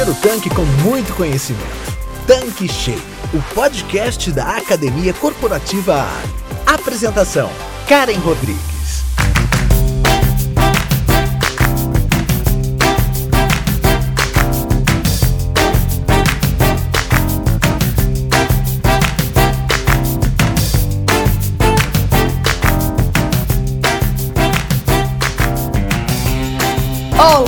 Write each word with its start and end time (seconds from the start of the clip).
encher 0.00 0.08
o 0.08 0.14
tanque 0.14 0.48
com 0.50 0.64
muito 0.82 1.14
conhecimento. 1.14 1.96
Tanque 2.26 2.68
Cheio, 2.68 3.02
o 3.34 3.54
podcast 3.54 4.30
da 4.32 4.56
Academia 4.56 5.12
Corporativa 5.12 5.94
Ali. 5.94 6.34
Apresentação: 6.66 7.50
Karen 7.86 8.18
Rodrigues. 8.18 8.79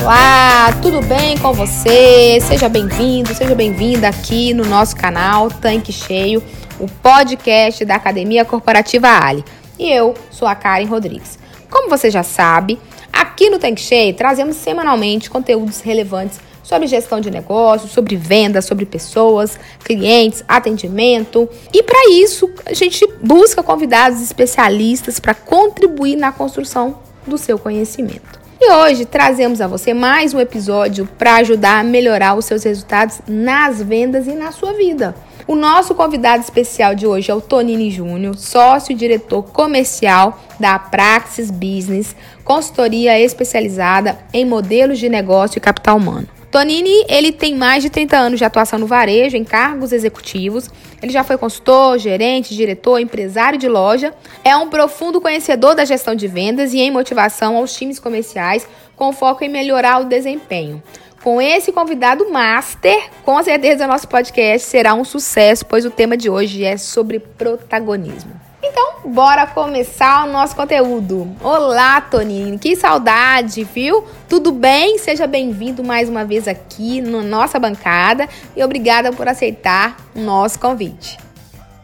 Olá, 0.03 0.77
tudo 0.83 1.01
bem 1.01 1.39
com 1.39 1.53
você? 1.53 2.41
Seja 2.41 2.69
bem-vindo, 2.69 3.33
seja 3.33 3.55
bem-vinda 3.55 4.09
aqui 4.09 4.53
no 4.53 4.65
nosso 4.65 4.97
canal 4.97 5.49
Tanque 5.49 5.93
Cheio, 5.93 6.43
o 6.81 6.89
podcast 6.89 7.85
da 7.85 7.95
Academia 7.95 8.45
Corporativa 8.45 9.07
Ali. 9.07 9.45
E 9.79 9.89
eu 9.89 10.13
sou 10.29 10.49
a 10.49 10.57
Karen 10.57 10.87
Rodrigues. 10.87 11.39
Como 11.71 11.89
você 11.89 12.11
já 12.11 12.25
sabe, 12.25 12.81
aqui 13.13 13.49
no 13.49 13.61
Tanque 13.61 13.81
Cheio 13.81 14.13
trazemos 14.13 14.57
semanalmente 14.57 15.31
conteúdos 15.31 15.81
relevantes 15.81 16.41
sobre 16.65 16.89
gestão 16.89 17.21
de 17.21 17.31
negócios, 17.31 17.93
sobre 17.93 18.17
vendas, 18.17 18.65
sobre 18.65 18.85
pessoas, 18.85 19.57
clientes, 19.85 20.43
atendimento. 20.49 21.49
E 21.73 21.81
para 21.81 22.11
isso, 22.11 22.51
a 22.67 22.75
gente 22.75 23.07
busca 23.23 23.63
convidados 23.63 24.21
especialistas 24.21 25.21
para 25.21 25.33
contribuir 25.33 26.17
na 26.17 26.33
construção 26.33 26.99
do 27.25 27.39
seu 27.39 27.57
conhecimento. 27.57 28.42
E 28.65 28.71
hoje 28.71 29.05
trazemos 29.05 29.61
a 29.61 29.67
você 29.67 29.93
mais 29.93 30.33
um 30.33 30.39
episódio 30.39 31.05
para 31.19 31.35
ajudar 31.39 31.81
a 31.81 31.83
melhorar 31.83 32.37
os 32.37 32.45
seus 32.45 32.63
resultados 32.63 33.21
nas 33.27 33.83
vendas 33.83 34.29
e 34.29 34.35
na 34.35 34.53
sua 34.53 34.73
vida. 34.73 35.17
O 35.49 35.57
nosso 35.57 35.97
convidado 35.97 36.45
especial 36.45 36.95
de 36.95 37.05
hoje 37.05 37.29
é 37.29 37.35
o 37.35 37.41
Tonini 37.41 37.91
Júnior, 37.91 38.39
sócio 38.39 38.93
e 38.93 38.95
diretor 38.95 39.43
comercial 39.43 40.41
da 40.61 40.79
Praxis 40.79 41.51
Business, 41.51 42.15
consultoria 42.45 43.19
especializada 43.19 44.17
em 44.33 44.45
modelos 44.45 45.01
de 45.01 45.09
negócio 45.09 45.59
e 45.59 45.61
capital 45.61 45.97
humano. 45.97 46.29
Tonini, 46.53 47.07
ele 47.09 47.33
tem 47.33 47.55
mais 47.55 47.83
de 47.83 47.89
30 47.89 48.15
anos 48.15 48.39
de 48.39 48.45
atuação 48.45 48.79
no 48.79 48.87
varejo, 48.87 49.39
em 49.39 49.43
cargos 49.43 49.91
executivos. 49.91 50.69
Ele 51.03 51.11
já 51.11 51.25
foi 51.25 51.39
consultor, 51.39 51.99
gerente, 51.99 52.55
diretor, 52.55 52.99
empresário 52.99 53.59
de 53.59 53.67
loja. 53.67 54.13
É 54.45 54.55
um 54.55 54.69
profundo 54.69 55.19
conhecedor 55.19 55.75
da 55.75 55.87
gestão 55.87 56.15
de 56.15 56.29
vendas 56.29 56.75
e 56.75 56.79
em 56.81 56.91
motivação 56.91 57.57
aos 57.57 57.75
times 57.75 57.99
comerciais, 57.99 58.69
com 58.95 59.15
foco 59.15 59.43
em 59.43 59.49
melhorar 59.49 60.03
o 60.03 60.05
desempenho. 60.05 60.83
Com 61.23 61.41
esse 61.41 61.73
convidado 61.73 62.31
master, 62.31 63.03
com 63.25 63.43
certeza 63.43 63.87
nosso 63.87 64.07
podcast 64.07 64.69
será 64.69 64.93
um 64.93 65.07
sucesso, 65.07 65.65
pois 65.65 65.87
o 65.87 65.91
tema 65.91 66.19
de 66.19 66.29
hoje 66.29 66.65
é 66.65 66.77
sobre 66.77 67.19
protagonismo. 67.19 68.52
Então, 68.65 69.11
bora 69.11 69.45
começar 69.45 70.25
o 70.25 70.31
nosso 70.31 70.55
conteúdo. 70.55 71.29
Olá, 71.43 72.01
Toninho, 72.01 72.57
que 72.61 72.77
saudade, 72.77 73.65
viu? 73.65 74.05
Tudo 74.29 74.53
bem? 74.53 74.99
Seja 74.99 75.27
bem-vindo 75.27 75.83
mais 75.83 76.09
uma 76.09 76.25
vez 76.25 76.47
aqui 76.47 77.01
na 77.01 77.23
nossa 77.23 77.59
bancada 77.59 78.29
e 78.57 78.63
obrigada 78.63 79.13
por 79.13 79.27
aceitar 79.27 79.97
o 80.15 80.21
nosso 80.21 80.61
convite. 80.61 81.19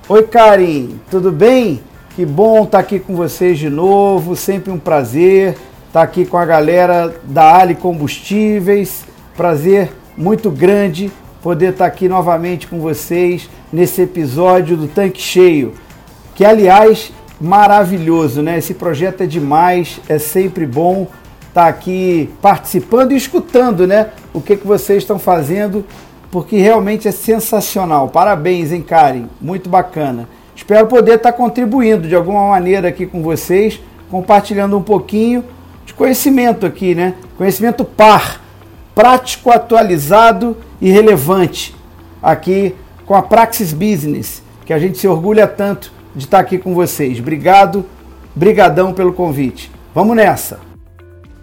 Oi, 0.08 0.22
Karen, 0.28 0.90
tudo 1.10 1.32
bem? 1.32 1.82
Que 2.14 2.24
bom 2.24 2.62
estar 2.62 2.78
aqui 2.78 3.00
com 3.00 3.16
vocês 3.16 3.58
de 3.58 3.68
novo, 3.68 4.36
sempre 4.36 4.70
um 4.70 4.78
prazer 4.78 5.58
estar 5.88 6.02
aqui 6.02 6.24
com 6.24 6.36
a 6.36 6.44
galera 6.44 7.12
da 7.24 7.56
Ali 7.56 7.74
Combustíveis. 7.74 9.04
Prazer 9.36 9.92
muito 10.16 10.48
grande 10.48 11.10
poder 11.42 11.72
estar 11.72 11.86
aqui 11.86 12.08
novamente 12.08 12.68
com 12.68 12.78
vocês 12.78 13.50
nesse 13.72 14.02
episódio 14.02 14.76
do 14.76 14.86
Tanque 14.86 15.20
Cheio 15.20 15.74
que 16.38 16.44
aliás, 16.44 17.12
maravilhoso, 17.40 18.42
né? 18.42 18.58
Esse 18.58 18.72
projeto 18.72 19.22
é 19.22 19.26
demais, 19.26 19.98
é 20.08 20.20
sempre 20.20 20.64
bom 20.64 21.08
estar 21.48 21.64
tá 21.64 21.66
aqui 21.66 22.30
participando 22.40 23.10
e 23.10 23.16
escutando, 23.16 23.88
né? 23.88 24.10
O 24.32 24.40
que, 24.40 24.56
que 24.56 24.64
vocês 24.64 25.02
estão 25.02 25.18
fazendo, 25.18 25.84
porque 26.30 26.56
realmente 26.58 27.08
é 27.08 27.10
sensacional. 27.10 28.08
Parabéns, 28.10 28.70
hein, 28.70 28.82
Karen? 28.82 29.24
Muito 29.40 29.68
bacana. 29.68 30.28
Espero 30.54 30.86
poder 30.86 31.16
estar 31.16 31.32
tá 31.32 31.36
contribuindo 31.36 32.06
de 32.06 32.14
alguma 32.14 32.50
maneira 32.50 32.86
aqui 32.86 33.04
com 33.04 33.20
vocês, 33.20 33.80
compartilhando 34.08 34.78
um 34.78 34.82
pouquinho 34.82 35.42
de 35.84 35.92
conhecimento 35.92 36.64
aqui, 36.64 36.94
né? 36.94 37.14
Conhecimento 37.36 37.84
par, 37.84 38.40
prático, 38.94 39.50
atualizado 39.50 40.56
e 40.80 40.88
relevante 40.88 41.74
aqui 42.22 42.76
com 43.04 43.16
a 43.16 43.22
Praxis 43.22 43.72
Business, 43.72 44.40
que 44.64 44.72
a 44.72 44.78
gente 44.78 44.98
se 44.98 45.08
orgulha 45.08 45.44
tanto 45.44 45.97
de 46.14 46.24
estar 46.24 46.38
aqui 46.38 46.58
com 46.58 46.74
vocês. 46.74 47.18
Obrigado, 47.18 47.84
brigadão 48.34 48.92
pelo 48.92 49.12
convite. 49.12 49.70
Vamos 49.94 50.16
nessa! 50.16 50.68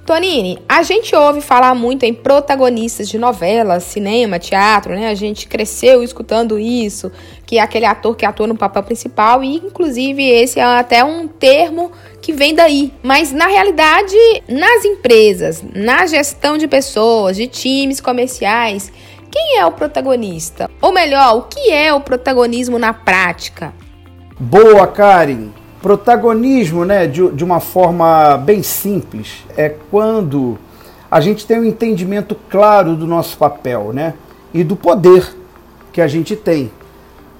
Tonini, 0.06 0.60
a 0.70 0.84
gente 0.84 1.16
ouve 1.16 1.42
falar 1.42 1.74
muito 1.74 2.04
em 2.04 2.14
protagonistas 2.14 3.10
de 3.10 3.18
novelas, 3.18 3.86
cinema, 3.86 4.38
teatro, 4.38 4.94
né? 4.94 5.10
A 5.10 5.16
gente 5.16 5.48
cresceu 5.48 6.04
escutando 6.04 6.60
isso, 6.60 7.12
que 7.44 7.58
é 7.58 7.62
aquele 7.62 7.88
ator 7.88 8.16
que 8.16 8.24
atua 8.24 8.46
no 8.46 8.56
papel 8.56 8.84
principal 8.84 9.44
e 9.44 9.56
inclusive 9.56 10.24
esse 10.24 10.60
é 10.60 10.64
até 10.64 11.04
um 11.04 11.28
termo 11.28 11.92
que 12.22 12.32
vem 12.32 12.54
daí. 12.54 12.94
Mas 13.02 13.32
na 13.32 13.48
realidade, 13.48 14.16
nas 14.48 14.86
empresas, 14.86 15.64
na 15.74 16.06
gestão 16.06 16.56
de 16.56 16.68
pessoas, 16.68 17.36
de 17.36 17.48
times 17.48 18.00
comerciais, 18.00 18.92
quem 19.32 19.58
é 19.58 19.66
o 19.66 19.72
protagonista? 19.72 20.70
Ou 20.80 20.94
melhor, 20.94 21.36
o 21.36 21.42
que 21.42 21.72
é 21.72 21.92
o 21.92 22.00
protagonismo 22.00 22.78
na 22.78 22.94
prática? 22.94 23.74
Boa, 24.38 24.86
Karen! 24.86 25.48
Protagonismo, 25.82 26.84
né, 26.84 27.08
de, 27.08 27.26
de 27.32 27.42
uma 27.42 27.62
forma 27.62 28.36
bem 28.36 28.62
simples, 28.62 29.46
é 29.56 29.70
quando 29.90 30.58
a 31.10 31.22
gente 31.22 31.48
tem 31.48 31.58
um 31.58 31.64
entendimento 31.64 32.36
claro 32.50 32.98
do 32.98 33.08
nosso 33.08 33.38
papel, 33.38 33.94
né, 33.94 34.14
e 34.54 34.62
do 34.62 34.76
poder 34.76 35.34
que 35.94 36.02
a 36.02 36.08
gente 36.08 36.36
tem 36.36 36.70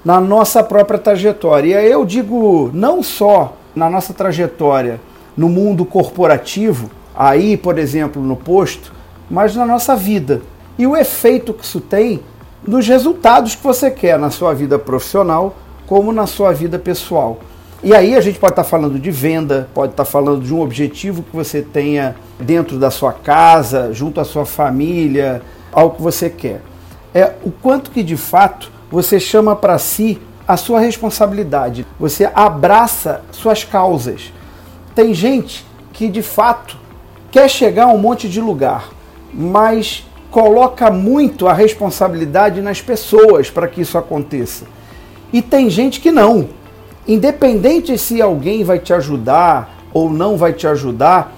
na 0.06 0.22
nossa 0.22 0.64
própria 0.64 0.98
trajetória. 0.98 1.82
E 1.82 1.92
eu 1.92 2.06
digo 2.06 2.72
não 2.74 3.04
só 3.04 3.58
na 3.76 3.90
nossa 3.90 4.14
trajetória 4.14 5.02
no 5.36 5.50
mundo 5.50 5.84
corporativo, 5.84 6.90
aí, 7.14 7.58
por 7.58 7.78
exemplo, 7.78 8.22
no 8.22 8.38
posto, 8.38 8.94
mas 9.30 9.54
na 9.54 9.66
nossa 9.66 9.98
vida. 9.98 10.42
E 10.78 10.88
o 10.88 10.96
efeito 10.96 11.54
que 11.54 11.66
isso 11.66 11.82
tem 11.82 12.22
nos 12.66 12.88
resultados 12.88 13.54
que 13.54 13.64
você 13.64 13.92
quer 13.92 14.18
na 14.18 14.32
sua 14.32 14.54
vida 14.54 14.80
profissional 14.80 15.58
como 15.88 16.12
na 16.12 16.28
sua 16.28 16.52
vida 16.52 16.80
pessoal. 16.80 17.40
E 17.84 17.94
aí 17.94 18.16
a 18.16 18.22
gente 18.22 18.40
pode 18.40 18.54
estar 18.54 18.64
falando 18.64 19.00
de 19.00 19.12
venda, 19.12 19.70
pode 19.74 19.94
estar 19.94 20.06
falando 20.06 20.44
de 20.44 20.54
um 20.54 20.62
objetivo 20.62 21.22
que 21.22 21.36
você 21.36 21.62
tenha 21.62 22.16
dentro 22.40 22.80
da 22.80 22.90
sua 22.90 23.14
casa, 23.14 23.94
junto 23.94 24.20
à 24.20 24.26
sua 24.26 24.46
família, 24.46 25.42
algo 25.72 25.96
que 25.96 26.02
você 26.02 26.30
quer. 26.30 26.62
É 27.14 27.34
o 27.44 27.52
quanto 27.52 27.92
que 27.92 28.02
de 28.02 28.18
fato 28.18 28.72
você 28.90 29.20
chama 29.20 29.56
para 29.56 29.78
si 29.78 30.20
a 30.48 30.58
sua 30.58 30.80
responsabilidade, 30.80 31.86
você 32.00 32.30
abraça 32.34 33.22
suas 33.32 33.64
causas. 33.64 34.32
Tem 34.94 35.14
gente 35.14 35.66
que 35.92 36.08
de 36.08 36.22
fato 36.22 36.78
quer 37.32 37.50
chegar 37.50 37.86
a 37.86 37.94
um 37.94 37.98
monte 37.98 38.30
de 38.30 38.40
lugar, 38.40 38.90
mas 39.34 40.06
coloca 40.32 40.92
muito 40.92 41.48
a 41.48 41.54
responsabilidade 41.54 42.62
nas 42.62 42.82
pessoas 42.82 43.50
para 43.50 43.68
que 43.68 43.82
isso 43.82 43.98
aconteça. 43.98 44.66
E 45.32 45.42
tem 45.42 45.70
gente 45.70 46.00
que 46.00 46.12
não. 46.12 46.50
Independente 47.08 47.98
se 47.98 48.22
alguém 48.22 48.64
vai 48.64 48.80
te 48.80 48.94
ajudar 48.94 49.76
ou 49.94 50.10
não 50.10 50.38
vai 50.38 50.54
te 50.54 50.68
ajudar, 50.68 51.34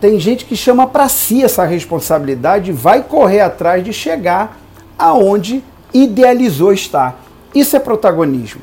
tem 0.00 0.20
gente 0.20 0.44
que 0.44 0.56
chama 0.56 0.86
para 0.86 1.08
si 1.08 1.42
essa 1.42 1.64
responsabilidade 1.64 2.70
e 2.70 2.74
vai 2.74 3.02
correr 3.02 3.40
atrás 3.40 3.82
de 3.82 3.92
chegar 3.92 4.58
aonde 4.98 5.64
idealizou 5.92 6.72
estar. 6.72 7.18
Isso 7.54 7.76
é 7.76 7.80
protagonismo. 7.80 8.60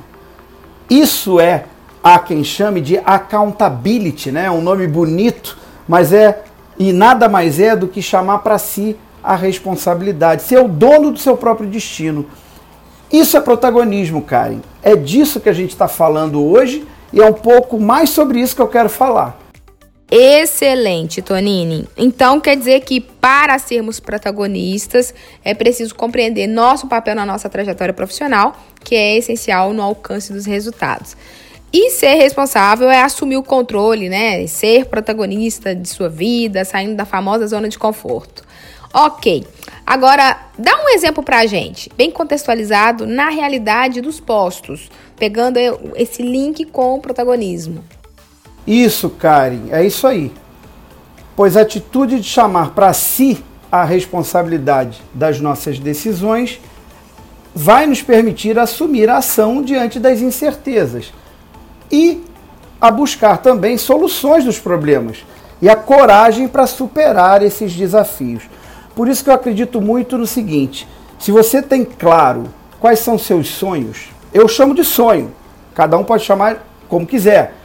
Isso 0.90 1.40
é 1.40 1.66
há 2.04 2.20
quem 2.20 2.44
chame 2.44 2.82
de 2.82 2.98
accountability, 2.98 4.32
né? 4.32 4.52
Um 4.52 4.62
nome 4.62 4.88
bonito, 4.88 5.58
mas 5.88 6.14
é 6.14 6.44
e 6.78 6.92
nada 6.92 7.30
mais 7.30 7.60
é 7.60 7.76
do 7.76 7.88
que 7.88 8.02
chamar 8.02 8.40
para 8.40 8.58
si 8.58 8.96
a 9.24 9.36
responsabilidade, 9.36 10.44
ser 10.44 10.60
o 10.60 10.68
dono 10.68 11.12
do 11.12 11.20
seu 11.20 11.38
próprio 11.38 11.68
destino. 11.68 12.26
Isso 13.14 13.38
é 13.38 13.40
protagonismo, 13.40 14.24
Karen. 14.24 14.58
É 14.82 14.96
disso 14.96 15.40
que 15.40 15.48
a 15.48 15.54
gente 15.54 15.70
está 15.70 15.88
falando 15.88 16.44
hoje 16.44 16.84
e 17.14 17.22
é 17.22 17.26
um 17.26 17.34
pouco 17.34 17.80
mais 17.80 18.10
sobre 18.10 18.40
isso 18.40 18.56
que 18.56 18.62
eu 18.64 18.68
quero 18.68 18.90
falar. 18.90 19.40
Excelente, 20.10 21.22
Tonini. 21.22 21.88
Então 21.96 22.40
quer 22.40 22.58
dizer 22.58 22.80
que 22.80 23.00
para 23.00 23.60
sermos 23.60 24.00
protagonistas 24.00 25.14
é 25.44 25.54
preciso 25.54 25.94
compreender 25.94 26.48
nosso 26.48 26.88
papel 26.88 27.14
na 27.14 27.24
nossa 27.24 27.48
trajetória 27.48 27.94
profissional, 27.94 28.56
que 28.84 28.96
é 28.96 29.16
essencial 29.16 29.74
no 29.74 29.84
alcance 29.84 30.34
dos 30.34 30.48
resultados. 30.48 31.16
E 31.72 31.92
ser 31.92 32.16
responsável 32.16 32.90
é 32.90 33.04
assumir 33.04 33.38
o 33.38 33.44
controle, 33.44 34.10
né? 34.10 34.46
Ser 34.48 34.86
protagonista 34.86 35.76
de 35.76 35.88
sua 35.88 36.10
vida, 36.10 36.66
saindo 36.66 36.96
da 36.96 37.06
famosa 37.06 37.46
zona 37.46 37.70
de 37.70 37.78
conforto. 37.78 38.44
Ok. 38.94 39.46
Agora, 39.86 40.38
dá 40.58 40.72
um 40.84 40.90
exemplo 40.90 41.24
pra 41.24 41.48
gente, 41.48 41.90
bem 41.98 42.12
contextualizado 42.12 43.08
na 43.08 43.30
realidade 43.30 44.00
dos 44.02 44.20
postos, 44.20 44.90
pegando 45.18 45.58
esse 45.96 46.22
link 46.22 46.64
com 46.66 46.96
o 46.96 47.00
protagonismo. 47.02 47.84
Isso, 48.66 49.10
Karen, 49.10 49.70
é 49.72 49.84
isso 49.84 50.06
aí. 50.06 50.32
Pois 51.36 51.58
a 51.58 51.62
atitude 51.62 52.20
de 52.20 52.30
chamar 52.30 52.72
para 52.72 52.94
si 52.94 53.44
a 53.72 53.84
responsabilidade 53.84 55.02
das 55.14 55.40
nossas 55.40 55.80
decisões 55.80 56.62
vai 57.56 57.88
nos 57.88 58.02
permitir 58.02 58.58
assumir 58.58 59.10
a 59.10 59.18
ação 59.18 59.62
diante 59.62 60.00
das 60.00 60.22
incertezas 60.22 61.12
e 61.92 62.24
a 62.80 62.92
buscar 62.92 63.38
também 63.38 63.78
soluções 63.78 64.46
dos 64.46 64.60
problemas 64.60 65.26
e 65.62 65.70
a 65.70 65.76
coragem 65.76 66.48
para 66.48 66.68
superar 66.68 67.42
esses 67.42 67.74
desafios. 67.74 68.44
Por 68.96 69.08
isso 69.08 69.24
que 69.24 69.30
eu 69.30 69.34
acredito 69.34 69.82
muito 69.82 70.18
no 70.18 70.28
seguinte: 70.28 70.88
se 71.20 71.32
você 71.32 71.62
tem 71.62 71.84
claro 71.84 72.46
quais 72.80 73.00
são 73.00 73.18
seus 73.18 73.48
sonhos, 73.48 74.10
eu 74.34 74.48
chamo 74.48 74.76
de 74.76 74.84
sonho, 74.84 75.32
cada 75.74 75.98
um 75.98 76.04
pode 76.04 76.24
chamar 76.24 76.66
como 76.88 77.06
quiser, 77.06 77.56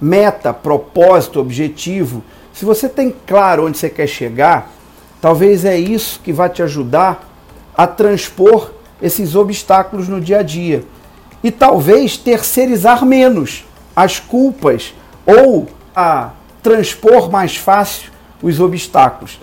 meta, 0.00 0.52
propósito, 0.52 1.40
objetivo. 1.40 2.22
Se 2.52 2.64
você 2.64 2.88
tem 2.88 3.14
claro 3.26 3.66
onde 3.66 3.78
você 3.78 3.88
quer 3.88 4.06
chegar, 4.06 4.70
talvez 5.20 5.64
é 5.64 5.78
isso 5.78 6.20
que 6.20 6.32
vai 6.32 6.48
te 6.48 6.62
ajudar 6.62 7.28
a 7.76 7.86
transpor 7.86 8.70
esses 9.00 9.34
obstáculos 9.34 10.08
no 10.08 10.20
dia 10.20 10.38
a 10.38 10.42
dia. 10.42 10.84
E 11.42 11.50
talvez 11.50 12.16
terceirizar 12.16 13.04
menos 13.04 13.64
as 13.94 14.18
culpas 14.18 14.94
ou 15.24 15.68
a 15.94 16.30
transpor 16.62 17.30
mais 17.30 17.56
fácil 17.56 18.10
os 18.42 18.58
obstáculos. 18.58 19.38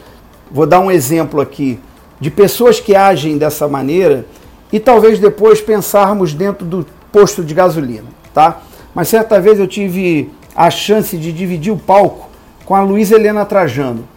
Vou 0.51 0.65
dar 0.65 0.79
um 0.79 0.91
exemplo 0.91 1.41
aqui 1.41 1.79
de 2.19 2.29
pessoas 2.31 2.79
que 2.79 2.95
agem 2.95 3.37
dessa 3.37 3.67
maneira 3.67 4.25
e 4.71 4.79
talvez 4.79 5.19
depois 5.19 5.61
pensarmos 5.61 6.33
dentro 6.33 6.65
do 6.65 6.85
posto 7.11 7.43
de 7.43 7.53
gasolina, 7.53 8.07
tá? 8.33 8.61
Mas 8.93 9.07
certa 9.07 9.39
vez 9.39 9.59
eu 9.59 9.67
tive 9.67 10.29
a 10.55 10.69
chance 10.69 11.17
de 11.17 11.31
dividir 11.31 11.73
o 11.73 11.77
palco 11.77 12.29
com 12.65 12.75
a 12.75 12.81
Luísa 12.81 13.15
Helena 13.15 13.45
Trajano 13.45 14.07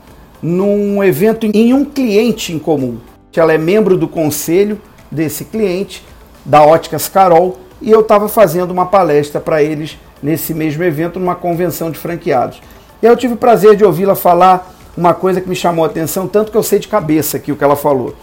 num 0.43 1.03
evento 1.03 1.47
em 1.53 1.75
um 1.75 1.85
cliente 1.85 2.53
em 2.53 2.59
comum. 2.59 2.99
Ela 3.37 3.53
é 3.53 3.59
membro 3.59 3.97
do 3.97 4.09
conselho 4.09 4.81
desse 5.09 5.45
cliente, 5.45 6.05
da 6.45 6.65
Óticas 6.65 7.09
Carol, 7.09 7.57
e 7.81 7.89
eu 7.89 8.01
estava 8.01 8.29
fazendo 8.29 8.73
uma 8.73 8.87
palestra 8.87 9.41
para 9.41 9.63
eles 9.63 9.97
nesse 10.21 10.53
mesmo 10.53 10.83
evento, 10.83 11.21
numa 11.21 11.37
convenção 11.37 11.89
de 11.89 11.99
franqueados. 11.99 12.61
E 13.01 13.07
eu 13.07 13.17
tive 13.17 13.35
o 13.35 13.37
prazer 13.37 13.77
de 13.77 13.85
ouvi-la 13.85 14.17
falar 14.17 14.75
uma 14.99 15.15
coisa 15.15 15.41
que 15.41 15.49
me 15.49 15.55
chamou 15.55 15.85
a 15.85 15.87
atenção, 15.87 16.27
tanto 16.27 16.51
que 16.51 16.59
eu 16.59 16.63
sei 16.63 16.81
de 16.81 16.89
cabeça 16.89 17.37
aqui 17.37 17.53
o 17.53 17.57
que 17.57 17.63
ela 17.63 17.77
falou. 17.77 18.17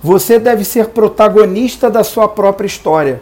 Você 0.00 0.38
deve 0.38 0.64
ser 0.64 0.86
protagonista 0.86 1.90
da 1.90 2.04
sua 2.04 2.28
própria 2.28 2.68
história. 2.68 3.20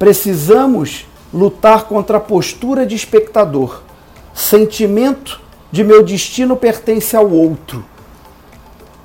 Precisamos 0.00 1.06
lutar 1.32 1.84
contra 1.84 2.16
a 2.16 2.20
postura 2.20 2.84
de 2.84 2.96
espectador. 2.96 3.82
Sentimento 4.34 5.40
de 5.70 5.84
meu 5.84 6.02
destino 6.02 6.56
pertence 6.56 7.16
ao 7.16 7.30
outro. 7.30 7.84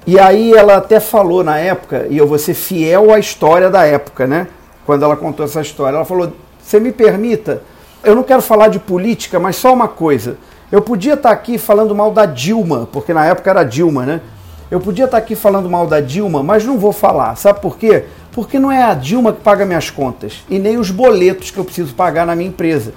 E 0.08 0.20
aí 0.20 0.52
ela 0.52 0.78
até 0.78 1.00
falou 1.00 1.44
na 1.44 1.60
época, 1.60 2.08
e 2.10 2.18
eu 2.18 2.26
vou 2.26 2.40
ser 2.40 2.56
fiel 2.56 3.14
à 3.14 3.20
história 3.20 3.70
da 3.70 3.86
época, 3.86 4.26
né? 4.26 4.48
Quando 4.88 5.06
ela 5.06 5.16
contou 5.16 5.46
essa 5.46 5.62
história, 5.62 5.98
ela 5.98 6.06
falou: 6.06 6.34
"Você 6.60 6.80
me 6.80 6.92
permita, 6.92 7.62
eu 8.04 8.16
não 8.16 8.24
quero 8.24 8.42
falar 8.42 8.70
de 8.70 8.80
política, 8.80 9.40
mas 9.40 9.56
só 9.56 9.72
uma 9.72 9.88
coisa. 9.88 10.38
Eu 10.72 10.82
podia 10.82 11.16
estar 11.16 11.32
aqui 11.32 11.58
falando 11.58 11.96
mal 11.96 12.12
da 12.12 12.28
Dilma, 12.28 12.88
porque 12.92 13.12
na 13.12 13.26
época 13.26 13.50
era 13.50 13.64
Dilma, 13.64 14.06
né? 14.06 14.22
Eu 14.70 14.80
podia 14.80 15.06
estar 15.06 15.18
aqui 15.18 15.36
falando 15.36 15.68
mal 15.68 15.88
da 15.88 16.00
Dilma, 16.00 16.44
mas 16.44 16.64
não 16.64 16.78
vou 16.78 16.94
falar. 16.94 17.36
Sabe 17.36 17.60
por 17.60 17.76
quê? 17.76 18.06
Porque 18.32 18.60
não 18.60 18.72
é 18.72 18.84
a 18.84 18.94
Dilma 18.94 19.34
que 19.34 19.42
paga 19.42 19.66
minhas 19.66 19.90
contas 19.90 20.44
e 20.48 20.60
nem 20.60 20.78
os 20.78 20.92
boletos 20.92 21.50
que 21.50 21.58
eu 21.58 21.66
preciso 21.66 21.96
pagar 21.96 22.28
na 22.28 22.36
minha 22.36 22.50
empresa. 22.50 22.94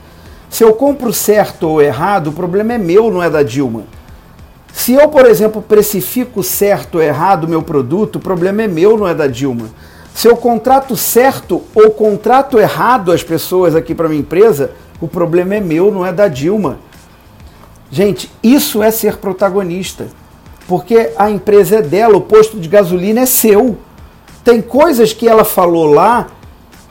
Se 0.51 0.63
eu 0.63 0.75
compro 0.75 1.15
certo 1.15 1.67
ou 1.67 1.81
errado, 1.81 2.27
o 2.27 2.33
problema 2.33 2.75
é 2.75 2.79
meu, 2.79 3.11
não 3.11 3.23
é 3.23 3.31
da 3.31 3.43
Dilma. 3.43 3.85
Se 4.71 4.93
eu, 4.93 5.09
por 5.09 5.25
exemplo, 5.25 5.63
precifico 5.63 6.43
certo 6.43 6.97
ou 6.97 7.03
errado 7.03 7.45
o 7.45 7.49
meu 7.49 7.63
produto, 7.63 8.17
o 8.17 8.21
problema 8.21 8.63
é 8.63 8.69
meu, 8.69 8.99
não 8.99 9.09
é 9.09 9.15
da 9.15 9.27
Dilma. 9.27 9.71
Se 10.15 10.29
eu 10.29 10.37
contrato 10.37 10.95
certo 10.95 11.63
ou 11.75 11.91
contrato 11.91 12.59
errado 12.59 13.13
as 13.13 13.23
pessoas 13.23 13.75
aqui 13.75 13.95
para 13.95 14.11
minha 14.11 14.21
empresa, 14.21 14.73
o 15.01 15.09
problema 15.09 15.55
é 15.55 15.61
meu, 15.61 15.91
não 15.91 16.05
é 16.05 16.13
da 16.13 16.29
Dilma. 16.29 16.79
Gente, 17.95 18.33
isso 18.43 18.83
é 18.83 18.91
ser 18.91 19.19
protagonista. 19.19 20.07
Porque 20.67 21.13
a 21.15 21.31
empresa 21.31 21.77
é 21.77 21.83
dela, 21.83 22.17
o 22.17 22.23
posto 22.23 22.59
de 22.59 22.67
gasolina 22.67 23.21
é 23.21 23.27
seu. 23.27 23.77
Tem 24.43 24.63
coisas 24.63 25.13
que 25.13 25.29
ela 25.29 25.45
falou 25.45 25.85
lá 25.85 26.29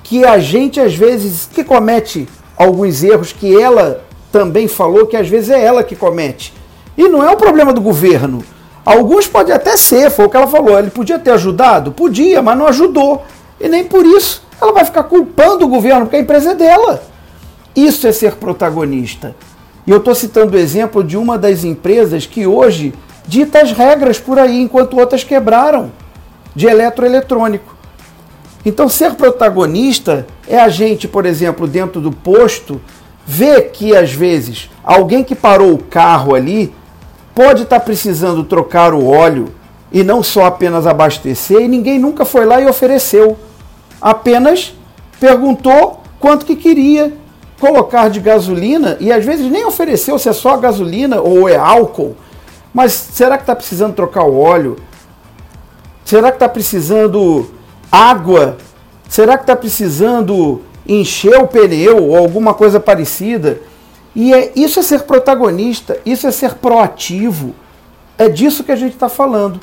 que 0.03 0.23
a 0.23 0.37
gente 0.37 0.79
às 0.79 0.93
vezes 0.93 1.49
que 1.51 1.63
comete 1.63 2.29
alguns 2.55 3.03
erros 3.03 3.33
que 3.33 3.59
ela 3.59 4.03
também 4.31 4.67
falou 4.67 5.07
que 5.07 5.17
às 5.17 5.27
vezes 5.27 5.49
é 5.49 5.65
ela 5.65 5.83
que 5.83 5.95
comete. 5.95 6.53
E 6.95 7.09
não 7.09 7.27
é 7.27 7.31
um 7.31 7.35
problema 7.35 7.73
do 7.73 7.81
governo. 7.81 8.43
Alguns 8.85 9.25
podem 9.25 9.55
até 9.55 9.75
ser, 9.75 10.11
foi 10.11 10.25
o 10.25 10.29
que 10.29 10.37
ela 10.37 10.47
falou. 10.47 10.77
Ele 10.77 10.91
podia 10.91 11.17
ter 11.17 11.31
ajudado? 11.31 11.91
Podia, 11.91 12.43
mas 12.43 12.55
não 12.55 12.67
ajudou. 12.67 13.23
E 13.59 13.67
nem 13.67 13.85
por 13.85 14.05
isso 14.05 14.43
ela 14.61 14.71
vai 14.71 14.85
ficar 14.85 15.05
culpando 15.05 15.65
o 15.65 15.67
governo, 15.67 16.01
porque 16.01 16.17
a 16.17 16.21
empresa 16.21 16.51
é 16.51 16.55
dela. 16.55 17.01
Isso 17.75 18.05
é 18.05 18.11
ser 18.11 18.35
protagonista. 18.35 19.35
E 19.85 19.91
eu 19.91 19.97
estou 19.97 20.13
citando 20.13 20.55
o 20.55 20.59
exemplo 20.59 21.03
de 21.03 21.17
uma 21.17 21.37
das 21.37 21.63
empresas 21.63 22.25
que 22.25 22.45
hoje 22.45 22.93
dita 23.27 23.61
as 23.61 23.71
regras 23.71 24.19
por 24.19 24.37
aí, 24.37 24.61
enquanto 24.61 24.99
outras 24.99 25.23
quebraram, 25.23 25.91
de 26.55 26.67
eletroeletrônico. 26.67 27.75
Então, 28.65 28.87
ser 28.87 29.15
protagonista 29.15 30.27
é 30.47 30.59
a 30.59 30.69
gente, 30.69 31.07
por 31.07 31.25
exemplo, 31.25 31.67
dentro 31.67 31.99
do 31.99 32.11
posto, 32.11 32.79
ver 33.25 33.71
que 33.71 33.95
às 33.95 34.11
vezes 34.11 34.69
alguém 34.83 35.23
que 35.23 35.33
parou 35.33 35.73
o 35.73 35.83
carro 35.83 36.35
ali 36.35 36.73
pode 37.33 37.63
estar 37.63 37.79
tá 37.79 37.85
precisando 37.85 38.43
trocar 38.43 38.93
o 38.93 39.07
óleo 39.07 39.49
e 39.91 40.03
não 40.03 40.21
só 40.21 40.45
apenas 40.45 40.85
abastecer, 40.85 41.61
e 41.61 41.67
ninguém 41.67 41.99
nunca 41.99 42.23
foi 42.23 42.45
lá 42.45 42.61
e 42.61 42.67
ofereceu. 42.67 43.37
Apenas 44.01 44.73
perguntou 45.19 46.01
quanto 46.19 46.45
que 46.45 46.55
queria 46.55 47.13
colocar 47.61 48.09
de 48.09 48.19
gasolina 48.19 48.97
e 48.99 49.11
às 49.11 49.23
vezes 49.23 49.45
nem 49.45 49.63
ofereceu 49.63 50.17
se 50.17 50.27
é 50.27 50.33
só 50.33 50.57
gasolina 50.57 51.21
ou 51.21 51.47
é 51.47 51.55
álcool. 51.55 52.17
Mas 52.73 52.91
será 52.91 53.37
que 53.37 53.43
está 53.43 53.55
precisando 53.55 53.93
trocar 53.93 54.23
o 54.23 54.39
óleo? 54.39 54.77
Será 56.03 56.31
que 56.31 56.37
está 56.37 56.49
precisando 56.49 57.51
água? 57.91 58.57
Será 59.07 59.37
que 59.37 59.43
está 59.43 59.55
precisando 59.55 60.61
encher 60.87 61.37
o 61.37 61.47
pneu 61.47 62.03
ou 62.03 62.17
alguma 62.17 62.55
coisa 62.55 62.79
parecida? 62.79 63.61
E 64.15 64.33
é, 64.33 64.51
isso 64.55 64.79
é 64.79 64.83
ser 64.83 65.03
protagonista, 65.03 65.99
isso 66.03 66.25
é 66.25 66.31
ser 66.31 66.55
proativo. 66.55 67.53
É 68.17 68.27
disso 68.27 68.63
que 68.63 68.71
a 68.71 68.75
gente 68.75 68.93
está 68.93 69.07
falando. 69.07 69.59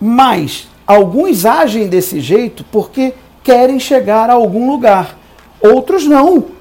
Mas 0.00 0.68
alguns 0.86 1.44
agem 1.44 1.88
desse 1.88 2.20
jeito 2.20 2.64
porque 2.70 3.14
querem 3.42 3.80
chegar 3.80 4.30
a 4.30 4.34
algum 4.34 4.70
lugar. 4.70 5.18
Outros 5.60 6.06
não 6.06 6.55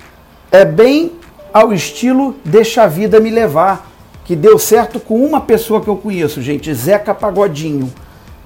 é 0.55 0.63
bem 0.63 1.11
ao 1.53 1.73
estilo 1.73 2.35
Deixa 2.43 2.83
a 2.83 2.87
Vida 2.87 3.19
Me 3.19 3.29
Levar, 3.29 3.91
que 4.23 4.35
deu 4.35 4.57
certo 4.57 4.99
com 4.99 5.23
uma 5.23 5.41
pessoa 5.41 5.81
que 5.81 5.87
eu 5.87 5.97
conheço, 5.97 6.41
gente, 6.41 6.73
Zeca 6.73 7.13
Pagodinho, 7.13 7.93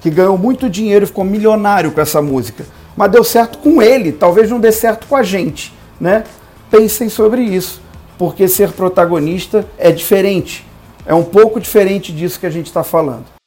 que 0.00 0.10
ganhou 0.10 0.36
muito 0.36 0.68
dinheiro 0.68 1.04
e 1.04 1.06
ficou 1.06 1.24
milionário 1.24 1.92
com 1.92 2.00
essa 2.00 2.20
música. 2.20 2.66
Mas 2.96 3.12
deu 3.12 3.22
certo 3.22 3.58
com 3.58 3.80
ele, 3.80 4.10
talvez 4.10 4.50
não 4.50 4.58
dê 4.58 4.72
certo 4.72 5.06
com 5.06 5.14
a 5.14 5.22
gente, 5.22 5.72
né? 6.00 6.24
Pensem 6.68 7.08
sobre 7.08 7.42
isso, 7.42 7.80
porque 8.18 8.48
ser 8.48 8.72
protagonista 8.72 9.64
é 9.78 9.92
diferente. 9.92 10.66
É 11.06 11.14
um 11.14 11.24
pouco 11.24 11.60
diferente 11.60 12.12
disso 12.12 12.40
que 12.40 12.46
a 12.46 12.50
gente 12.50 12.66
está 12.66 12.82
falando. 12.82 13.39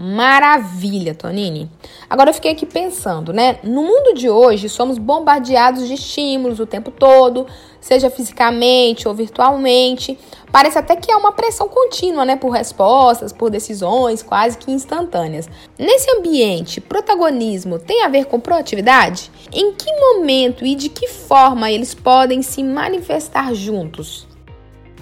Maravilha, 0.00 1.12
Tonini. 1.12 1.68
Agora 2.08 2.30
eu 2.30 2.34
fiquei 2.34 2.52
aqui 2.52 2.64
pensando, 2.64 3.32
né? 3.32 3.58
No 3.64 3.82
mundo 3.82 4.14
de 4.14 4.30
hoje, 4.30 4.68
somos 4.68 4.96
bombardeados 4.96 5.88
de 5.88 5.94
estímulos 5.94 6.60
o 6.60 6.66
tempo 6.66 6.92
todo, 6.92 7.48
seja 7.80 8.08
fisicamente 8.08 9.08
ou 9.08 9.14
virtualmente. 9.14 10.16
Parece 10.52 10.78
até 10.78 10.94
que 10.94 11.10
há 11.10 11.16
uma 11.16 11.32
pressão 11.32 11.68
contínua, 11.68 12.24
né, 12.24 12.36
por 12.36 12.50
respostas, 12.50 13.32
por 13.32 13.50
decisões 13.50 14.22
quase 14.22 14.56
que 14.56 14.70
instantâneas. 14.70 15.50
Nesse 15.76 16.08
ambiente, 16.12 16.80
protagonismo 16.80 17.76
tem 17.80 18.04
a 18.04 18.08
ver 18.08 18.26
com 18.26 18.38
proatividade? 18.38 19.32
Em 19.52 19.72
que 19.72 19.90
momento 19.92 20.64
e 20.64 20.76
de 20.76 20.88
que 20.88 21.08
forma 21.08 21.72
eles 21.72 21.92
podem 21.92 22.40
se 22.40 22.62
manifestar 22.62 23.52
juntos? 23.52 24.28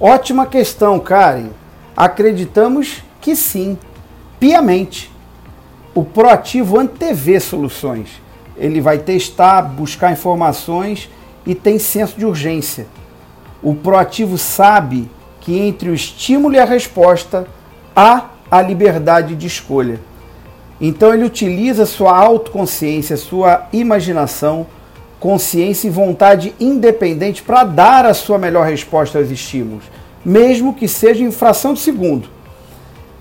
Ótima 0.00 0.47
questão, 0.47 0.99
Karen. 0.99 1.50
Acreditamos 1.95 3.03
que 3.21 3.37
sim 3.37 3.79
piamente. 4.38 5.11
O 5.95 6.05
proativo 6.05 6.78
antevê 6.78 7.40
soluções. 7.40 8.09
Ele 8.57 8.81
vai 8.81 8.99
testar, 8.99 9.62
buscar 9.62 10.12
informações 10.12 11.11
e 11.47 11.55
tem 11.55 11.78
senso 11.78 12.19
de 12.19 12.25
urgência. 12.25 12.87
O 13.62 13.75
proativo 13.75 14.37
sabe 14.37 15.11
que 15.40 15.59
entre 15.59 15.88
o 15.88 15.95
estímulo 15.95 16.55
e 16.55 16.59
a 16.59 16.64
resposta 16.64 17.47
há 17.95 18.26
a 18.50 18.61
liberdade 18.61 19.35
de 19.35 19.47
escolha. 19.47 20.00
Então 20.81 21.14
ele 21.14 21.25
utiliza 21.25 21.87
sua 21.87 22.16
autoconsciência, 22.16 23.16
sua 23.16 23.66
imaginação, 23.73 24.66
consciência 25.19 25.88
e 25.88 25.90
vontade 25.90 26.55
independente 26.61 27.43
para 27.43 27.64
dar 27.64 28.05
a 28.05 28.12
sua 28.12 28.38
melhor 28.38 28.66
resposta 28.66 29.19
aos 29.19 29.31
estímulos, 29.31 29.85
mesmo 30.25 30.75
que 30.75 30.87
seja 30.87 31.25
em 31.25 31.31
fração 31.31 31.73
de 31.73 31.81
segundo. 31.81 32.28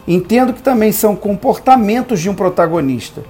Entendo 0.07 0.53
que 0.53 0.61
também 0.61 0.91
são 0.91 1.15
comportamentos 1.15 2.19
de 2.19 2.29
um 2.29 2.35
protagonista. 2.35 3.23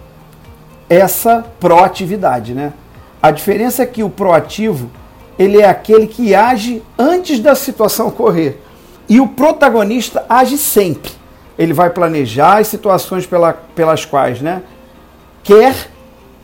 Essa 0.90 1.46
proatividade, 1.60 2.54
né? 2.54 2.74
A 3.22 3.32
diferença 3.32 3.84
é 3.84 3.86
que 3.86 4.04
o 4.04 4.10
proativo, 4.10 4.90
ele 5.40 5.60
é 5.60 5.68
aquele 5.68 6.06
que 6.06 6.36
age 6.36 6.84
antes 6.98 7.40
da 7.40 7.56
situação 7.56 8.08
ocorrer. 8.08 8.58
E 9.08 9.20
o 9.20 9.28
protagonista 9.28 10.26
age 10.28 10.58
sempre. 10.58 11.12
Ele 11.58 11.74
vai 11.74 11.90
planejar 11.90 12.58
as 12.58 12.68
situações 12.68 13.26
pela, 13.26 13.54
pelas 13.54 14.04
quais 14.04 14.42
né, 14.42 14.62
quer 15.44 15.90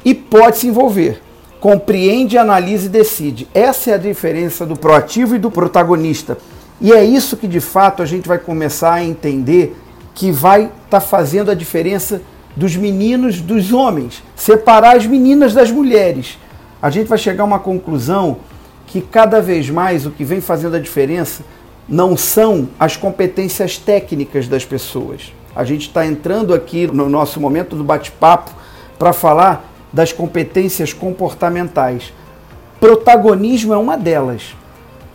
e 0.05 0.13
pode 0.13 0.59
se 0.59 0.67
envolver. 0.67 1.21
Compreende, 1.59 2.38
analisa 2.38 2.85
e 2.85 2.89
decide. 2.89 3.47
Essa 3.53 3.91
é 3.91 3.93
a 3.93 3.97
diferença 3.97 4.65
do 4.65 4.75
proativo 4.75 5.35
e 5.35 5.39
do 5.39 5.51
protagonista. 5.51 6.38
E 6.79 6.91
é 6.91 7.03
isso 7.03 7.38
que 7.38 7.47
de 7.47 7.59
fato 7.59 8.01
a 8.01 8.05
gente 8.05 8.27
vai 8.27 8.39
começar 8.39 8.93
a 8.93 9.03
entender 9.03 9.77
que 10.13 10.31
vai 10.31 10.63
estar 10.63 10.73
tá 10.89 11.01
fazendo 11.01 11.51
a 11.51 11.55
diferença 11.55 12.21
dos 12.55 12.75
meninos 12.75 13.39
dos 13.41 13.71
homens, 13.71 14.21
separar 14.35 14.97
as 14.97 15.05
meninas 15.05 15.53
das 15.53 15.71
mulheres. 15.71 16.37
A 16.81 16.89
gente 16.89 17.07
vai 17.07 17.17
chegar 17.17 17.43
a 17.43 17.47
uma 17.47 17.59
conclusão 17.59 18.37
que 18.87 19.01
cada 19.01 19.41
vez 19.41 19.69
mais 19.69 20.05
o 20.05 20.11
que 20.11 20.23
vem 20.23 20.41
fazendo 20.41 20.75
a 20.75 20.79
diferença 20.79 21.43
não 21.87 22.17
são 22.17 22.69
as 22.79 22.97
competências 22.97 23.77
técnicas 23.77 24.47
das 24.47 24.65
pessoas. 24.65 25.33
A 25.55 25.63
gente 25.63 25.87
está 25.87 26.05
entrando 26.05 26.53
aqui 26.53 26.87
no 26.87 27.09
nosso 27.09 27.39
momento 27.39 27.75
do 27.75 27.83
bate-papo 27.83 28.51
para 28.97 29.13
falar 29.13 29.69
das 29.91 30.13
competências 30.13 30.93
comportamentais. 30.93 32.13
Protagonismo 32.79 33.73
é 33.73 33.77
uma 33.77 33.97
delas. 33.97 34.55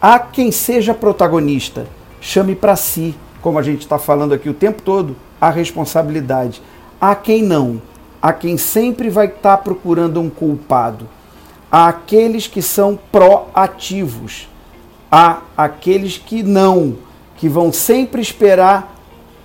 Há 0.01 0.19
quem 0.19 0.53
seja 0.53 0.93
protagonista, 0.93 1.87
chame 2.21 2.55
para 2.55 2.77
si, 2.77 3.15
como 3.47 3.61
a 3.61 3.63
gente 3.63 3.83
está 3.83 3.97
falando 3.97 4.35
aqui 4.35 4.49
o 4.49 4.55
tempo 4.55 4.83
todo, 4.83 5.15
a 5.41 5.51
responsabilidade. 5.51 6.61
Há 7.01 7.15
quem 7.15 7.45
não, 7.45 7.81
há 8.21 8.33
quem 8.33 8.59
sempre 8.59 9.09
vai 9.09 9.27
estar 9.27 9.57
tá 9.57 9.63
procurando 9.63 10.21
um 10.21 10.29
culpado. 10.29 11.09
Há 11.71 11.87
aqueles 11.87 12.49
que 12.49 12.61
são 12.61 12.99
proativos, 13.13 14.49
há 15.09 15.43
aqueles 15.57 16.19
que 16.19 16.43
não, 16.43 16.97
que 17.37 17.49
vão 17.49 17.73
sempre 17.73 18.21
esperar 18.21 18.97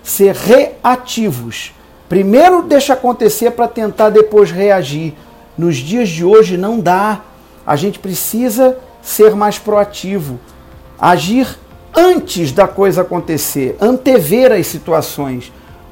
ser 0.01 0.33
reativos. 0.33 1.71
Primeiro 2.09 2.63
deixa 2.63 2.93
acontecer 2.93 3.51
para 3.51 3.67
tentar 3.67 4.09
depois 4.09 4.49
reagir. 4.49 5.13
Nos 5.55 5.77
dias 5.77 6.09
de 6.09 6.25
hoje 6.25 6.57
não 6.57 6.79
dá. 6.79 7.21
A 7.63 7.75
gente 7.75 7.99
precisa 7.99 8.79
ser 8.99 9.35
mais 9.35 9.59
proativo, 9.59 10.39
agir 10.99 11.55
antes 11.95 12.51
da 12.51 12.67
coisa 12.67 13.01
acontecer, 13.01 13.75
antever 13.79 14.51
as 14.51 14.67
situações, 14.67 15.51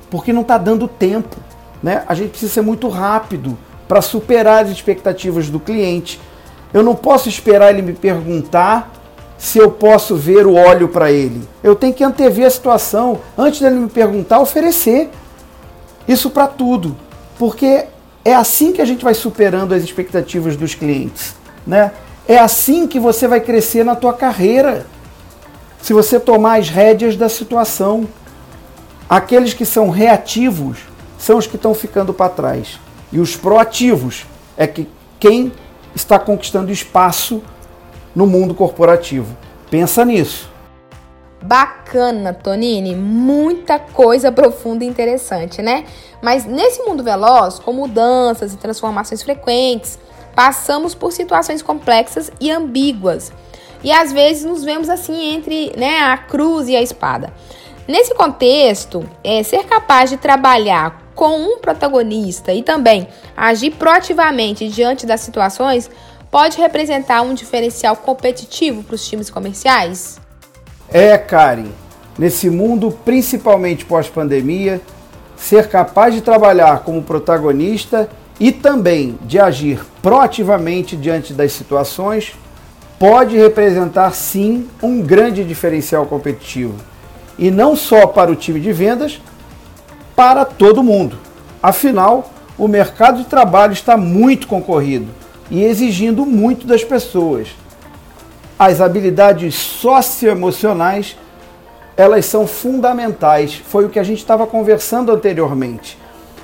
porque 0.10 0.34
não 0.34 0.42
está 0.42 0.58
dando 0.58 0.88
tempo. 0.88 1.38
Né? 1.82 2.04
A 2.08 2.14
gente 2.14 2.32
precisa 2.32 2.54
ser 2.54 2.62
muito 2.62 2.88
rápido 2.88 3.58
para 3.88 4.02
superar 4.02 4.66
as 4.66 4.72
expectativas 4.72 5.50
do 5.50 5.60
cliente. 5.60 6.20
Eu 6.74 6.84
não 6.84 6.96
posso 6.96 7.28
esperar 7.30 7.72
ele 7.72 7.82
me 7.82 7.94
perguntar 7.94 8.92
se 9.38 9.58
eu 9.58 9.72
posso 9.72 10.16
ver 10.16 10.46
o 10.46 10.54
óleo 10.54 10.90
para 10.90 11.12
ele. 11.12 11.48
Eu 11.64 11.76
tenho 11.76 11.94
que 11.94 12.04
antever 12.04 12.46
a 12.46 12.50
situação 12.50 13.20
antes 13.38 13.62
dele 13.62 13.76
me 13.76 13.90
perguntar, 13.90 14.40
oferecer. 14.40 15.10
Isso 16.08 16.30
para 16.30 16.48
tudo, 16.48 16.96
porque 17.38 17.86
é 18.26 18.36
assim 18.36 18.74
que 18.74 18.82
a 18.82 18.86
gente 18.86 19.04
vai 19.04 19.14
superando 19.14 19.74
as 19.74 19.84
expectativas 19.84 20.56
dos 20.56 20.76
clientes, 20.76 21.36
né? 21.66 21.92
É 22.28 22.38
assim 22.38 22.86
que 22.86 23.00
você 23.00 23.28
vai 23.28 23.40
crescer 23.40 23.84
na 23.84 23.96
tua 23.96 24.14
carreira. 24.14 24.86
Se 25.82 25.94
você 25.94 26.20
tomar 26.20 26.60
as 26.60 26.70
rédeas 26.70 27.16
da 27.16 27.30
situação, 27.30 28.08
aqueles 29.10 29.54
que 29.54 29.66
são 29.66 29.90
reativos 29.90 30.80
são 31.18 31.38
os 31.38 31.48
que 31.48 31.56
estão 31.56 31.74
ficando 31.74 32.14
para 32.14 32.30
trás. 32.30 32.80
E 33.12 33.20
os 33.20 33.36
proativos 33.36 34.26
é 34.56 34.68
que 34.68 34.88
quem 35.20 35.52
está 35.96 36.20
conquistando 36.20 36.72
espaço 36.72 37.42
no 38.16 38.26
mundo 38.26 38.54
corporativo. 38.54 39.36
Pensa 39.70 40.06
nisso. 40.06 40.50
Bacana, 41.42 42.34
Tonini, 42.34 42.96
muita 42.96 43.80
coisa 43.80 44.32
profunda 44.32 44.84
e 44.84 44.88
interessante, 44.88 45.62
né? 45.62 45.86
Mas 46.22 46.46
nesse 46.46 46.84
mundo 46.84 47.02
veloz, 47.02 47.60
com 47.60 47.72
mudanças 47.72 48.54
e 48.54 48.58
transformações 48.58 49.24
frequentes, 49.24 49.98
passamos 50.36 50.94
por 50.94 51.14
situações 51.14 51.62
complexas 51.62 52.30
e 52.42 52.52
ambíguas. 52.52 53.32
E 53.84 53.92
às 53.92 54.12
vezes 54.12 54.44
nos 54.44 54.64
vemos 54.64 54.90
assim 54.90 55.34
entre 55.34 55.72
né, 55.78 56.00
a 56.00 56.18
cruz 56.18 56.68
e 56.68 56.76
a 56.76 56.82
espada. 56.82 57.34
Nesse 57.88 58.14
contexto, 58.14 59.08
é, 59.24 59.42
ser 59.42 59.64
capaz 59.64 60.10
de 60.10 60.18
trabalhar 60.18 61.12
com 61.16 61.36
um 61.36 61.58
protagonista 61.58 62.54
e 62.54 62.62
também 62.62 63.08
agir 63.36 63.72
proativamente 63.72 64.70
diante 64.70 65.06
das 65.06 65.22
situações 65.22 65.90
pode 66.30 66.58
representar 66.58 67.22
um 67.22 67.34
diferencial 67.34 67.96
competitivo 67.96 68.84
para 68.84 68.96
os 68.96 69.08
times 69.08 69.30
comerciais? 69.30 70.20
É, 70.92 71.18
Karen. 71.18 71.72
Nesse 72.18 72.50
mundo, 72.50 72.98
principalmente 73.04 73.86
pós-pandemia, 73.86 74.82
ser 75.36 75.68
capaz 75.70 76.14
de 76.14 76.22
trabalhar 76.22 76.84
como 76.84 77.02
protagonista 77.02 78.10
e 78.40 78.52
também 78.52 79.18
de 79.22 79.40
agir 79.40 79.82
proativamente 80.02 80.96
diante 80.96 81.34
das 81.34 81.54
situações 81.54 82.34
pode 83.00 83.38
representar 83.38 84.14
sim 84.14 84.68
um 84.84 85.02
grande 85.02 85.46
diferencial 85.46 86.06
competitivo. 86.06 86.76
E 87.38 87.50
não 87.50 87.74
só 87.74 88.06
para 88.06 88.30
o 88.30 88.36
time 88.36 88.60
de 88.60 88.74
vendas, 88.74 89.22
para 90.14 90.44
todo 90.44 90.84
mundo. 90.84 91.18
Afinal, 91.64 92.30
o 92.58 92.68
mercado 92.68 93.20
de 93.20 93.30
trabalho 93.30 93.72
está 93.72 93.96
muito 93.96 94.48
concorrido 94.48 95.08
e 95.50 95.64
exigindo 95.64 96.26
muito 96.26 96.68
das 96.68 96.84
pessoas. 96.84 97.48
As 98.58 98.82
habilidades 98.82 99.56
socioemocionais, 99.56 101.18
elas 101.96 102.26
são 102.26 102.46
fundamentais. 102.46 103.56
Foi 103.56 103.86
o 103.86 103.90
que 103.90 103.98
a 104.00 104.04
gente 104.04 104.20
estava 104.20 104.46
conversando 104.46 105.14
anteriormente. 105.14 105.98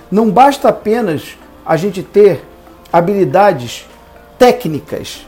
Não 0.10 0.32
basta 0.32 0.70
apenas 0.70 1.38
a 1.66 1.76
gente 1.76 2.02
ter 2.02 2.46
habilidades 2.94 3.86
técnicas 4.40 5.26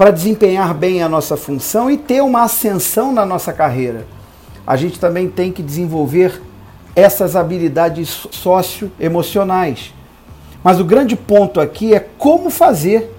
para 0.00 0.10
desempenhar 0.10 0.72
bem 0.72 1.02
a 1.02 1.10
nossa 1.10 1.36
função 1.36 1.90
e 1.90 1.98
ter 1.98 2.22
uma 2.22 2.44
ascensão 2.44 3.12
na 3.12 3.26
nossa 3.26 3.52
carreira. 3.52 4.06
A 4.66 4.74
gente 4.74 4.98
também 4.98 5.28
tem 5.28 5.52
que 5.52 5.62
desenvolver 5.62 6.40
essas 6.96 7.36
habilidades 7.36 8.26
socioemocionais 8.30 9.92
mas 10.62 10.78
o 10.78 10.84
grande 10.84 11.16
ponto 11.16 11.60
aqui 11.60 11.94
é 11.94 12.00
como 12.18 12.50
fazer 12.50 13.14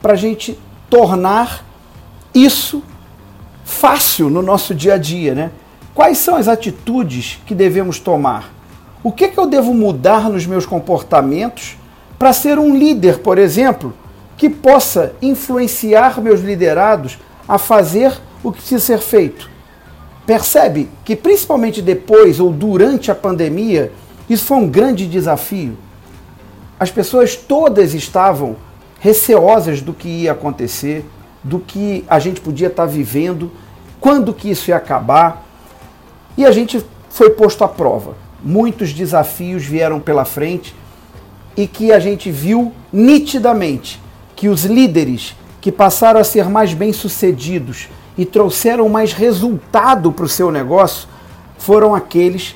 para 0.00 0.12
a 0.12 0.16
gente 0.16 0.58
tornar 0.88 1.64
isso 2.32 2.82
fácil 3.64 4.30
no 4.30 4.42
nosso 4.42 4.74
dia 4.74 4.94
a 4.94 4.98
dia, 4.98 5.34
né? 5.34 5.50
Quais 5.94 6.18
são 6.18 6.36
as 6.36 6.46
atitudes 6.46 7.40
que 7.46 7.54
devemos 7.54 7.98
tomar? 7.98 8.52
O 9.02 9.10
que, 9.10 9.28
que 9.28 9.38
eu 9.38 9.46
devo 9.46 9.74
mudar 9.74 10.28
nos 10.30 10.46
meus 10.46 10.66
comportamentos 10.66 11.76
para 12.18 12.32
ser 12.32 12.58
um 12.58 12.76
líder, 12.76 13.18
por 13.18 13.38
exemplo, 13.38 13.92
que 14.36 14.48
possa 14.50 15.14
influenciar 15.22 16.20
meus 16.20 16.40
liderados 16.40 17.18
a 17.48 17.58
fazer 17.58 18.12
o 18.42 18.50
que 18.50 18.58
precisa 18.58 18.84
ser 18.84 18.98
feito? 18.98 19.50
Percebe 20.26 20.88
que, 21.04 21.14
principalmente 21.14 21.82
depois 21.82 22.40
ou 22.40 22.50
durante 22.50 23.10
a 23.10 23.14
pandemia, 23.14 23.92
isso 24.28 24.44
foi 24.46 24.56
um 24.56 24.68
grande 24.68 25.06
desafio 25.06 25.76
as 26.78 26.90
pessoas 26.90 27.36
todas 27.36 27.94
estavam 27.94 28.56
receosas 29.00 29.80
do 29.80 29.92
que 29.92 30.08
ia 30.08 30.32
acontecer, 30.32 31.04
do 31.42 31.58
que 31.58 32.04
a 32.08 32.18
gente 32.18 32.40
podia 32.40 32.66
estar 32.68 32.86
vivendo, 32.86 33.50
quando 34.00 34.34
que 34.34 34.50
isso 34.50 34.70
ia 34.70 34.76
acabar. 34.76 35.46
E 36.36 36.44
a 36.44 36.50
gente 36.50 36.84
foi 37.08 37.30
posto 37.30 37.64
à 37.64 37.68
prova. 37.68 38.16
Muitos 38.42 38.92
desafios 38.92 39.64
vieram 39.64 40.00
pela 40.00 40.24
frente 40.24 40.74
e 41.56 41.66
que 41.66 41.92
a 41.92 41.98
gente 41.98 42.30
viu 42.30 42.72
nitidamente 42.92 44.00
que 44.44 44.48
os 44.50 44.66
líderes 44.66 45.34
que 45.58 45.72
passaram 45.72 46.20
a 46.20 46.24
ser 46.24 46.50
mais 46.50 46.74
bem-sucedidos 46.74 47.88
e 48.14 48.26
trouxeram 48.26 48.90
mais 48.90 49.14
resultado 49.14 50.12
para 50.12 50.26
o 50.26 50.28
seu 50.28 50.50
negócio 50.50 51.08
foram 51.56 51.94
aqueles 51.94 52.54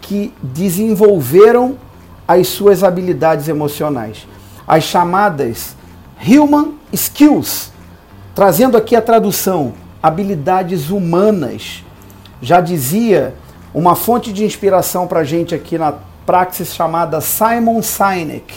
que 0.00 0.34
desenvolveram 0.42 1.78
as 2.26 2.48
suas 2.48 2.82
habilidades 2.82 3.46
emocionais. 3.46 4.26
As 4.66 4.82
chamadas 4.82 5.76
Human 6.20 6.72
Skills, 6.92 7.70
trazendo 8.34 8.76
aqui 8.76 8.96
a 8.96 9.00
tradução, 9.00 9.72
habilidades 10.02 10.90
humanas. 10.90 11.84
Já 12.42 12.60
dizia 12.60 13.36
uma 13.72 13.94
fonte 13.94 14.32
de 14.32 14.44
inspiração 14.44 15.06
para 15.06 15.20
a 15.20 15.24
gente 15.24 15.54
aqui 15.54 15.78
na 15.78 15.94
praxis 16.26 16.74
chamada 16.74 17.20
Simon 17.20 17.82
Sinek. 17.82 18.52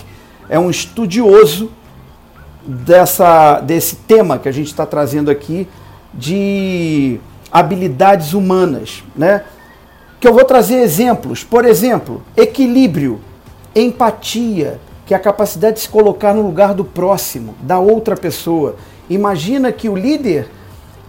É 0.50 0.58
um 0.58 0.72
estudioso 0.72 1.70
dessa, 2.66 3.60
desse 3.60 3.96
tema 3.96 4.40
que 4.40 4.48
a 4.48 4.52
gente 4.52 4.68
está 4.68 4.86
trazendo 4.86 5.30
aqui 5.30 5.68
de 6.14 7.20
habilidades 7.52 8.34
humanas, 8.34 9.04
né? 9.16 9.44
Que 10.20 10.28
eu 10.28 10.34
vou 10.34 10.46
trazer 10.46 10.76
exemplos. 10.76 11.44
Por 11.44 11.66
exemplo, 11.66 12.24
equilíbrio, 12.36 13.20
empatia, 13.76 14.80
que 15.06 15.14
é 15.14 15.18
a 15.18 15.20
capacidade 15.20 15.76
de 15.76 15.82
se 15.82 15.90
colocar 15.90 16.34
no 16.34 16.42
lugar 16.42 16.74
do 16.74 16.86
próximo, 16.86 17.56
da 17.62 17.80
outra 17.80 18.16
pessoa. 18.16 18.76
Imagina 19.10 19.72
que 19.72 19.90
o 19.90 19.96
líder 19.96 20.48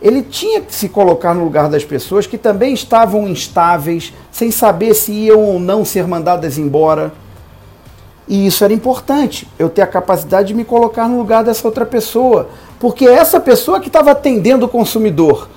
ele 0.03 0.23
tinha 0.23 0.61
que 0.61 0.75
se 0.75 0.89
colocar 0.89 1.33
no 1.33 1.43
lugar 1.45 1.69
das 1.69 1.83
pessoas 1.83 2.27
que 2.27 2.37
também 2.37 2.75
estavam 2.75 3.27
instáveis, 3.27 4.13
sem 4.31 4.51
saber 4.51 4.93
se 4.93 5.13
iam 5.13 5.41
ou 5.41 5.59
não 5.59 5.83
ser 5.83 6.07
mandadas 6.07 6.59
embora. 6.59 7.11
E 8.26 8.47
isso 8.47 8.64
era 8.64 8.73
importante, 8.73 9.47
eu 9.59 9.69
ter 9.69 9.83
a 9.83 9.87
capacidade 9.87 10.49
de 10.49 10.54
me 10.54 10.64
colocar 10.64 11.09
no 11.09 11.19
lugar 11.19 11.45
dessa 11.45 11.66
outra 11.66 11.85
pessoa, 11.85 12.49
porque 12.81 13.07
é 13.07 13.12
essa 13.12 13.38
pessoa 13.38 13.81
que 13.81 13.88
estava 13.88 14.12
atendendo 14.12 14.64
o 14.64 14.69
consumidor. 14.69 15.49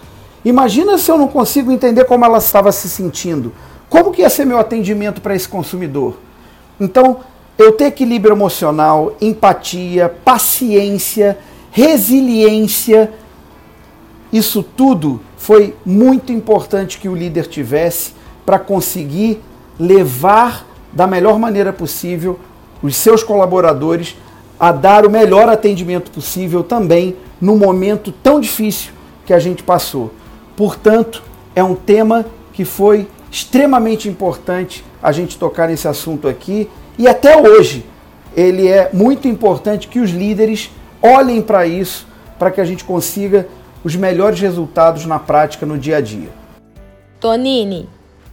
Imagina 0.44 0.98
se 0.98 1.10
eu 1.10 1.18
não 1.18 1.28
consigo 1.28 1.72
entender 1.72 2.06
como 2.06 2.26
ela 2.26 2.38
estava 2.40 2.72
se 2.72 2.90
sentindo. 2.90 3.54
Como 3.90 4.12
que 4.12 4.22
ia 4.22 4.30
ser 4.30 4.46
meu 4.46 4.60
atendimento 4.60 5.22
para 5.22 5.36
esse 5.36 5.48
consumidor? 5.48 6.18
Então, 6.80 7.22
eu 7.58 7.72
ter 7.72 7.86
equilíbrio 7.86 8.34
emocional, 8.34 9.16
empatia, 9.20 10.14
paciência, 10.24 11.38
resiliência, 11.72 13.12
isso 14.32 14.62
tudo 14.62 15.22
foi 15.38 15.74
muito 15.86 16.32
importante 16.32 16.98
que 16.98 17.08
o 17.08 17.16
líder 17.16 17.48
tivesse 17.48 18.14
para 18.46 18.60
conseguir 18.60 19.42
levar 19.80 20.66
da 20.92 21.08
melhor 21.08 21.40
maneira 21.40 21.72
possível 21.72 22.40
os 22.82 22.96
seus 22.96 23.24
colaboradores 23.24 24.16
a 24.60 24.72
dar 24.72 25.06
o 25.06 25.10
melhor 25.10 25.50
atendimento 25.50 26.12
possível 26.12 26.64
também 26.64 27.16
no 27.40 27.56
momento 27.56 28.12
tão 28.12 28.40
difícil 28.40 28.92
que 29.26 29.34
a 29.34 29.40
gente 29.40 29.64
passou. 29.64 30.12
Portanto, 30.56 31.22
é 31.56 31.64
um 31.64 31.76
tema 31.76 32.26
que 32.54 32.66
foi 32.66 33.08
extremamente 33.32 34.10
importante 34.10 34.84
a 35.02 35.12
gente 35.12 35.38
tocar 35.38 35.68
nesse 35.68 35.88
assunto 35.88 36.28
aqui 36.28 36.70
e 36.98 37.08
até 37.08 37.38
hoje 37.38 37.86
ele 38.36 38.68
é 38.68 38.90
muito 38.94 39.28
importante 39.28 39.88
que 39.88 40.00
os 40.00 40.10
líderes 40.10 40.72
olhem 41.02 41.42
para 41.42 41.68
isso 41.68 42.08
para 42.40 42.52
que 42.52 42.62
a 42.62 42.66
gente 42.66 42.84
consiga 42.84 43.48
os 43.84 43.96
melhores 43.96 44.40
resultados 44.40 45.06
na 45.06 45.20
prática 45.20 45.66
no 45.66 45.78
dia 45.78 45.98
a 45.98 46.02
dia. 46.02 46.30
Tonini, 47.20 47.88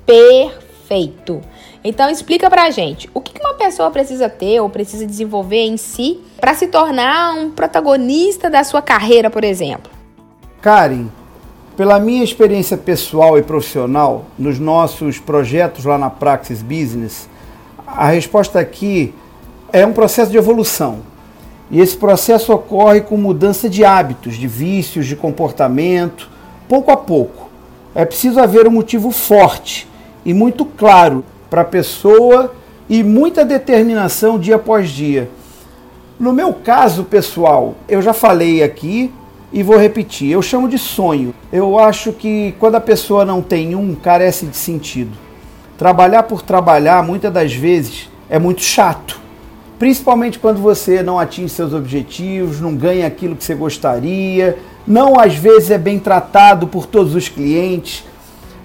perfeito. 0.07 1.41
Então 1.83 2.09
explica 2.09 2.49
pra 2.49 2.71
gente, 2.71 3.11
o 3.13 3.21
que 3.21 3.34
pessoa 3.65 3.91
precisa 3.91 4.29
ter 4.29 4.61
ou 4.61 4.69
precisa 4.69 5.07
desenvolver 5.07 5.63
em 5.63 5.79
si 5.79 6.21
para 6.39 6.53
se 6.53 6.67
tornar 6.67 7.35
um 7.35 7.51
protagonista 7.51 8.51
da 8.51 8.63
sua 8.63 8.83
carreira, 8.83 9.31
por 9.31 9.43
exemplo? 9.43 9.91
Karen, 10.61 11.07
pela 11.75 11.99
minha 11.99 12.23
experiência 12.23 12.77
pessoal 12.77 13.39
e 13.39 13.43
profissional 13.43 14.27
nos 14.39 14.59
nossos 14.59 15.19
projetos 15.19 15.87
lá 15.87 15.97
na 15.97 16.11
Praxis 16.11 16.61
Business, 16.61 17.27
a 17.87 18.09
resposta 18.09 18.61
aqui 18.61 19.15
é 19.73 19.87
um 19.87 19.95
processo 19.95 20.31
de 20.31 20.37
evolução. 20.37 20.99
E 21.71 21.81
esse 21.81 21.97
processo 21.97 22.53
ocorre 22.53 23.01
com 23.01 23.17
mudança 23.17 23.69
de 23.69 23.83
hábitos, 23.83 24.37
de 24.37 24.47
vícios, 24.47 25.07
de 25.07 25.17
comportamento, 25.17 26.29
pouco 26.69 26.91
a 26.91 26.97
pouco. 26.97 27.49
É 27.95 28.05
preciso 28.05 28.39
haver 28.41 28.69
um 28.69 28.73
motivo 28.73 29.11
forte 29.11 29.89
e 30.23 30.35
muito 30.35 30.67
claro 30.67 31.25
para 31.49 31.63
a 31.63 31.65
pessoa 31.65 32.55
e 32.89 33.03
muita 33.03 33.45
determinação 33.45 34.39
dia 34.39 34.57
após 34.57 34.91
dia. 34.91 35.29
No 36.19 36.33
meu 36.33 36.53
caso 36.53 37.05
pessoal, 37.05 37.75
eu 37.89 38.01
já 38.01 38.13
falei 38.13 38.63
aqui 38.63 39.13
e 39.53 39.63
vou 39.63 39.77
repetir: 39.77 40.31
eu 40.31 40.43
chamo 40.43 40.69
de 40.69 40.79
sonho. 40.79 41.35
Eu 41.53 41.79
acho 41.79 42.13
que 42.13 42.55
quando 42.59 42.77
a 42.77 42.81
pessoa 42.81 43.25
não 43.25 43.43
tem 43.43 43.75
um, 43.75 43.95
carece 43.95 44.47
de 44.47 44.57
sentido. 44.57 45.13
Trabalhar 45.77 46.23
por 46.25 46.43
trabalhar, 46.43 47.03
muitas 47.03 47.33
das 47.33 47.53
vezes, 47.53 48.09
é 48.29 48.39
muito 48.39 48.63
chato 48.63 49.25
principalmente 49.79 50.39
quando 50.39 50.61
você 50.63 51.03
não 51.03 51.19
atinge 51.19 51.51
seus 51.51 51.75
objetivos, 51.75 52.61
não 52.61 52.75
ganha 52.75 53.07
aquilo 53.07 53.37
que 53.37 53.45
você 53.45 53.55
gostaria, 53.55 54.57
não 54.87 55.19
às 55.19 55.35
vezes 55.35 55.71
é 55.71 55.79
bem 55.79 55.99
tratado 55.99 56.67
por 56.67 56.87
todos 56.87 57.15
os 57.15 57.29
clientes. 57.29 58.05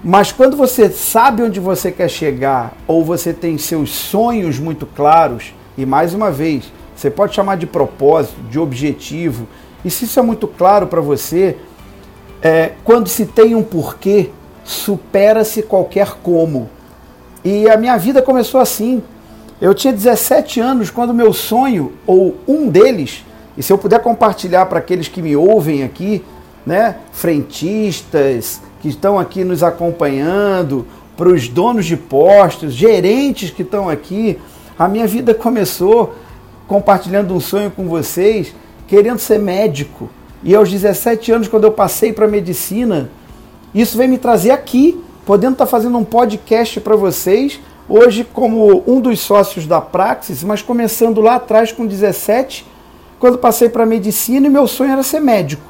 Mas 0.02 0.32
quando 0.32 0.56
você 0.56 0.88
sabe 0.88 1.42
onde 1.42 1.60
você 1.60 1.92
quer 1.92 2.08
chegar 2.08 2.72
ou 2.86 3.04
você 3.04 3.34
tem 3.34 3.58
seus 3.58 3.90
sonhos 3.90 4.58
muito 4.58 4.86
claros, 4.86 5.52
e 5.76 5.84
mais 5.84 6.14
uma 6.14 6.30
vez, 6.30 6.72
você 6.96 7.10
pode 7.10 7.34
chamar 7.34 7.56
de 7.56 7.66
propósito, 7.66 8.40
de 8.50 8.58
objetivo, 8.58 9.46
e 9.84 9.90
se 9.90 10.06
isso 10.06 10.18
é 10.18 10.22
muito 10.22 10.46
claro 10.46 10.86
para 10.86 11.00
você, 11.00 11.56
é, 12.42 12.72
quando 12.82 13.08
se 13.08 13.26
tem 13.26 13.54
um 13.54 13.62
porquê, 13.62 14.30
supera-se 14.64 15.62
qualquer 15.62 16.16
como. 16.22 16.70
E 17.44 17.68
a 17.68 17.76
minha 17.76 17.96
vida 17.96 18.22
começou 18.22 18.60
assim. 18.60 19.02
Eu 19.60 19.74
tinha 19.74 19.92
17 19.92 20.60
anos 20.60 20.90
quando 20.90 21.12
meu 21.12 21.32
sonho, 21.32 21.92
ou 22.06 22.36
um 22.48 22.68
deles, 22.68 23.24
e 23.56 23.62
se 23.62 23.70
eu 23.70 23.76
puder 23.76 24.00
compartilhar 24.00 24.64
para 24.66 24.78
aqueles 24.78 25.08
que 25.08 25.20
me 25.20 25.36
ouvem 25.36 25.82
aqui, 25.82 26.24
né, 26.70 26.98
frentistas 27.10 28.62
que 28.80 28.88
estão 28.88 29.18
aqui 29.18 29.42
nos 29.42 29.60
acompanhando, 29.60 30.86
para 31.16 31.28
os 31.28 31.48
donos 31.48 31.84
de 31.84 31.96
postos, 31.96 32.72
gerentes 32.74 33.50
que 33.50 33.62
estão 33.62 33.88
aqui, 33.88 34.38
a 34.78 34.86
minha 34.86 35.04
vida 35.04 35.34
começou 35.34 36.14
compartilhando 36.68 37.34
um 37.34 37.40
sonho 37.40 37.72
com 37.72 37.88
vocês, 37.88 38.54
querendo 38.86 39.18
ser 39.18 39.40
médico. 39.40 40.08
E 40.44 40.54
aos 40.54 40.70
17 40.70 41.32
anos, 41.32 41.48
quando 41.48 41.64
eu 41.64 41.72
passei 41.72 42.12
para 42.12 42.28
medicina, 42.28 43.10
isso 43.74 43.98
veio 43.98 44.08
me 44.08 44.16
trazer 44.16 44.52
aqui, 44.52 45.02
podendo 45.26 45.54
estar 45.54 45.66
tá 45.66 45.70
fazendo 45.70 45.98
um 45.98 46.04
podcast 46.04 46.80
para 46.80 46.94
vocês 46.94 47.58
hoje 47.88 48.24
como 48.32 48.84
um 48.86 49.00
dos 49.00 49.18
sócios 49.18 49.66
da 49.66 49.80
Praxis, 49.80 50.44
mas 50.44 50.62
começando 50.62 51.20
lá 51.20 51.34
atrás 51.34 51.72
com 51.72 51.84
17, 51.84 52.64
quando 53.18 53.38
passei 53.38 53.68
para 53.68 53.84
medicina 53.84 54.46
e 54.46 54.50
meu 54.50 54.68
sonho 54.68 54.92
era 54.92 55.02
ser 55.02 55.18
médico. 55.18 55.69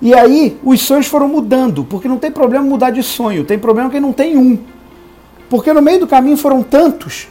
E 0.00 0.14
aí 0.14 0.56
os 0.62 0.80
sonhos 0.80 1.06
foram 1.06 1.28
mudando, 1.28 1.84
porque 1.84 2.06
não 2.06 2.18
tem 2.18 2.30
problema 2.30 2.64
mudar 2.64 2.90
de 2.90 3.02
sonho, 3.02 3.44
tem 3.44 3.58
problema 3.58 3.90
que 3.90 3.98
não 3.98 4.12
tem 4.12 4.36
um. 4.36 4.58
Porque 5.50 5.72
no 5.72 5.82
meio 5.82 6.00
do 6.00 6.06
caminho 6.06 6.36
foram 6.36 6.62
tantos. 6.62 7.28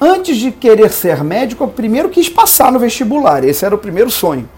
Antes 0.00 0.36
de 0.36 0.50
querer 0.50 0.90
ser 0.90 1.22
médico, 1.22 1.64
eu 1.64 1.68
primeiro 1.68 2.08
quis 2.08 2.28
passar 2.28 2.70
no 2.72 2.78
vestibular, 2.78 3.44
esse 3.44 3.64
era 3.64 3.74
o 3.74 3.78
primeiro 3.78 4.10
sonho. 4.10 4.48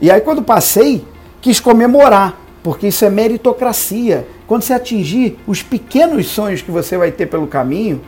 E 0.00 0.10
aí 0.10 0.20
quando 0.20 0.42
passei, 0.42 1.04
quis 1.40 1.60
comemorar, 1.60 2.38
porque 2.62 2.88
isso 2.88 3.04
é 3.04 3.10
meritocracia. 3.10 4.26
Quando 4.46 4.62
você 4.62 4.72
atingir 4.72 5.38
os 5.46 5.62
pequenos 5.62 6.26
sonhos 6.26 6.62
que 6.62 6.70
você 6.70 6.96
vai 6.96 7.12
ter 7.12 7.26
pelo 7.26 7.46
caminho, 7.46 8.00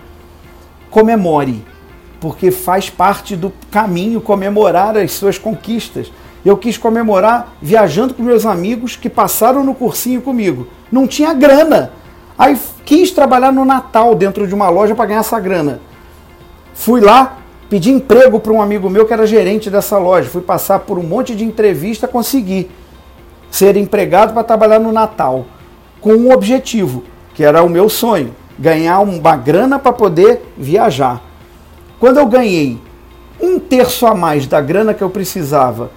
comemore, 0.91 1.63
porque 2.21 2.51
faz 2.51 2.91
parte 2.91 3.37
do 3.37 3.53
caminho 3.71 4.21
comemorar 4.21 4.97
as 4.97 5.13
suas 5.13 5.39
conquistas. 5.39 6.11
Eu 6.47 6.57
quis 6.57 6.79
comemorar 6.79 7.57
viajando 7.61 8.15
com 8.15 8.23
meus 8.23 8.47
amigos 8.47 8.95
que 8.95 9.11
passaram 9.11 9.65
no 9.65 9.75
cursinho 9.75 10.23
comigo. 10.23 10.69
Não 10.93 11.05
tinha 11.05 11.35
grana. 11.35 11.91
Aí 12.39 12.57
quis 12.85 13.11
trabalhar 13.11 13.51
no 13.51 13.65
Natal 13.65 14.15
dentro 14.15 14.47
de 14.47 14.55
uma 14.55 14.69
loja 14.69 14.95
para 14.95 15.07
ganhar 15.07 15.21
essa 15.21 15.41
grana. 15.41 15.81
Fui 16.73 17.01
lá, 17.01 17.39
pedi 17.69 17.91
emprego 17.91 18.39
para 18.39 18.53
um 18.53 18.63
amigo 18.63 18.89
meu 18.89 19.05
que 19.05 19.13
era 19.13 19.27
gerente 19.27 19.69
dessa 19.69 19.99
loja. 19.99 20.31
Fui 20.31 20.41
passar 20.41 20.79
por 20.79 21.01
um 21.01 21.03
monte 21.03 21.35
de 21.35 21.45
entrevista, 21.45 22.07
consegui 22.07 22.71
ser 23.51 23.77
empregado 23.77 24.33
para 24.33 24.45
trabalhar 24.45 24.79
no 24.79 24.93
Natal, 24.93 25.47
com 26.01 26.13
um 26.13 26.33
objetivo, 26.33 27.03
que 27.35 27.43
era 27.43 27.61
o 27.65 27.69
meu 27.69 27.89
sonho 27.89 28.33
ganhar 28.57 29.01
uma 29.01 29.35
grana 29.35 29.81
para 29.81 29.93
poder 29.93 30.43
viajar. 30.57 31.21
Quando 31.99 32.19
eu 32.19 32.27
ganhei 32.27 32.81
um 33.43 33.59
terço 33.59 34.07
a 34.07 34.15
mais 34.15 34.47
da 34.47 34.61
grana 34.61 34.95
que 34.95 35.03
eu 35.03 35.11
precisava, 35.11 35.91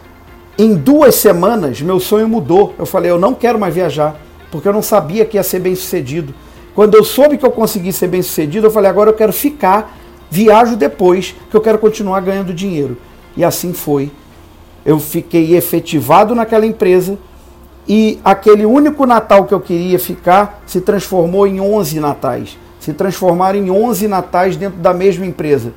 em 0.60 0.76
duas 0.76 1.16
semanas, 1.16 1.82
meu 1.82 2.02
sonho 2.02 2.28
mudou. 2.28 2.76
Eu 2.78 2.86
falei, 2.86 3.10
eu 3.10 3.18
não 3.18 3.34
quero 3.34 3.58
mais 3.58 3.74
viajar, 3.74 4.20
porque 4.52 4.68
eu 4.68 4.74
não 4.74 4.82
sabia 4.82 5.24
que 5.24 5.38
ia 5.38 5.44
ser 5.44 5.60
bem 5.60 5.74
sucedido. 5.74 6.34
Quando 6.76 6.96
eu 6.96 7.04
soube 7.06 7.38
que 7.38 7.46
eu 7.46 7.52
consegui 7.52 7.94
ser 7.94 8.08
bem 8.08 8.22
sucedido, 8.22 8.68
eu 8.68 8.72
falei, 8.72 8.90
agora 8.90 9.10
eu 9.10 9.14
quero 9.14 9.32
ficar, 9.32 9.98
viajo 10.30 10.76
depois, 10.76 11.34
que 11.50 11.56
eu 11.56 11.62
quero 11.62 11.80
continuar 11.80 12.20
ganhando 12.20 12.54
dinheiro. 12.54 12.98
E 13.38 13.44
assim 13.44 13.72
foi. 13.72 14.12
Eu 14.86 15.00
fiquei 15.00 15.56
efetivado 15.56 16.36
naquela 16.36 16.66
empresa, 16.66 17.18
e 17.88 18.20
aquele 18.24 18.66
único 18.66 19.06
Natal 19.06 19.46
que 19.46 19.54
eu 19.54 19.62
queria 19.62 19.98
ficar 19.98 20.62
se 20.68 20.82
transformou 20.82 21.48
em 21.48 21.62
11 21.62 22.02
natais. 22.02 22.58
Se 22.82 22.92
transformaram 22.92 23.58
em 23.58 23.72
11 23.72 24.10
natais 24.10 24.58
dentro 24.58 24.78
da 24.80 24.94
mesma 24.94 25.26
empresa. 25.26 25.74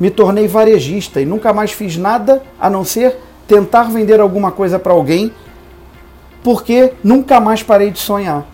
Me 0.00 0.10
tornei 0.10 0.48
varejista 0.48 1.20
e 1.20 1.26
nunca 1.26 1.52
mais 1.52 1.70
fiz 1.70 1.98
nada 1.98 2.42
a 2.58 2.70
não 2.70 2.82
ser 2.82 3.18
tentar 3.52 3.90
vender 3.90 4.18
alguma 4.18 4.50
coisa 4.50 4.78
para 4.78 4.94
alguém, 4.94 5.30
porque 6.42 6.94
nunca 7.04 7.38
mais 7.38 7.62
parei 7.62 7.90
de 7.90 7.98
sonhar. 7.98 8.46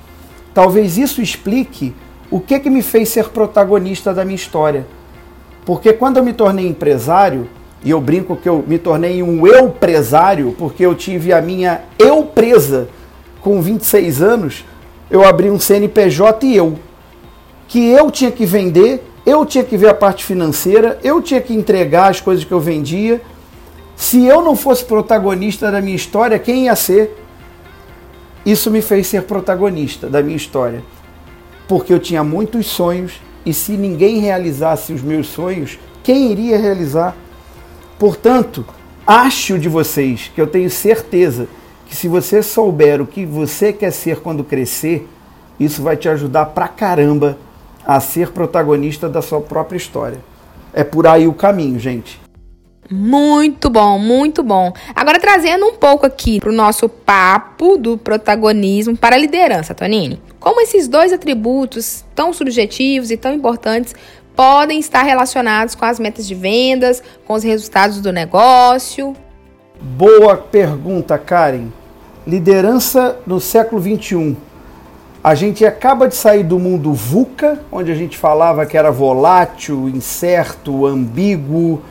Talvez 0.52 0.98
isso 0.98 1.22
explique 1.22 1.94
o 2.28 2.40
que, 2.40 2.58
que 2.58 2.68
me 2.68 2.82
fez 2.82 3.08
ser 3.10 3.28
protagonista 3.28 4.12
da 4.12 4.24
minha 4.24 4.34
história. 4.34 4.84
Porque 5.64 5.92
quando 5.92 6.16
eu 6.16 6.24
me 6.24 6.32
tornei 6.32 6.66
empresário, 6.66 7.48
e 7.84 7.90
eu 7.90 8.00
brinco 8.00 8.34
que 8.34 8.48
eu 8.48 8.64
me 8.66 8.76
tornei 8.76 9.22
um 9.22 9.46
eu 9.46 9.70
presário, 9.70 10.56
porque 10.58 10.84
eu 10.84 10.96
tive 10.96 11.32
a 11.32 11.40
minha 11.40 11.82
eu 11.96 12.24
presa 12.24 12.88
com 13.40 13.62
26 13.62 14.20
anos, 14.20 14.64
eu 15.08 15.24
abri 15.24 15.48
um 15.48 15.60
CNPJ 15.60 16.44
e 16.44 16.56
eu. 16.56 16.76
Que 17.68 17.88
eu 17.90 18.10
tinha 18.10 18.32
que 18.32 18.44
vender, 18.44 19.08
eu 19.24 19.46
tinha 19.46 19.62
que 19.62 19.76
ver 19.76 19.90
a 19.90 19.94
parte 19.94 20.24
financeira, 20.24 20.98
eu 21.04 21.22
tinha 21.22 21.40
que 21.40 21.54
entregar 21.54 22.10
as 22.10 22.20
coisas 22.20 22.44
que 22.44 22.50
eu 22.52 22.58
vendia. 22.58 23.22
Se 23.98 24.24
eu 24.24 24.40
não 24.40 24.54
fosse 24.54 24.84
protagonista 24.84 25.72
da 25.72 25.80
minha 25.80 25.96
história, 25.96 26.38
quem 26.38 26.66
ia 26.66 26.76
ser? 26.76 27.18
Isso 28.46 28.70
me 28.70 28.80
fez 28.80 29.08
ser 29.08 29.24
protagonista 29.24 30.08
da 30.08 30.22
minha 30.22 30.36
história. 30.36 30.84
Porque 31.66 31.92
eu 31.92 31.98
tinha 31.98 32.22
muitos 32.22 32.66
sonhos 32.68 33.20
e 33.44 33.52
se 33.52 33.72
ninguém 33.72 34.20
realizasse 34.20 34.92
os 34.92 35.02
meus 35.02 35.26
sonhos, 35.26 35.80
quem 36.04 36.30
iria 36.30 36.56
realizar? 36.56 37.16
Portanto, 37.98 38.64
acho 39.04 39.58
de 39.58 39.68
vocês 39.68 40.30
que 40.32 40.40
eu 40.40 40.46
tenho 40.46 40.70
certeza 40.70 41.48
que 41.84 41.96
se 41.96 42.06
você 42.06 42.40
souber 42.40 43.02
o 43.02 43.06
que 43.06 43.26
você 43.26 43.72
quer 43.72 43.90
ser 43.90 44.20
quando 44.20 44.44
crescer, 44.44 45.08
isso 45.58 45.82
vai 45.82 45.96
te 45.96 46.08
ajudar 46.08 46.46
pra 46.46 46.68
caramba 46.68 47.36
a 47.84 47.98
ser 47.98 48.30
protagonista 48.30 49.08
da 49.08 49.20
sua 49.20 49.40
própria 49.40 49.76
história. 49.76 50.20
É 50.72 50.84
por 50.84 51.04
aí 51.04 51.26
o 51.26 51.34
caminho, 51.34 51.80
gente. 51.80 52.27
Muito 52.90 53.68
bom, 53.68 53.98
muito 53.98 54.42
bom. 54.42 54.72
Agora 54.94 55.20
trazendo 55.20 55.66
um 55.66 55.74
pouco 55.74 56.06
aqui 56.06 56.40
para 56.40 56.48
o 56.48 56.54
nosso 56.54 56.88
papo 56.88 57.76
do 57.76 57.98
protagonismo 57.98 58.96
para 58.96 59.14
a 59.14 59.18
liderança, 59.18 59.74
Tonini. 59.74 60.20
Como 60.40 60.60
esses 60.62 60.88
dois 60.88 61.12
atributos 61.12 62.04
tão 62.14 62.32
subjetivos 62.32 63.10
e 63.10 63.16
tão 63.16 63.34
importantes 63.34 63.94
podem 64.34 64.78
estar 64.78 65.02
relacionados 65.02 65.74
com 65.74 65.84
as 65.84 65.98
metas 65.98 66.26
de 66.26 66.34
vendas, 66.34 67.02
com 67.26 67.34
os 67.34 67.42
resultados 67.42 68.00
do 68.00 68.12
negócio? 68.12 69.14
Boa 69.80 70.36
pergunta, 70.36 71.18
Karen. 71.18 71.68
Liderança 72.26 73.18
no 73.26 73.40
século 73.40 73.80
21. 73.80 74.34
A 75.22 75.34
gente 75.34 75.66
acaba 75.66 76.08
de 76.08 76.14
sair 76.14 76.44
do 76.44 76.58
mundo 76.58 76.94
VUCA, 76.94 77.60
onde 77.70 77.92
a 77.92 77.94
gente 77.94 78.16
falava 78.16 78.64
que 78.64 78.78
era 78.78 78.90
volátil, 78.90 79.88
incerto, 79.88 80.86
ambíguo, 80.86 81.82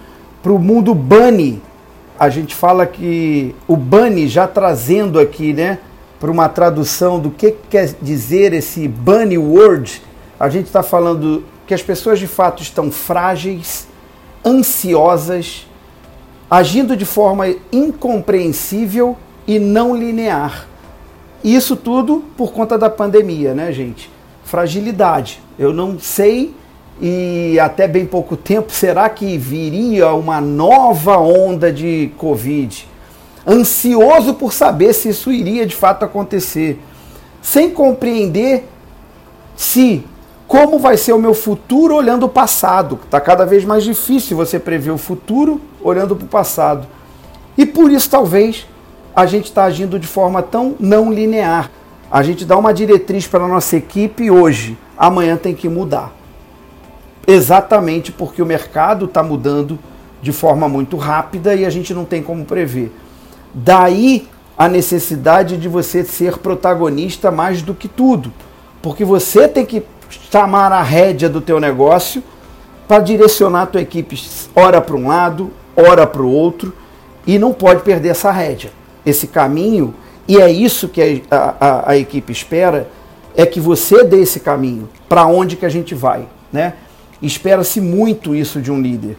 para 0.47 0.53
o 0.53 0.59
mundo 0.59 0.95
BUNNY. 0.95 1.61
A 2.17 2.29
gente 2.29 2.55
fala 2.55 2.85
que 2.85 3.53
o 3.67 3.75
BUNNY, 3.75 4.29
já 4.29 4.47
trazendo 4.47 5.19
aqui, 5.19 5.51
né, 5.51 5.77
para 6.21 6.31
uma 6.31 6.47
tradução 6.47 7.19
do 7.19 7.29
que 7.29 7.51
quer 7.69 7.93
dizer 8.01 8.53
esse 8.53 8.87
bunny 8.87 9.37
word, 9.37 10.01
a 10.39 10.47
gente 10.47 10.67
está 10.67 10.81
falando 10.81 11.43
que 11.67 11.73
as 11.73 11.81
pessoas 11.81 12.17
de 12.17 12.27
fato 12.27 12.63
estão 12.63 12.89
frágeis, 12.89 13.89
ansiosas, 14.45 15.67
agindo 16.49 16.95
de 16.95 17.03
forma 17.03 17.53
incompreensível 17.69 19.17
e 19.45 19.59
não 19.59 19.93
linear. 19.93 20.65
Isso 21.43 21.75
tudo 21.75 22.23
por 22.37 22.53
conta 22.53 22.77
da 22.77 22.89
pandemia, 22.89 23.53
né, 23.53 23.73
gente? 23.73 24.09
Fragilidade. 24.45 25.41
Eu 25.59 25.73
não 25.73 25.99
sei 25.99 26.55
e 26.99 27.59
até 27.59 27.87
bem 27.87 28.05
pouco 28.05 28.35
tempo, 28.35 28.71
será 28.71 29.07
que 29.09 29.37
viria 29.37 30.11
uma 30.13 30.41
nova 30.41 31.17
onda 31.17 31.71
de 31.71 32.11
Covid? 32.17 32.87
Ansioso 33.45 34.33
por 34.33 34.51
saber 34.51 34.93
se 34.93 35.09
isso 35.09 35.31
iria 35.31 35.65
de 35.65 35.75
fato 35.75 36.03
acontecer, 36.03 36.79
sem 37.41 37.69
compreender 37.69 38.67
se 39.55 40.03
como 40.47 40.79
vai 40.79 40.97
ser 40.97 41.13
o 41.13 41.19
meu 41.19 41.33
futuro 41.33 41.95
olhando 41.95 42.25
o 42.25 42.29
passado. 42.29 42.99
Está 43.03 43.19
cada 43.19 43.45
vez 43.45 43.65
mais 43.65 43.83
difícil 43.83 44.37
você 44.37 44.57
prever 44.57 44.91
o 44.91 44.97
futuro 44.97 45.61
olhando 45.81 46.15
para 46.15 46.25
o 46.25 46.29
passado. 46.29 46.87
E 47.57 47.65
por 47.65 47.91
isso, 47.91 48.09
talvez, 48.09 48.65
a 49.15 49.25
gente 49.25 49.45
está 49.45 49.65
agindo 49.65 49.99
de 49.99 50.07
forma 50.07 50.41
tão 50.41 50.75
não 50.79 51.11
linear. 51.11 51.69
A 52.09 52.23
gente 52.23 52.45
dá 52.45 52.57
uma 52.57 52.73
diretriz 52.73 53.27
para 53.27 53.43
a 53.43 53.47
nossa 53.47 53.75
equipe 53.75 54.31
hoje, 54.31 54.77
amanhã 54.97 55.35
tem 55.35 55.53
que 55.53 55.67
mudar. 55.67 56.13
Exatamente 57.29 58.09
porque 58.09 58.41
o 58.41 58.45
mercado 58.45 59.03
está 59.03 59.21
mudando 59.21 59.77
de 60.21 60.31
forma 60.31 60.69
muito 60.69 60.95
rápida 60.95 61.53
e 61.53 61.65
a 61.65 61.69
gente 61.69 61.93
não 61.93 62.05
tem 62.05 62.23
como 62.23 62.45
prever. 62.45 62.89
Daí 63.53 64.29
a 64.57 64.69
necessidade 64.69 65.57
de 65.57 65.67
você 65.67 66.05
ser 66.05 66.37
protagonista 66.37 67.29
mais 67.29 67.61
do 67.61 67.73
que 67.73 67.89
tudo, 67.89 68.33
porque 68.81 69.03
você 69.03 69.47
tem 69.47 69.65
que 69.65 69.83
chamar 70.31 70.71
a 70.71 70.81
rédea 70.81 71.29
do 71.29 71.41
teu 71.41 71.59
negócio 71.59 72.23
para 72.87 72.99
direcionar 72.99 73.63
a 73.63 73.67
tua 73.67 73.81
equipe 73.81 74.19
ora 74.55 74.81
para 74.81 74.95
um 74.95 75.07
lado, 75.07 75.51
ora 75.75 76.07
para 76.07 76.21
o 76.21 76.31
outro, 76.31 76.73
e 77.25 77.37
não 77.37 77.53
pode 77.53 77.83
perder 77.83 78.09
essa 78.09 78.31
rédea, 78.31 78.71
esse 79.05 79.27
caminho, 79.27 79.93
e 80.27 80.37
é 80.37 80.49
isso 80.49 80.87
que 80.87 81.23
a, 81.29 81.55
a, 81.59 81.91
a 81.91 81.97
equipe 81.97 82.31
espera, 82.31 82.89
é 83.35 83.45
que 83.45 83.59
você 83.59 84.03
dê 84.03 84.21
esse 84.21 84.39
caminho, 84.39 84.89
para 85.07 85.25
onde 85.27 85.55
que 85.55 85.65
a 85.65 85.69
gente 85.69 85.93
vai, 85.93 86.25
né? 86.51 86.73
Espera-se 87.21 87.81
muito 87.81 88.35
isso 88.35 88.61
de 88.61 88.71
um 88.71 88.81
líder. 88.81 89.17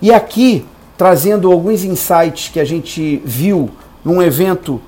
E 0.00 0.12
aqui, 0.12 0.64
trazendo 0.96 1.50
alguns 1.50 1.84
insights 1.84 2.48
que 2.48 2.60
a 2.60 2.64
gente 2.64 3.20
viu 3.24 3.70
num 4.04 4.22
evento 4.22 4.80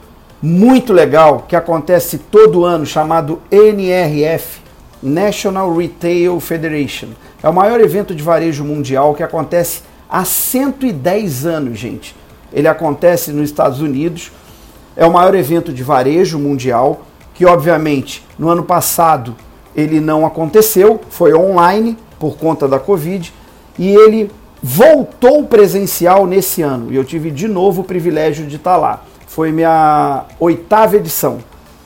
muito 0.43 0.93
legal 0.93 1.45
que 1.49 1.57
acontece 1.57 2.19
todo 2.19 2.65
ano, 2.65 2.85
chamado 2.85 3.41
NRF, 3.51 4.61
National 5.03 5.75
Retail 5.75 6.39
Federation. 6.41 7.09
É 7.43 7.49
o 7.49 7.55
maior 7.55 7.81
evento 7.81 8.15
de 8.15 8.23
varejo 8.23 8.65
mundial 8.65 9.15
que 9.15 9.23
acontece 9.23 9.83
há 10.09 10.25
110 10.25 11.47
anos, 11.47 11.79
gente. 11.79 12.15
Ele 12.53 12.69
acontece 12.69 13.33
nos 13.33 13.51
Estados 13.51 13.81
Unidos. 13.81 14.33
É 14.97 15.05
o 15.07 15.13
maior 15.13 15.35
evento 15.35 15.73
de 15.73 15.83
varejo 15.83 16.39
mundial, 16.39 17.03
que 17.35 17.45
obviamente 17.45 18.25
no 18.39 18.49
ano 18.49 18.63
passado 18.63 19.37
ele 19.75 20.01
não 20.01 20.25
aconteceu, 20.25 21.01
foi 21.11 21.35
online 21.35 21.99
por 22.19 22.37
conta 22.37 22.67
da 22.67 22.79
Covid, 22.79 23.33
e 23.79 23.89
ele 23.89 24.31
voltou 24.63 25.45
presencial 25.45 26.27
nesse 26.27 26.63
ano. 26.63 26.93
E 26.93 26.97
eu 26.97 27.05
tive 27.05 27.31
de 27.31 27.47
novo 27.47 27.83
o 27.83 27.85
privilégio 27.85 28.47
de 28.47 28.57
estar 28.57 28.77
lá. 28.77 29.03
Foi 29.27 29.53
minha 29.53 30.25
oitava 30.41 30.97
edição 30.97 31.39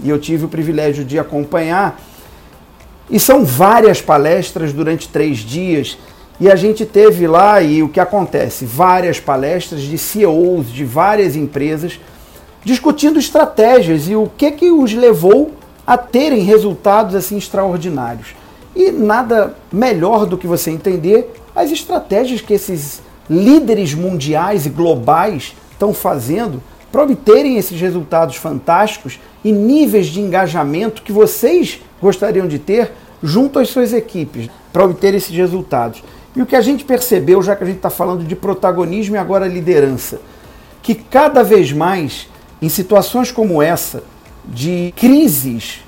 e 0.03 0.09
eu 0.09 0.19
tive 0.19 0.45
o 0.45 0.49
privilégio 0.49 1.05
de 1.05 1.19
acompanhar 1.19 2.01
e 3.11 3.19
são 3.19 3.45
várias 3.45 4.01
palestras 4.01 4.73
durante 4.73 5.09
três 5.09 5.39
dias. 5.39 5.99
E 6.39 6.51
a 6.51 6.57
gente 6.57 6.87
teve 6.87 7.27
lá, 7.27 7.61
e 7.61 7.83
o 7.83 7.89
que 7.89 8.01
acontece? 8.01 8.65
Várias 8.65 9.21
palestras 9.21 9.83
de 9.83 9.99
CEOs 9.99 10.73
de 10.73 10.85
várias 10.85 11.37
empresas 11.37 12.01
discutindo 12.65 13.19
estratégias 13.19 14.09
e 14.09 14.15
o 14.15 14.31
que, 14.37 14.51
que 14.53 14.71
os 14.71 14.95
levou 14.95 15.53
a 15.87 15.99
terem 15.99 16.43
resultados 16.43 17.15
assim 17.15 17.37
extraordinários. 17.37 18.29
E 18.75 18.91
nada 18.91 19.57
melhor 19.73 20.27
do 20.27 20.39
que 20.39 20.47
você 20.47 20.71
entender 20.71 21.33
as 21.55 21.71
estratégias 21.71 22.41
que 22.41 22.55
esses 22.55 23.03
líderes 23.29 23.95
mundiais 23.95 24.67
e 24.67 24.71
globais 24.71 25.55
estão 25.73 25.93
fazendo 25.95 26.63
para 26.91 27.03
obterem 27.03 27.57
esses 27.57 27.81
resultados 27.81 28.37
fantásticos 28.37 29.21
e 29.45 29.53
níveis 29.53 30.07
de 30.07 30.21
engajamento 30.21 31.03
que 31.03 31.13
vocês 31.13 31.81
gostariam 32.01 32.49
de 32.49 32.59
ter 32.59 32.93
junto 33.23 33.59
às 33.59 33.69
suas 33.69 33.93
equipes 33.93 34.49
para 34.73 34.85
obter 34.85 35.15
esses 35.15 35.35
resultados. 35.35 36.03
E 36.35 36.43
o 36.43 36.47
que 36.47 36.57
a 36.57 36.61
gente 36.61 36.85
percebeu, 36.85 37.43
já 37.43 37.55
que 37.57 37.65
a 37.65 37.67
gente 37.67 37.77
está 37.77 37.91
falando 37.91 38.25
de 38.25 38.37
protagonismo 38.37 39.17
e 39.17 39.19
agora 39.19 39.47
liderança, 39.47 40.21
que 40.83 40.95
cada 40.95 41.43
vez 41.43 41.73
mais, 41.73 42.29
em 42.63 42.69
situações 42.69 43.31
como 43.31 43.63
essa, 43.63 44.03
de 44.45 44.93
crises 44.97 45.81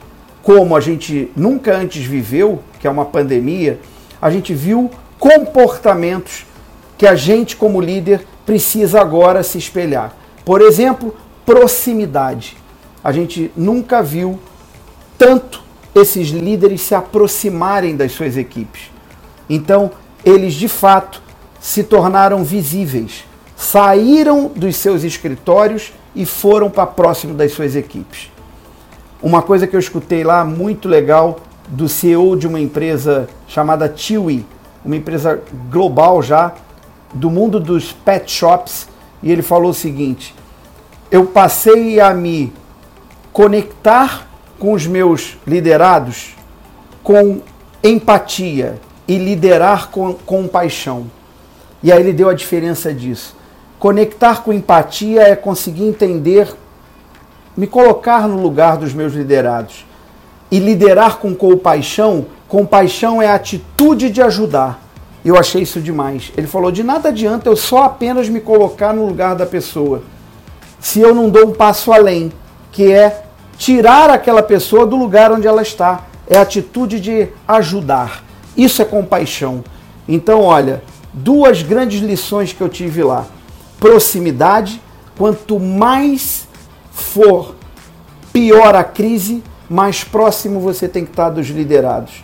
como 0.42 0.76
a 0.76 0.80
gente 0.80 1.30
nunca 1.36 1.76
antes 1.76 2.04
viveu, 2.04 2.60
que 2.82 2.88
é 2.88 2.90
uma 2.90 3.04
pandemia, 3.04 3.78
a 4.20 4.28
gente 4.28 4.52
viu 4.52 4.90
comportamentos 5.16 6.44
que 6.98 7.06
a 7.06 7.14
gente, 7.14 7.56
como 7.56 7.80
líder, 7.80 8.26
precisa 8.44 9.00
agora 9.00 9.44
se 9.44 9.56
espelhar. 9.56 10.16
Por 10.44 10.60
exemplo, 10.60 11.14
proximidade. 11.46 12.56
A 13.02 13.12
gente 13.12 13.52
nunca 13.56 14.02
viu 14.02 14.36
tanto 15.16 15.62
esses 15.94 16.30
líderes 16.30 16.80
se 16.80 16.92
aproximarem 16.92 17.94
das 17.94 18.10
suas 18.10 18.36
equipes. 18.36 18.90
Então, 19.48 19.92
eles 20.24 20.54
de 20.54 20.66
fato 20.66 21.22
se 21.60 21.84
tornaram 21.84 22.42
visíveis, 22.42 23.24
saíram 23.54 24.50
dos 24.56 24.74
seus 24.74 25.04
escritórios 25.04 25.92
e 26.16 26.26
foram 26.26 26.68
para 26.68 26.86
próximo 26.86 27.32
das 27.32 27.52
suas 27.52 27.76
equipes. 27.76 28.28
Uma 29.22 29.40
coisa 29.40 29.68
que 29.68 29.76
eu 29.76 29.80
escutei 29.80 30.24
lá 30.24 30.44
muito 30.44 30.88
legal 30.88 31.38
do 31.72 31.88
CEO 31.88 32.36
de 32.36 32.46
uma 32.46 32.60
empresa 32.60 33.26
chamada 33.48 33.88
Tiwi, 33.88 34.44
uma 34.84 34.94
empresa 34.94 35.42
global 35.70 36.22
já 36.22 36.52
do 37.14 37.30
mundo 37.30 37.58
dos 37.58 37.92
pet 37.92 38.30
shops, 38.30 38.86
e 39.22 39.32
ele 39.32 39.40
falou 39.40 39.70
o 39.70 39.74
seguinte: 39.74 40.34
eu 41.10 41.24
passei 41.24 41.98
a 41.98 42.12
me 42.12 42.52
conectar 43.32 44.28
com 44.58 44.74
os 44.74 44.86
meus 44.86 45.38
liderados 45.46 46.34
com 47.02 47.40
empatia 47.82 48.78
e 49.08 49.16
liderar 49.16 49.88
com, 49.90 50.12
com 50.12 50.46
paixão. 50.46 51.06
E 51.82 51.90
aí 51.90 52.00
ele 52.00 52.12
deu 52.12 52.28
a 52.28 52.34
diferença 52.34 52.92
disso. 52.94 53.34
Conectar 53.78 54.42
com 54.44 54.52
empatia 54.52 55.22
é 55.22 55.34
conseguir 55.34 55.84
entender, 55.84 56.54
me 57.56 57.66
colocar 57.66 58.28
no 58.28 58.40
lugar 58.40 58.76
dos 58.76 58.92
meus 58.92 59.14
liderados. 59.14 59.84
E 60.52 60.58
liderar 60.58 61.16
com 61.16 61.34
compaixão, 61.34 62.26
compaixão 62.46 63.20
é 63.20 63.26
a 63.26 63.34
atitude 63.34 64.10
de 64.10 64.22
ajudar. 64.22 64.80
Eu 65.24 65.36
achei 65.36 65.62
isso 65.62 65.80
demais. 65.80 66.30
Ele 66.36 66.46
falou: 66.46 66.70
de 66.70 66.84
nada 66.84 67.08
adianta 67.08 67.48
eu 67.48 67.56
só 67.56 67.84
apenas 67.84 68.28
me 68.28 68.38
colocar 68.38 68.92
no 68.92 69.06
lugar 69.06 69.34
da 69.34 69.46
pessoa, 69.46 70.02
se 70.78 71.00
eu 71.00 71.14
não 71.14 71.30
dou 71.30 71.48
um 71.48 71.52
passo 71.52 71.90
além, 71.90 72.30
que 72.70 72.92
é 72.92 73.24
tirar 73.56 74.10
aquela 74.10 74.42
pessoa 74.42 74.84
do 74.84 74.94
lugar 74.94 75.32
onde 75.32 75.46
ela 75.46 75.62
está. 75.62 76.04
É 76.28 76.36
a 76.36 76.42
atitude 76.42 77.00
de 77.00 77.28
ajudar. 77.48 78.22
Isso 78.56 78.80
é 78.80 78.84
compaixão. 78.84 79.64
Então, 80.06 80.42
olha, 80.42 80.82
duas 81.12 81.62
grandes 81.62 82.00
lições 82.00 82.52
que 82.52 82.60
eu 82.60 82.68
tive 82.68 83.02
lá 83.02 83.26
proximidade. 83.82 84.80
Quanto 85.18 85.58
mais 85.58 86.46
for 86.92 87.56
pior 88.32 88.76
a 88.76 88.84
crise, 88.84 89.42
mais 89.72 90.04
próximo 90.04 90.60
você 90.60 90.86
tem 90.86 91.02
que 91.02 91.12
estar 91.12 91.30
dos 91.30 91.48
liderados. 91.48 92.22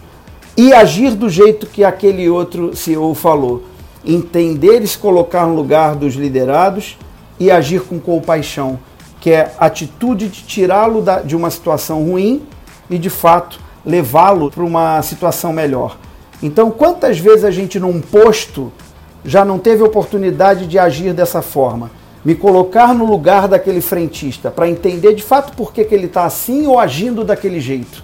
E 0.55 0.73
agir 0.75 1.15
do 1.15 1.31
jeito 1.31 1.67
que 1.67 1.83
aquele 1.83 2.29
outro 2.29 2.77
CEO 2.77 3.15
falou. 3.15 3.63
Entender 4.05 4.83
e 4.83 4.87
se 4.87 4.99
colocar 4.99 5.47
no 5.47 5.55
lugar 5.55 5.97
dos 5.97 6.15
liderados 6.15 6.99
e 7.41 7.51
agir 7.51 7.81
com 7.81 7.99
compaixão, 7.99 8.79
que 9.19 9.31
é 9.31 9.53
a 9.59 9.67
atitude 9.67 10.29
de 10.29 10.43
tirá-lo 10.43 11.03
de 11.25 11.35
uma 11.35 11.51
situação 11.51 12.05
ruim 12.05 12.43
e 12.91 12.99
de 12.99 13.09
fato 13.09 13.59
levá-lo 13.85 14.51
para 14.51 14.65
uma 14.65 15.01
situação 15.01 15.53
melhor. 15.53 15.97
Então, 16.43 16.71
quantas 16.71 17.19
vezes 17.19 17.45
a 17.45 17.51
gente 17.51 17.81
num 17.81 18.01
posto 18.01 18.71
já 19.25 19.45
não 19.45 19.59
teve 19.59 19.83
oportunidade 19.83 20.67
de 20.67 20.79
agir 20.79 21.15
dessa 21.15 21.41
forma. 21.41 21.91
Me 22.25 22.35
colocar 22.35 22.95
no 22.95 23.05
lugar 23.05 23.47
daquele 23.49 23.81
frentista 23.81 24.51
para 24.51 24.69
entender 24.69 25.15
de 25.15 25.23
fato 25.23 25.57
por 25.57 25.73
que, 25.73 25.85
que 25.85 25.95
ele 25.95 26.07
está 26.07 26.25
assim 26.25 26.67
ou 26.67 26.79
agindo 26.79 27.25
daquele 27.25 27.61
jeito. 27.61 28.03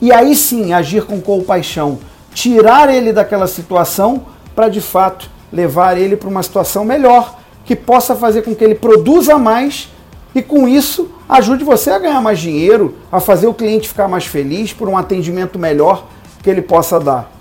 E 0.00 0.12
aí 0.12 0.34
sim 0.34 0.72
agir 0.72 1.04
com 1.04 1.20
compaixão, 1.20 1.98
tirar 2.34 2.92
ele 2.92 3.12
daquela 3.12 3.46
situação 3.46 4.26
para 4.54 4.68
de 4.68 4.80
fato 4.80 5.30
levar 5.52 5.96
ele 5.96 6.16
para 6.16 6.28
uma 6.28 6.42
situação 6.42 6.84
melhor, 6.84 7.38
que 7.64 7.74
possa 7.74 8.14
fazer 8.14 8.42
com 8.42 8.54
que 8.54 8.62
ele 8.62 8.74
produza 8.74 9.38
mais 9.38 9.88
e 10.34 10.42
com 10.42 10.68
isso 10.68 11.10
ajude 11.28 11.64
você 11.64 11.90
a 11.90 11.98
ganhar 11.98 12.20
mais 12.20 12.38
dinheiro, 12.38 12.94
a 13.10 13.20
fazer 13.20 13.46
o 13.46 13.54
cliente 13.54 13.88
ficar 13.88 14.06
mais 14.06 14.26
feliz 14.26 14.72
por 14.72 14.88
um 14.88 14.96
atendimento 14.96 15.58
melhor 15.58 16.06
que 16.42 16.50
ele 16.50 16.62
possa 16.62 17.00
dar. 17.00 17.32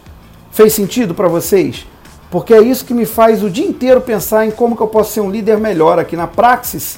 Fez 0.52 0.74
sentido 0.74 1.14
para 1.14 1.28
vocês? 1.28 1.86
Porque 2.30 2.54
é 2.54 2.62
isso 2.62 2.86
que 2.86 2.94
me 2.94 3.06
faz 3.06 3.44
o 3.44 3.50
dia 3.50 3.66
inteiro 3.66 4.02
pensar 4.02 4.46
em 4.46 4.52
como 4.52 4.76
que 4.76 4.82
eu 4.82 4.88
posso 4.88 5.14
ser 5.14 5.22
um 5.22 5.30
líder 5.30 5.58
melhor 5.58 6.00
aqui 6.00 6.16
na 6.16 6.28
Praxis, 6.28 6.98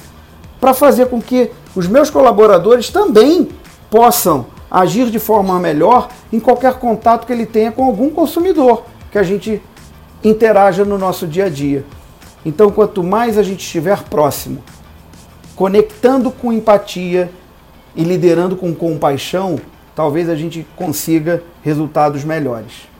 para 0.60 0.74
fazer 0.74 1.06
com 1.06 1.20
que 1.20 1.50
os 1.74 1.86
meus 1.86 2.10
colaboradores 2.10 2.88
também 2.88 3.48
possam 3.90 4.46
agir 4.70 5.10
de 5.10 5.18
forma 5.18 5.58
melhor 5.58 6.08
em 6.32 6.40
qualquer 6.40 6.74
contato 6.74 7.26
que 7.26 7.32
ele 7.32 7.46
tenha 7.46 7.72
com 7.72 7.84
algum 7.84 8.10
consumidor 8.10 8.84
que 9.10 9.18
a 9.18 9.22
gente 9.22 9.62
interaja 10.22 10.84
no 10.84 10.98
nosso 10.98 11.26
dia 11.26 11.46
a 11.46 11.48
dia. 11.48 11.84
Então, 12.44 12.70
quanto 12.70 13.02
mais 13.02 13.38
a 13.38 13.42
gente 13.42 13.60
estiver 13.60 14.02
próximo, 14.04 14.62
conectando 15.54 16.30
com 16.30 16.52
empatia 16.52 17.30
e 17.94 18.02
liderando 18.02 18.56
com 18.56 18.74
compaixão, 18.74 19.58
talvez 19.94 20.28
a 20.28 20.36
gente 20.36 20.66
consiga 20.76 21.42
resultados 21.62 22.24
melhores. 22.24 22.97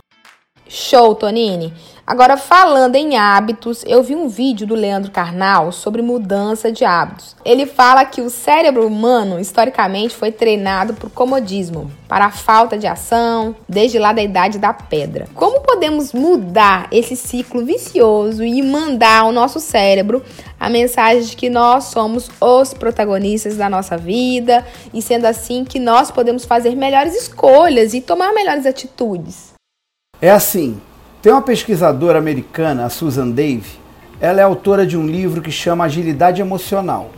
Show, 0.71 1.15
Tonini! 1.15 1.73
Agora, 2.05 2.37
falando 2.37 2.95
em 2.95 3.17
hábitos, 3.17 3.83
eu 3.87 4.03
vi 4.03 4.15
um 4.15 4.27
vídeo 4.27 4.67
do 4.67 4.75
Leandro 4.75 5.09
Carnal 5.09 5.71
sobre 5.71 6.03
mudança 6.03 6.71
de 6.71 6.85
hábitos. 6.85 7.35
Ele 7.43 7.65
fala 7.65 8.05
que 8.05 8.21
o 8.21 8.29
cérebro 8.29 8.85
humano, 8.85 9.39
historicamente, 9.39 10.15
foi 10.15 10.31
treinado 10.31 10.93
por 10.93 11.09
comodismo, 11.09 11.91
para 12.07 12.25
a 12.25 12.31
falta 12.31 12.77
de 12.77 12.85
ação, 12.85 13.55
desde 13.67 13.97
lá 13.97 14.13
da 14.13 14.21
idade 14.21 14.59
da 14.59 14.71
pedra. 14.71 15.27
Como 15.33 15.61
podemos 15.61 16.13
mudar 16.13 16.87
esse 16.91 17.15
ciclo 17.15 17.65
vicioso 17.65 18.43
e 18.43 18.61
mandar 18.61 19.21
ao 19.21 19.31
nosso 19.31 19.59
cérebro 19.59 20.23
a 20.59 20.69
mensagem 20.69 21.23
de 21.23 21.35
que 21.35 21.49
nós 21.49 21.85
somos 21.85 22.29
os 22.39 22.75
protagonistas 22.75 23.57
da 23.57 23.67
nossa 23.69 23.97
vida 23.97 24.63
e, 24.93 25.01
sendo 25.01 25.25
assim, 25.25 25.65
que 25.65 25.79
nós 25.79 26.11
podemos 26.11 26.45
fazer 26.45 26.75
melhores 26.75 27.15
escolhas 27.15 27.95
e 27.95 28.01
tomar 28.01 28.33
melhores 28.33 28.67
atitudes? 28.67 29.58
É 30.21 30.29
assim, 30.29 30.81
tem 31.21 31.31
uma 31.31 31.41
pesquisadora 31.41 32.19
americana, 32.19 32.83
a 32.83 32.89
Susan 32.89 33.29
Dave, 33.29 33.79
ela 34.19 34.41
é 34.41 34.43
autora 34.43 34.85
de 34.85 34.97
um 34.97 35.07
livro 35.07 35.41
que 35.41 35.49
chama 35.49 35.85
Agilidade 35.85 36.41
Emocional. 36.41 37.11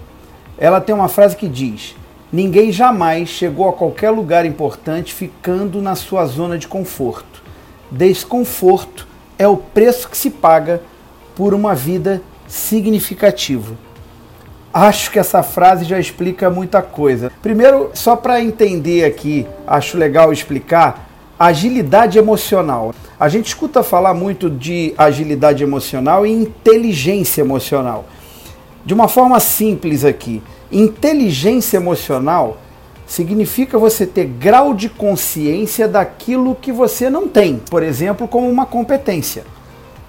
Ela 0.55 0.79
tem 0.79 0.93
uma 0.93 1.07
frase 1.07 1.35
que 1.35 1.47
diz: 1.47 1.95
Ninguém 2.31 2.71
jamais 2.71 3.27
chegou 3.27 3.67
a 3.67 3.73
qualquer 3.73 4.11
lugar 4.11 4.45
importante 4.45 5.15
ficando 5.15 5.81
na 5.81 5.95
sua 5.95 6.27
zona 6.27 6.59
de 6.59 6.67
conforto. 6.67 7.41
Desconforto 7.89 9.07
é 9.39 9.47
o 9.47 9.57
preço 9.57 10.07
que 10.07 10.17
se 10.17 10.29
paga 10.29 10.79
por 11.35 11.55
uma 11.55 11.73
vida 11.73 12.21
significativa. 12.47 13.73
Acho 14.71 15.09
que 15.09 15.17
essa 15.17 15.41
frase 15.41 15.85
já 15.85 15.99
explica 15.99 16.51
muita 16.51 16.83
coisa. 16.83 17.31
Primeiro, 17.41 17.89
só 17.95 18.15
para 18.15 18.39
entender 18.39 19.05
aqui, 19.05 19.47
acho 19.65 19.97
legal 19.97 20.31
explicar 20.31 21.10
agilidade 21.47 22.19
emocional. 22.19 22.93
A 23.19 23.27
gente 23.27 23.47
escuta 23.47 23.81
falar 23.81 24.13
muito 24.13 24.47
de 24.47 24.93
agilidade 24.95 25.63
emocional 25.63 26.25
e 26.25 26.31
inteligência 26.31 27.41
emocional. 27.41 28.05
De 28.85 28.93
uma 28.93 29.07
forma 29.07 29.39
simples 29.39 30.05
aqui, 30.05 30.41
inteligência 30.71 31.77
emocional 31.77 32.57
significa 33.07 33.77
você 33.79 34.05
ter 34.05 34.25
grau 34.25 34.73
de 34.75 34.87
consciência 34.87 35.87
daquilo 35.87 36.53
que 36.53 36.71
você 36.71 37.09
não 37.09 37.27
tem, 37.27 37.57
por 37.57 37.81
exemplo, 37.81 38.27
como 38.27 38.47
uma 38.47 38.67
competência. 38.67 39.43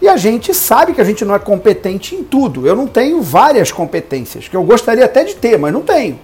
E 0.03 0.09
a 0.09 0.19
gente 0.19 0.53
sabe 0.53 0.93
que 0.93 1.01
a 1.01 1.05
gente 1.05 1.25
não 1.25 1.35
é 1.35 1.39
competente 1.39 2.15
em 2.15 2.23
tudo. 2.23 2.67
Eu 2.67 2.77
não 2.77 2.87
tenho 2.87 3.23
várias 3.23 3.73
competências, 3.73 4.49
que 4.49 4.57
eu 4.57 4.65
gostaria 4.65 5.05
até 5.05 5.25
de 5.25 5.35
ter, 5.37 5.59
mas 5.59 5.73
não 5.73 5.81
tenho. 5.81 6.19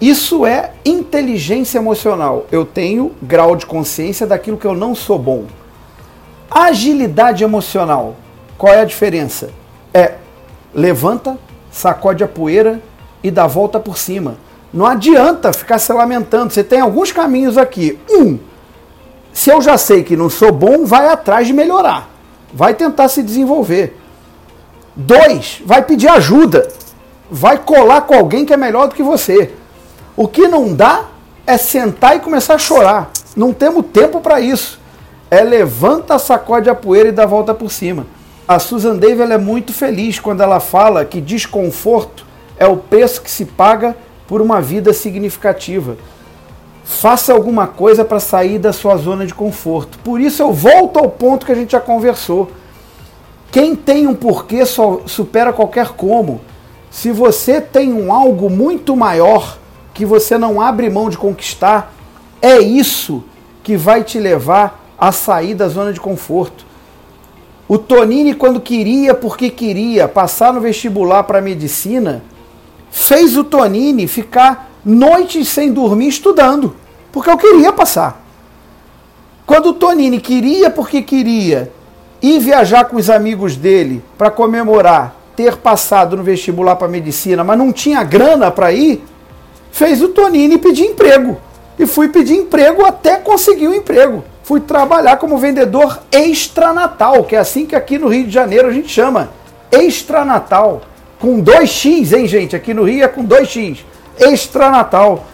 Isso 0.00 0.44
é 0.44 0.72
inteligência 0.84 1.78
emocional. 1.78 2.46
Eu 2.50 2.64
tenho 2.64 3.12
grau 3.22 3.56
de 3.56 3.64
consciência 3.64 4.26
daquilo 4.26 4.56
que 4.56 4.66
eu 4.66 4.74
não 4.74 4.94
sou 4.94 5.18
bom. 5.18 5.44
Agilidade 6.50 7.44
emocional. 7.44 8.16
Qual 8.58 8.72
é 8.72 8.80
a 8.80 8.84
diferença? 8.84 9.50
É 9.92 10.14
levanta, 10.74 11.38
sacode 11.70 12.24
a 12.24 12.28
poeira 12.28 12.82
e 13.22 13.30
dá 13.30 13.46
volta 13.46 13.78
por 13.78 13.96
cima. 13.96 14.36
Não 14.72 14.84
adianta 14.84 15.52
ficar 15.52 15.78
se 15.78 15.92
lamentando. 15.92 16.52
Você 16.52 16.64
tem 16.64 16.80
alguns 16.80 17.12
caminhos 17.12 17.56
aqui. 17.56 17.98
Um, 18.10 18.38
se 19.32 19.50
eu 19.50 19.62
já 19.62 19.78
sei 19.78 20.02
que 20.02 20.16
não 20.16 20.28
sou 20.28 20.50
bom, 20.50 20.84
vai 20.84 21.08
atrás 21.08 21.46
de 21.46 21.52
melhorar. 21.52 22.10
Vai 22.52 22.74
tentar 22.74 23.08
se 23.08 23.22
desenvolver. 23.22 23.96
Dois, 24.96 25.62
vai 25.64 25.82
pedir 25.82 26.08
ajuda. 26.08 26.68
Vai 27.30 27.58
colar 27.58 28.02
com 28.02 28.14
alguém 28.14 28.44
que 28.44 28.52
é 28.52 28.56
melhor 28.56 28.88
do 28.88 28.94
que 28.94 29.02
você. 29.02 29.52
O 30.16 30.28
que 30.28 30.46
não 30.46 30.72
dá 30.72 31.06
é 31.46 31.56
sentar 31.56 32.16
e 32.16 32.20
começar 32.20 32.54
a 32.54 32.58
chorar. 32.58 33.10
Não 33.36 33.52
temos 33.52 33.86
tempo 33.86 34.20
para 34.20 34.40
isso. 34.40 34.80
É 35.30 35.42
levanta, 35.42 36.18
sacode 36.18 36.70
a 36.70 36.74
poeira 36.74 37.08
e 37.08 37.12
dá 37.12 37.24
a 37.24 37.26
volta 37.26 37.52
por 37.52 37.70
cima. 37.70 38.06
A 38.46 38.58
Susan 38.58 38.96
Dave 38.96 39.22
é 39.22 39.38
muito 39.38 39.72
feliz 39.72 40.20
quando 40.20 40.42
ela 40.42 40.60
fala 40.60 41.04
que 41.04 41.20
desconforto 41.20 42.24
é 42.56 42.66
o 42.66 42.76
preço 42.76 43.22
que 43.22 43.30
se 43.30 43.44
paga 43.44 43.96
por 44.28 44.40
uma 44.40 44.60
vida 44.60 44.92
significativa. 44.92 45.96
Faça 46.84 47.32
alguma 47.32 47.66
coisa 47.66 48.04
para 48.04 48.20
sair 48.20 48.58
da 48.58 48.72
sua 48.72 48.96
zona 48.96 49.26
de 49.26 49.34
conforto. 49.34 49.98
Por 50.00 50.20
isso 50.20 50.42
eu 50.42 50.52
volto 50.52 50.98
ao 50.98 51.10
ponto 51.10 51.46
que 51.46 51.52
a 51.52 51.54
gente 51.54 51.72
já 51.72 51.80
conversou. 51.80 52.50
Quem 53.50 53.74
tem 53.74 54.06
um 54.06 54.14
porquê 54.14 54.64
supera 55.06 55.52
qualquer 55.52 55.88
como. 55.88 56.40
Se 56.90 57.10
você 57.10 57.60
tem 57.60 57.92
um 57.92 58.12
algo 58.12 58.50
muito 58.50 58.94
maior, 58.94 59.58
que 59.94 60.04
você 60.04 60.36
não 60.36 60.60
abre 60.60 60.90
mão 60.90 61.08
de 61.08 61.16
conquistar, 61.16 61.94
é 62.42 62.58
isso 62.58 63.24
que 63.62 63.76
vai 63.76 64.02
te 64.02 64.18
levar 64.18 64.84
a 64.98 65.12
sair 65.12 65.54
da 65.54 65.68
zona 65.68 65.92
de 65.92 66.00
conforto. 66.00 66.66
O 67.66 67.78
Tonini, 67.78 68.34
quando 68.34 68.60
queria, 68.60 69.14
porque 69.14 69.48
queria 69.48 70.06
passar 70.06 70.52
no 70.52 70.60
vestibular 70.60 71.22
para 71.22 71.40
medicina, 71.40 72.22
fez 72.90 73.36
o 73.36 73.44
Tonini 73.44 74.06
ficar 74.06 74.70
noites 74.84 75.48
sem 75.48 75.72
dormir 75.72 76.08
estudando, 76.08 76.76
porque 77.10 77.30
eu 77.30 77.38
queria 77.38 77.72
passar. 77.72 78.22
Quando 79.46 79.70
o 79.70 79.72
Tonini 79.74 80.20
queria, 80.20 80.68
porque 80.70 81.00
queria, 81.00 81.72
ir 82.20 82.38
viajar 82.40 82.86
com 82.86 82.96
os 82.96 83.08
amigos 83.08 83.56
dele 83.56 84.02
para 84.18 84.30
comemorar 84.30 85.16
ter 85.36 85.56
passado 85.56 86.16
no 86.16 86.22
vestibular 86.22 86.76
para 86.76 86.88
medicina, 86.88 87.42
mas 87.42 87.58
não 87.58 87.72
tinha 87.72 88.02
grana 88.02 88.50
para 88.50 88.72
ir, 88.72 89.04
fez 89.74 90.00
o 90.00 90.08
Tonini 90.10 90.56
pedir 90.56 90.84
emprego. 90.84 91.36
E 91.76 91.84
fui 91.84 92.08
pedir 92.08 92.36
emprego 92.36 92.86
até 92.86 93.16
conseguir 93.16 93.66
o 93.66 93.70
um 93.70 93.74
emprego. 93.74 94.24
fui 94.44 94.60
trabalhar 94.60 95.16
como 95.16 95.38
vendedor 95.38 96.00
extranatal, 96.12 97.24
que 97.24 97.34
é 97.34 97.38
assim 97.38 97.66
que 97.66 97.74
aqui 97.74 97.98
no 97.98 98.08
Rio 98.08 98.26
de 98.26 98.30
Janeiro 98.30 98.68
a 98.68 98.72
gente 98.72 98.88
chama, 98.88 99.30
extranatal, 99.72 100.82
com 101.18 101.42
2x, 101.42 102.16
hein, 102.16 102.28
gente? 102.28 102.54
Aqui 102.54 102.72
no 102.72 102.84
Rio 102.84 103.02
é 103.02 103.08
com 103.08 103.26
2x, 103.26 103.78
extranatal. 104.20 105.26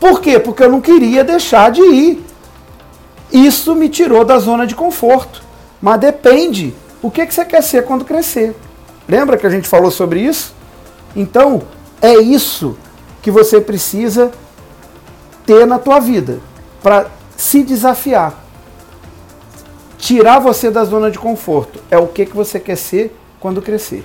Por 0.00 0.20
quê? 0.20 0.40
Porque 0.40 0.64
eu 0.64 0.70
não 0.70 0.80
queria 0.80 1.22
deixar 1.22 1.70
de 1.70 1.82
ir. 1.82 2.24
Isso 3.30 3.76
me 3.76 3.88
tirou 3.88 4.24
da 4.24 4.38
zona 4.38 4.66
de 4.66 4.74
conforto. 4.74 5.42
Mas 5.80 6.00
depende 6.00 6.74
o 7.00 7.10
que, 7.10 7.24
que 7.26 7.34
você 7.34 7.44
quer 7.44 7.62
ser 7.62 7.84
quando 7.84 8.04
crescer. 8.04 8.56
Lembra 9.06 9.36
que 9.36 9.46
a 9.46 9.50
gente 9.50 9.68
falou 9.68 9.90
sobre 9.90 10.20
isso? 10.20 10.52
Então, 11.14 11.62
é 12.00 12.14
isso 12.14 12.76
que 13.22 13.30
você 13.30 13.60
precisa 13.60 14.30
ter 15.44 15.66
na 15.66 15.78
tua 15.78 15.98
vida 15.98 16.40
para 16.82 17.10
se 17.36 17.62
desafiar. 17.62 18.34
Tirar 19.96 20.38
você 20.38 20.70
da 20.70 20.84
zona 20.84 21.10
de 21.10 21.18
conforto. 21.18 21.82
É 21.90 21.98
o 21.98 22.06
que, 22.06 22.26
que 22.26 22.36
você 22.36 22.60
quer 22.60 22.76
ser 22.76 23.16
quando 23.40 23.62
crescer. 23.62 24.04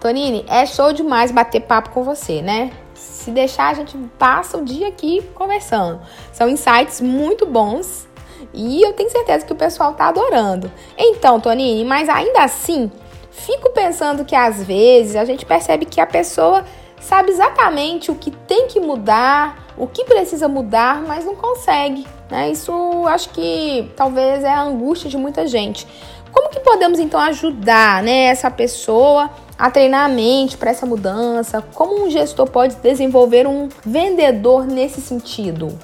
Tonini, 0.00 0.44
é 0.48 0.66
show 0.66 0.92
demais 0.92 1.30
bater 1.30 1.60
papo 1.60 1.90
com 1.90 2.02
você, 2.02 2.42
né? 2.42 2.72
Se 2.94 3.30
deixar, 3.30 3.68
a 3.70 3.74
gente 3.74 3.96
passa 4.18 4.58
o 4.58 4.64
dia 4.64 4.88
aqui 4.88 5.22
conversando. 5.34 6.00
São 6.32 6.48
insights 6.48 7.00
muito 7.00 7.46
bons 7.46 8.08
e 8.52 8.82
eu 8.82 8.92
tenho 8.92 9.10
certeza 9.10 9.46
que 9.46 9.52
o 9.52 9.56
pessoal 9.56 9.94
tá 9.94 10.08
adorando. 10.08 10.70
Então, 10.98 11.38
Tonini, 11.38 11.84
mas 11.84 12.08
ainda 12.08 12.42
assim, 12.42 12.90
fico 13.30 13.70
pensando 13.70 14.24
que 14.24 14.34
às 14.34 14.62
vezes 14.62 15.14
a 15.14 15.24
gente 15.24 15.46
percebe 15.46 15.84
que 15.84 16.00
a 16.00 16.06
pessoa 16.06 16.64
sabe 17.02 17.30
exatamente 17.30 18.10
o 18.10 18.14
que 18.14 18.30
tem 18.30 18.68
que 18.68 18.80
mudar, 18.80 19.66
o 19.76 19.86
que 19.86 20.04
precisa 20.04 20.48
mudar, 20.48 21.02
mas 21.02 21.24
não 21.24 21.34
consegue. 21.34 22.06
Né? 22.30 22.50
Isso 22.50 22.72
acho 23.06 23.30
que 23.30 23.90
talvez 23.96 24.42
é 24.44 24.50
a 24.50 24.62
angústia 24.62 25.10
de 25.10 25.16
muita 25.16 25.46
gente. 25.46 25.86
Como 26.32 26.48
que 26.48 26.60
podemos 26.60 26.98
então 26.98 27.20
ajudar 27.20 28.02
né, 28.02 28.24
essa 28.24 28.50
pessoa 28.50 29.30
a 29.58 29.70
treinar 29.70 30.06
a 30.06 30.08
mente 30.08 30.56
para 30.56 30.70
essa 30.70 30.86
mudança? 30.86 31.62
Como 31.74 32.06
um 32.06 32.10
gestor 32.10 32.48
pode 32.48 32.76
desenvolver 32.76 33.46
um 33.46 33.68
vendedor 33.84 34.66
nesse 34.66 35.00
sentido? 35.00 35.78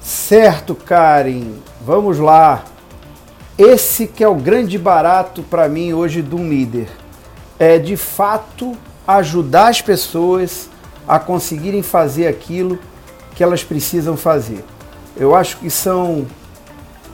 Certo, 0.00 0.74
Karen. 0.74 1.54
Vamos 1.80 2.18
lá. 2.18 2.64
Esse 3.58 4.06
que 4.06 4.22
é 4.22 4.28
o 4.28 4.34
grande 4.34 4.78
barato 4.78 5.42
para 5.42 5.68
mim 5.68 5.92
hoje 5.92 6.22
de 6.22 6.34
um 6.34 6.48
líder. 6.48 6.88
É 7.58 7.78
de 7.78 7.96
fato 7.96 8.76
ajudar 9.16 9.68
as 9.68 9.80
pessoas 9.80 10.68
a 11.06 11.18
conseguirem 11.18 11.82
fazer 11.82 12.26
aquilo 12.26 12.78
que 13.34 13.42
elas 13.42 13.64
precisam 13.64 14.16
fazer. 14.16 14.64
Eu 15.16 15.34
acho 15.34 15.58
que 15.58 15.70
são 15.70 16.26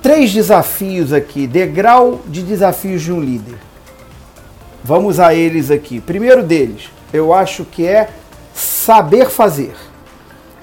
três 0.02 0.32
desafios 0.32 1.12
aqui, 1.12 1.46
degrau 1.46 2.20
de 2.26 2.42
desafios 2.42 3.02
de 3.02 3.12
um 3.12 3.20
líder. 3.20 3.56
Vamos 4.84 5.18
a 5.18 5.34
eles 5.34 5.70
aqui. 5.70 6.00
Primeiro 6.00 6.42
deles, 6.42 6.88
eu 7.12 7.32
acho 7.32 7.64
que 7.64 7.87
é 7.87 8.11
saber 8.54 9.28
fazer. 9.28 9.74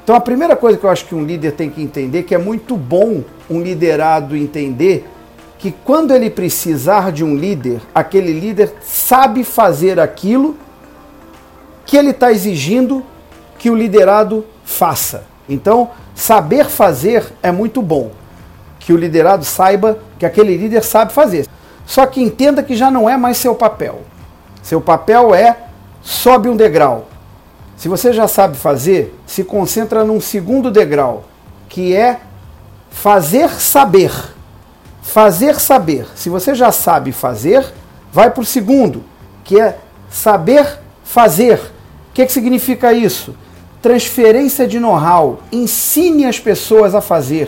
Então 0.04 0.16
a 0.16 0.22
primeira 0.22 0.56
coisa 0.56 0.78
que 0.78 0.84
eu 0.84 0.90
acho 0.90 1.06
que 1.06 1.16
um 1.16 1.26
líder 1.26 1.54
tem 1.54 1.70
que 1.70 1.82
entender 1.82 2.24
que 2.24 2.36
é 2.36 2.38
muito 2.38 2.78
bom 2.78 3.24
um 3.50 3.62
liderado 3.62 4.36
entender 4.36 5.08
que 5.58 5.72
quando 5.84 6.14
ele 6.14 6.30
precisar 6.30 7.12
de 7.12 7.24
um 7.24 7.36
líder, 7.36 7.82
aquele 7.94 8.32
líder 8.40 8.74
sabe 8.82 9.44
fazer 9.44 10.00
aquilo 10.00 10.56
que 11.86 11.98
ele 11.98 12.12
está 12.12 12.32
exigindo 12.32 13.04
que 13.58 13.70
o 13.70 13.76
liderado 13.76 14.46
faça. 14.64 15.24
Então, 15.48 15.90
saber 16.14 16.66
fazer 16.66 17.32
é 17.42 17.52
muito 17.52 17.82
bom. 17.82 18.12
Que 18.80 18.94
o 18.94 18.98
liderado 18.98 19.46
saiba 19.46 20.00
que 20.20 20.26
aquele 20.26 20.56
líder 20.58 20.84
sabe 20.84 21.14
fazer. 21.14 21.48
Só 21.86 22.06
que 22.06 22.22
entenda 22.22 22.64
que 22.64 22.76
já 22.76 22.90
não 22.90 23.10
é 23.10 23.16
mais 23.16 23.38
seu 23.38 23.54
papel. 23.56 24.02
Seu 24.62 24.82
papel 24.82 25.34
é 25.34 25.58
sobe 26.02 26.50
um 26.50 26.56
degrau. 26.56 27.08
Se 27.78 27.88
você 27.88 28.14
já 28.14 28.28
sabe 28.28 28.58
fazer, 28.58 29.14
se 29.28 29.44
concentra 29.44 30.04
num 30.04 30.22
segundo 30.22 30.72
degrau, 30.72 31.26
que 31.68 31.96
é 31.96 32.20
fazer 32.90 33.50
saber. 33.50 34.12
Fazer 35.02 35.60
saber. 35.60 36.08
Se 36.16 36.30
você 36.30 36.56
já 36.56 36.72
sabe 36.72 37.12
fazer, 37.12 37.66
vai 38.12 38.32
para 38.32 38.42
o 38.42 38.46
segundo, 38.46 39.04
que 39.44 39.60
é 39.60 39.78
saber 40.10 40.80
fazer. 41.04 41.60
Que, 42.16 42.26
que 42.26 42.32
significa 42.32 42.92
isso? 42.92 43.36
transferência 43.86 44.66
de 44.66 44.80
know-how, 44.80 45.44
ensine 45.52 46.26
as 46.26 46.40
pessoas 46.40 46.96
a 46.96 47.02
fazer. 47.02 47.48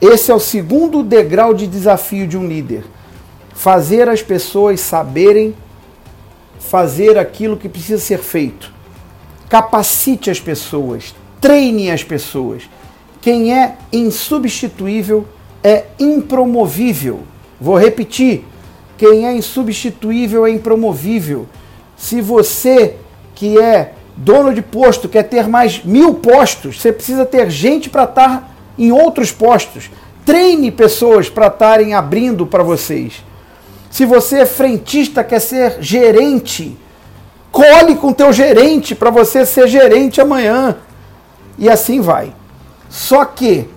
Esse 0.00 0.32
é 0.32 0.34
o 0.34 0.40
segundo 0.40 1.00
degrau 1.00 1.54
de 1.54 1.64
desafio 1.64 2.26
de 2.26 2.36
um 2.36 2.44
líder. 2.44 2.82
Fazer 3.54 4.08
as 4.08 4.20
pessoas 4.20 4.80
saberem 4.80 5.54
fazer 6.58 7.16
aquilo 7.16 7.56
que 7.56 7.68
precisa 7.68 8.02
ser 8.02 8.18
feito. 8.18 8.72
Capacite 9.48 10.28
as 10.28 10.40
pessoas, 10.40 11.14
treine 11.40 11.88
as 11.88 12.02
pessoas. 12.02 12.68
Quem 13.20 13.54
é 13.56 13.76
insubstituível 13.92 15.24
é 15.62 15.84
impromovível. 16.00 17.20
Vou 17.60 17.78
repetir: 17.78 18.44
quem 18.98 19.24
é 19.24 19.32
insubstituível 19.32 20.44
é 20.44 20.50
impromovível. 20.50 21.46
Se 21.96 22.20
você 22.20 22.96
que 23.40 23.58
é 23.58 23.94
dono 24.14 24.52
de 24.52 24.60
posto 24.60 25.08
quer 25.08 25.22
ter 25.22 25.48
mais 25.48 25.82
mil 25.82 26.12
postos, 26.12 26.78
você 26.78 26.92
precisa 26.92 27.24
ter 27.24 27.48
gente 27.48 27.88
para 27.88 28.04
estar 28.04 28.54
em 28.78 28.92
outros 28.92 29.32
postos. 29.32 29.90
Treine 30.26 30.70
pessoas 30.70 31.30
para 31.30 31.46
estarem 31.46 31.94
abrindo 31.94 32.46
para 32.46 32.62
vocês. 32.62 33.24
Se 33.90 34.04
você 34.04 34.40
é 34.40 34.46
frentista, 34.46 35.24
quer 35.24 35.40
ser 35.40 35.78
gerente, 35.80 36.76
cole 37.50 37.96
com 37.96 38.12
teu 38.12 38.30
gerente 38.30 38.94
para 38.94 39.08
você 39.08 39.46
ser 39.46 39.66
gerente 39.68 40.20
amanhã. 40.20 40.76
E 41.56 41.70
assim 41.70 42.02
vai. 42.02 42.34
Só 42.90 43.24
que, 43.24 43.70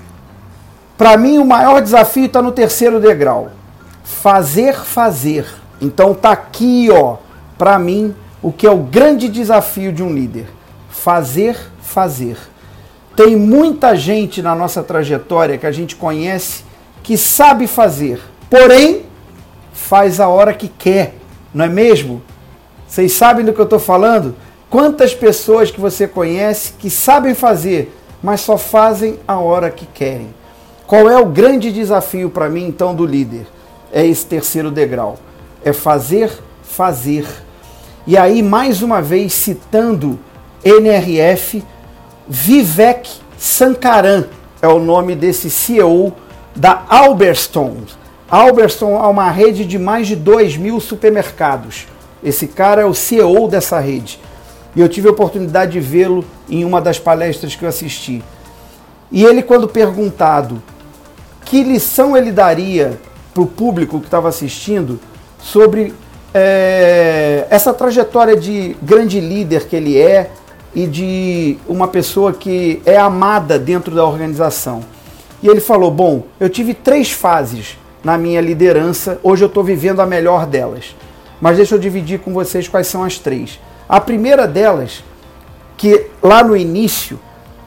para 0.97 1.15
mim, 1.15 1.38
o 1.38 1.45
maior 1.45 1.82
desafio 1.82 2.26
está 2.26 2.41
no 2.41 2.52
terceiro 2.52 2.99
degrau. 2.99 3.49
Fazer, 4.04 4.76
fazer. 4.76 5.45
Então 5.82 6.13
tá 6.13 6.32
aqui, 6.32 6.89
ó, 6.91 7.15
para 7.58 7.80
mim, 7.80 8.13
o 8.43 8.51
que 8.51 8.67
é 8.67 8.71
o 8.71 8.77
grande 8.77 9.29
desafio 9.29 9.93
de 9.93 10.03
um 10.03 10.13
líder: 10.13 10.45
fazer, 10.89 11.58
fazer. 11.82 12.38
Tem 13.15 13.36
muita 13.36 13.95
gente 13.95 14.41
na 14.41 14.53
nossa 14.53 14.84
trajetória 14.84 15.58
que 15.58 15.65
a 15.65 15.71
gente 15.71 15.95
conhece 15.95 16.63
que 17.01 17.17
sabe 17.17 17.67
fazer, 17.67 18.19
porém 18.49 19.06
faz 19.71 20.19
a 20.19 20.27
hora 20.27 20.53
que 20.53 20.67
quer, 20.67 21.15
não 21.53 21.65
é 21.65 21.69
mesmo? 21.69 22.21
Vocês 22.88 23.13
sabem 23.13 23.45
do 23.45 23.53
que 23.53 23.60
eu 23.60 23.65
estou 23.65 23.79
falando? 23.79 24.36
Quantas 24.69 25.13
pessoas 25.13 25.69
que 25.69 25.79
você 25.79 26.08
conhece 26.08 26.73
que 26.73 26.89
sabem 26.89 27.34
fazer, 27.34 27.95
mas 28.21 28.41
só 28.41 28.58
fazem 28.58 29.19
a 29.27 29.38
hora 29.38 29.69
que 29.69 29.86
querem? 29.86 30.34
Qual 30.88 31.10
é 31.10 31.19
o 31.19 31.25
grande 31.25 31.71
desafio 31.71 32.29
para 32.29 32.49
mim, 32.49 32.67
então, 32.67 32.95
do 32.95 33.06
líder? 33.06 33.45
É 33.91 34.06
esse 34.06 34.25
terceiro 34.25 34.71
degrau: 34.71 35.17
é 35.63 35.73
fazer, 35.73 36.32
fazer 36.63 37.27
e 38.06 38.18
aí, 38.18 38.44
mais 38.44 38.82
uma 38.82 39.02
vez, 39.02 39.34
citando 39.34 40.20
NRF, 40.63 41.63
Vivek 42.28 43.10
Sankaran 43.38 44.26
é 44.62 44.68
o 44.68 44.80
nome 44.80 45.16
desse 45.16 45.50
CEO 45.50 46.13
da 46.56 46.84
Alberstone. 46.89 47.86
Alberstone 48.30 48.94
é 48.94 49.08
uma 49.08 49.30
rede 49.30 49.66
de 49.66 49.80
mais 49.80 50.08
de 50.08 50.16
2 50.16 50.58
mil 50.58 50.80
supermercados. 50.80 51.88
Esse 52.24 52.48
cara 52.48 52.82
é 52.82 52.86
o 52.86 52.94
CEO 52.94 53.48
dessa 53.48 53.80
rede. 53.80 54.19
E 54.75 54.82
eu 54.82 54.90
tive 54.90 55.08
a 55.08 55.12
oportunidade 55.12 55.73
de 55.73 55.80
vê-lo 55.80 56.25
em 56.50 56.65
uma 56.65 56.82
das 56.82 57.00
palestras 57.00 57.56
que 57.56 57.63
eu 57.63 57.69
assisti. 57.69 58.23
E 59.12 59.23
ele, 59.23 59.44
quando 59.44 59.67
perguntado 59.67 60.62
que 61.46 61.63
lição 61.63 62.17
ele 62.17 62.32
daria 62.32 63.00
para 63.34 63.44
o 63.44 63.48
público 63.48 64.00
que 64.00 64.06
estava 64.06 64.30
assistindo 64.30 65.00
sobre 65.40 65.94
é, 66.34 67.46
essa 67.50 67.73
trajetória 67.73 68.36
de 68.36 68.75
grande 68.81 69.19
líder 69.19 69.67
que 69.67 69.75
ele 69.75 70.00
é 70.00 70.31
e 70.73 70.88
de 70.88 71.58
uma 71.67 71.88
pessoa 71.88 72.34
que 72.34 72.81
é 72.86 72.98
amada 72.98 73.60
dentro 73.60 73.94
da 73.94 74.06
organização. 74.06 74.81
E 75.42 75.48
ele 75.48 75.62
falou: 75.62 75.92
Bom, 75.92 76.23
eu 76.40 76.50
tive 76.50 76.73
três 76.73 77.12
fases 77.12 77.77
na 78.04 78.17
minha 78.17 78.42
liderança, 78.42 79.19
hoje 79.23 79.44
eu 79.44 79.48
estou 79.48 79.63
vivendo 79.63 80.02
a 80.02 80.06
melhor 80.06 80.46
delas. 80.46 80.96
Mas 81.40 81.58
deixa 81.58 81.75
eu 81.75 81.79
dividir 81.79 82.19
com 82.19 82.34
vocês 82.34 82.67
quais 82.67 82.88
são 82.88 83.04
as 83.04 83.17
três. 83.17 83.60
A 83.88 84.00
primeira 84.00 84.48
delas, 84.48 85.04
que 85.77 86.08
lá 86.21 86.44
no 86.44 86.56
início 86.56 87.19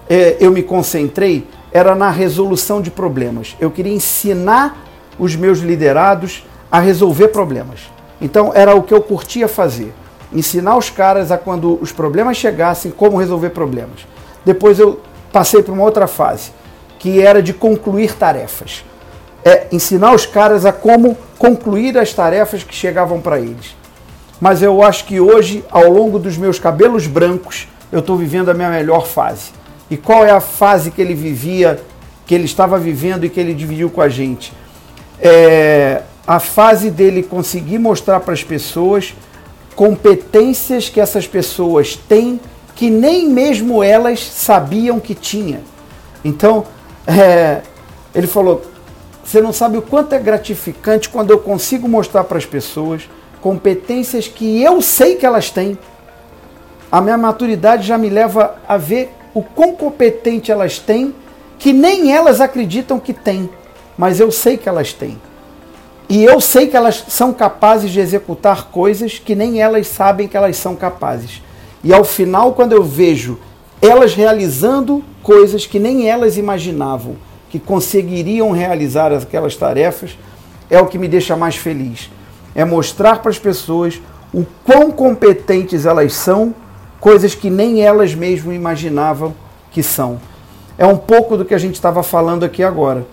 é, 0.09 0.37
eu 0.41 0.51
me 0.51 0.63
concentrei, 0.63 1.47
era 1.71 1.95
na 1.95 2.11
resolução 2.11 2.81
de 2.81 2.91
problemas. 2.91 3.55
Eu 3.61 3.71
queria 3.71 3.93
ensinar 3.93 4.83
os 5.19 5.37
meus 5.37 5.59
liderados 5.59 6.45
a 6.71 6.81
resolver 6.81 7.29
problemas. 7.29 7.81
Então 8.21 8.53
era 8.55 8.75
o 8.75 8.83
que 8.83 8.95
eu 8.95 9.03
curtia 9.03 9.49
fazer. 9.49 9.93
Ensinar 10.33 10.77
os 10.77 10.91
caras 10.91 11.31
a 11.31 11.39
quando 11.39 11.79
os 11.81 11.93
problemas 11.93 12.37
chegassem, 12.37 12.91
como 12.91 13.17
resolver 13.17 13.51
problemas. 13.51 14.07
Depois 14.45 14.79
eu 14.79 15.01
passei 15.33 15.63
para 15.63 15.73
uma 15.73 15.83
outra 15.83 16.07
fase, 16.07 16.51
que 16.99 17.21
era 17.21 17.43
de 17.43 17.53
concluir 17.53 18.15
tarefas. 18.15 18.85
é 19.45 19.69
ensinar 19.71 20.13
os 20.13 20.27
caras 20.27 20.67
a 20.67 20.73
como 20.73 21.17
concluir 21.39 21.97
as 21.97 22.13
tarefas 22.13 22.65
que 22.65 22.75
chegavam 22.75 23.21
para 23.21 23.39
eles. 23.39 23.77
Mas 24.41 24.61
eu 24.61 24.83
acho 24.83 25.05
que 25.05 25.21
hoje, 25.21 25.65
ao 25.71 25.89
longo 25.89 26.19
dos 26.19 26.37
meus 26.37 26.59
cabelos 26.59 27.07
brancos, 27.07 27.69
eu 27.93 28.01
estou 28.01 28.17
vivendo 28.17 28.51
a 28.51 28.55
minha 28.55 28.71
melhor 28.71 29.07
fase. 29.07 29.53
E 29.89 29.97
qual 29.97 30.25
é 30.25 30.33
a 30.33 30.41
fase 30.41 30.91
que 30.91 31.01
ele 31.01 31.15
vivia, 31.15 31.81
que 32.27 32.35
ele 32.35 32.45
estava 32.45 32.77
vivendo 32.77 33.25
e 33.25 33.29
que 33.29 33.39
ele 33.39 33.55
dividiu 33.55 33.89
com 33.89 34.01
a 34.01 34.09
gente? 34.09 34.53
É 35.21 36.03
a 36.27 36.41
fase 36.41 36.91
dele 36.91 37.23
conseguir 37.23 37.79
mostrar 37.79 38.21
para 38.21 38.35
as 38.35 38.43
pessoas 38.43 39.15
competências 39.77 40.89
que 40.89 41.01
essas 41.01 41.27
pessoas 41.27 41.97
têm 41.97 42.41
que 42.75 42.91
nem 42.91 43.29
mesmo 43.29 43.83
elas 43.83 44.23
sabiam 44.23 45.01
que 45.01 45.15
tinha. 45.15 45.63
Então, 46.25 46.67
é, 47.07 47.63
ele 48.15 48.27
falou: 48.27 48.63
você 49.25 49.41
não 49.41 49.53
sabe 49.53 49.79
o 49.79 49.83
quanto 49.83 50.15
é 50.15 50.19
gratificante 50.19 51.09
quando 51.09 51.31
eu 51.31 51.39
consigo 51.39 51.89
mostrar 51.89 52.25
para 52.25 52.39
as 52.39 52.47
pessoas 52.47 53.09
competências 53.41 54.29
que 54.29 54.63
eu 54.63 54.81
sei 54.83 55.17
que 55.17 55.25
elas 55.25 55.51
têm. 55.51 55.79
A 56.91 57.01
minha 57.01 57.19
maturidade 57.19 57.87
já 57.87 57.99
me 57.99 58.09
leva 58.09 58.57
a 58.67 58.77
ver 58.77 59.13
o 59.35 59.43
quão 59.43 59.75
competente 59.75 60.51
elas 60.51 60.79
têm, 60.79 61.15
que 61.59 61.73
nem 61.73 62.13
elas 62.13 62.41
acreditam 62.41 62.99
que 62.99 63.13
têm, 63.13 63.51
mas 63.99 64.21
eu 64.21 64.31
sei 64.31 64.57
que 64.57 64.69
elas 64.69 64.93
têm. 64.93 65.21
E 66.09 66.23
eu 66.23 66.41
sei 66.41 66.69
que 66.69 66.77
elas 66.77 67.05
são 67.09 67.33
capazes 67.33 67.91
de 67.91 67.99
executar 67.99 68.71
coisas 68.71 69.19
que 69.19 69.35
nem 69.35 69.61
elas 69.61 69.89
sabem 69.89 70.29
que 70.29 70.37
elas 70.37 70.57
são 70.57 70.77
capazes. 70.77 71.43
E 71.83 71.93
ao 71.93 72.05
final, 72.05 72.53
quando 72.53 72.73
eu 72.73 72.83
vejo 72.83 73.39
elas 73.83 74.15
realizando 74.15 75.05
coisas 75.23 75.67
que 75.67 75.79
nem 75.79 76.09
elas 76.09 76.39
imaginavam, 76.39 77.17
que 77.51 77.59
conseguiriam 77.59 78.51
realizar 78.53 79.13
aquelas 79.13 79.57
tarefas, 79.57 80.17
é 80.71 80.81
o 80.81 80.87
que 80.87 80.99
me 80.99 81.09
deixa 81.09 81.37
mais 81.37 81.57
feliz. 81.57 82.11
É 82.55 82.65
mostrar 82.65 83.21
para 83.21 83.31
as 83.31 83.39
pessoas 83.39 84.01
o 84.33 84.45
quão 84.65 84.91
competentes 84.91 85.87
elas 85.87 86.15
são, 86.15 86.55
coisas 87.01 87.35
que 87.35 87.51
nem 87.51 87.83
elas 87.83 88.15
mesmas 88.15 88.55
imaginavam 88.55 89.35
que 89.71 89.83
são. 89.83 90.21
É 90.79 90.87
um 90.87 90.97
pouco 90.97 91.37
do 91.37 91.45
que 91.45 91.55
a 91.55 91.59
gente 91.59 91.75
estava 91.75 92.03
falando 92.03 92.45
aqui 92.45 92.63
agora. 92.63 93.07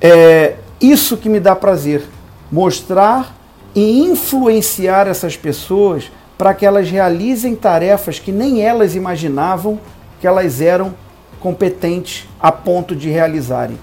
É 0.00 0.56
isso 0.80 1.16
que 1.16 1.28
me 1.28 1.40
dá 1.40 1.56
prazer, 1.56 2.04
mostrar 2.50 3.34
e 3.74 4.00
influenciar 4.00 5.06
essas 5.06 5.36
pessoas 5.36 6.10
para 6.36 6.54
que 6.54 6.66
elas 6.66 6.90
realizem 6.90 7.54
tarefas 7.54 8.18
que 8.18 8.30
nem 8.30 8.62
elas 8.62 8.94
imaginavam 8.94 9.78
que 10.20 10.26
elas 10.26 10.60
eram 10.60 10.94
competentes 11.40 12.26
a 12.40 12.50
ponto 12.50 12.94
de 12.94 13.08
realizarem. 13.08 13.78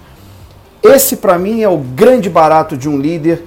Esse, 0.82 1.18
para 1.18 1.38
mim, 1.38 1.62
é 1.62 1.70
o 1.70 1.78
grande 1.78 2.30
barato 2.30 2.76
de 2.76 2.90
um 2.90 3.00
líder 3.00 3.44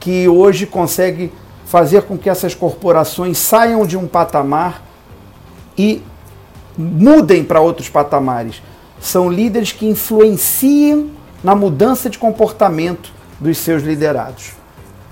que 0.00 0.28
hoje 0.28 0.66
consegue 0.66 1.32
fazer 1.64 2.02
com 2.02 2.18
que 2.18 2.28
essas 2.28 2.54
corporações 2.54 3.38
saiam 3.38 3.86
de 3.86 3.96
um 3.96 4.06
patamar 4.06 4.82
e 5.78 6.02
mudem 6.76 7.44
para 7.44 7.60
outros 7.60 7.88
patamares. 7.88 8.62
São 9.00 9.30
líderes 9.30 9.72
que 9.72 9.86
influenciam 9.86 11.10
na 11.42 11.54
mudança 11.54 12.08
de 12.08 12.18
comportamento 12.18 13.12
dos 13.40 13.58
seus 13.58 13.82
liderados. 13.82 14.52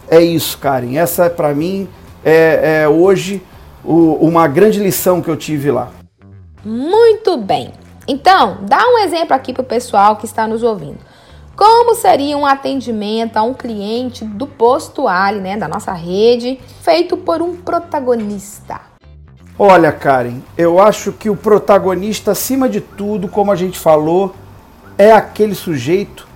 É 0.09 0.21
isso, 0.21 0.59
Karen. 0.59 0.97
Essa, 0.97 1.29
para 1.31 1.55
mim, 1.55 1.89
é, 2.25 2.83
é 2.83 2.89
hoje 2.89 3.43
o, 3.85 4.15
uma 4.21 4.47
grande 4.47 4.79
lição 4.79 5.21
que 5.21 5.29
eu 5.29 5.37
tive 5.37 5.71
lá. 5.71 5.91
Muito 6.65 7.37
bem. 7.37 7.73
Então, 8.07 8.59
dá 8.63 8.87
um 8.87 8.99
exemplo 8.99 9.35
aqui 9.35 9.53
para 9.53 9.63
o 9.63 9.65
pessoal 9.65 10.17
que 10.17 10.27
está 10.27 10.47
nos 10.47 10.63
ouvindo. 10.63 10.99
Como 11.57 11.95
seria 11.95 12.37
um 12.37 12.47
atendimento 12.47 13.37
a 13.37 13.43
um 13.43 13.53
cliente 13.53 14.25
do 14.25 14.47
posto 14.47 15.07
Ali, 15.07 15.41
né, 15.41 15.57
da 15.57 15.69
nossa 15.69 15.93
rede, 15.93 16.59
feito 16.81 17.17
por 17.17 17.43
um 17.43 17.55
protagonista? 17.55 18.81
Olha, 19.59 19.93
Karen, 19.93 20.41
eu 20.57 20.81
acho 20.81 21.13
que 21.13 21.29
o 21.29 21.37
protagonista, 21.37 22.31
acima 22.31 22.67
de 22.67 22.81
tudo, 22.81 23.29
como 23.29 23.53
a 23.53 23.57
gente 23.57 23.79
falou, 23.79 24.35
é 25.01 25.13
aquele 25.13 25.55
sujeito 25.55 26.29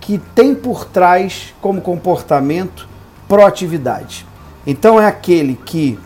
que 0.00 0.18
tem 0.34 0.56
por 0.56 0.84
trás 0.84 1.54
como 1.60 1.80
comportamento 1.80 2.88
proatividade. 3.28 4.26
Então 4.66 5.00
é 5.00 5.06
aquele 5.06 5.54
que 5.54 5.96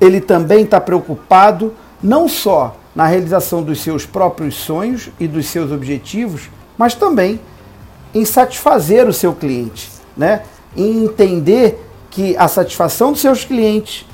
ele 0.00 0.20
também 0.20 0.64
está 0.64 0.80
preocupado 0.80 1.72
não 2.02 2.28
só 2.28 2.76
na 2.92 3.06
realização 3.06 3.62
dos 3.62 3.80
seus 3.80 4.04
próprios 4.04 4.56
sonhos 4.56 5.10
e 5.20 5.28
dos 5.28 5.46
seus 5.46 5.70
objetivos, 5.70 6.50
mas 6.76 6.96
também 6.96 7.38
em 8.12 8.24
satisfazer 8.24 9.06
o 9.06 9.12
seu 9.12 9.32
cliente, 9.32 9.92
né? 10.16 10.42
em 10.76 11.04
entender 11.04 11.80
que 12.10 12.36
a 12.36 12.48
satisfação 12.48 13.12
dos 13.12 13.20
seus 13.20 13.44
clientes 13.44 14.04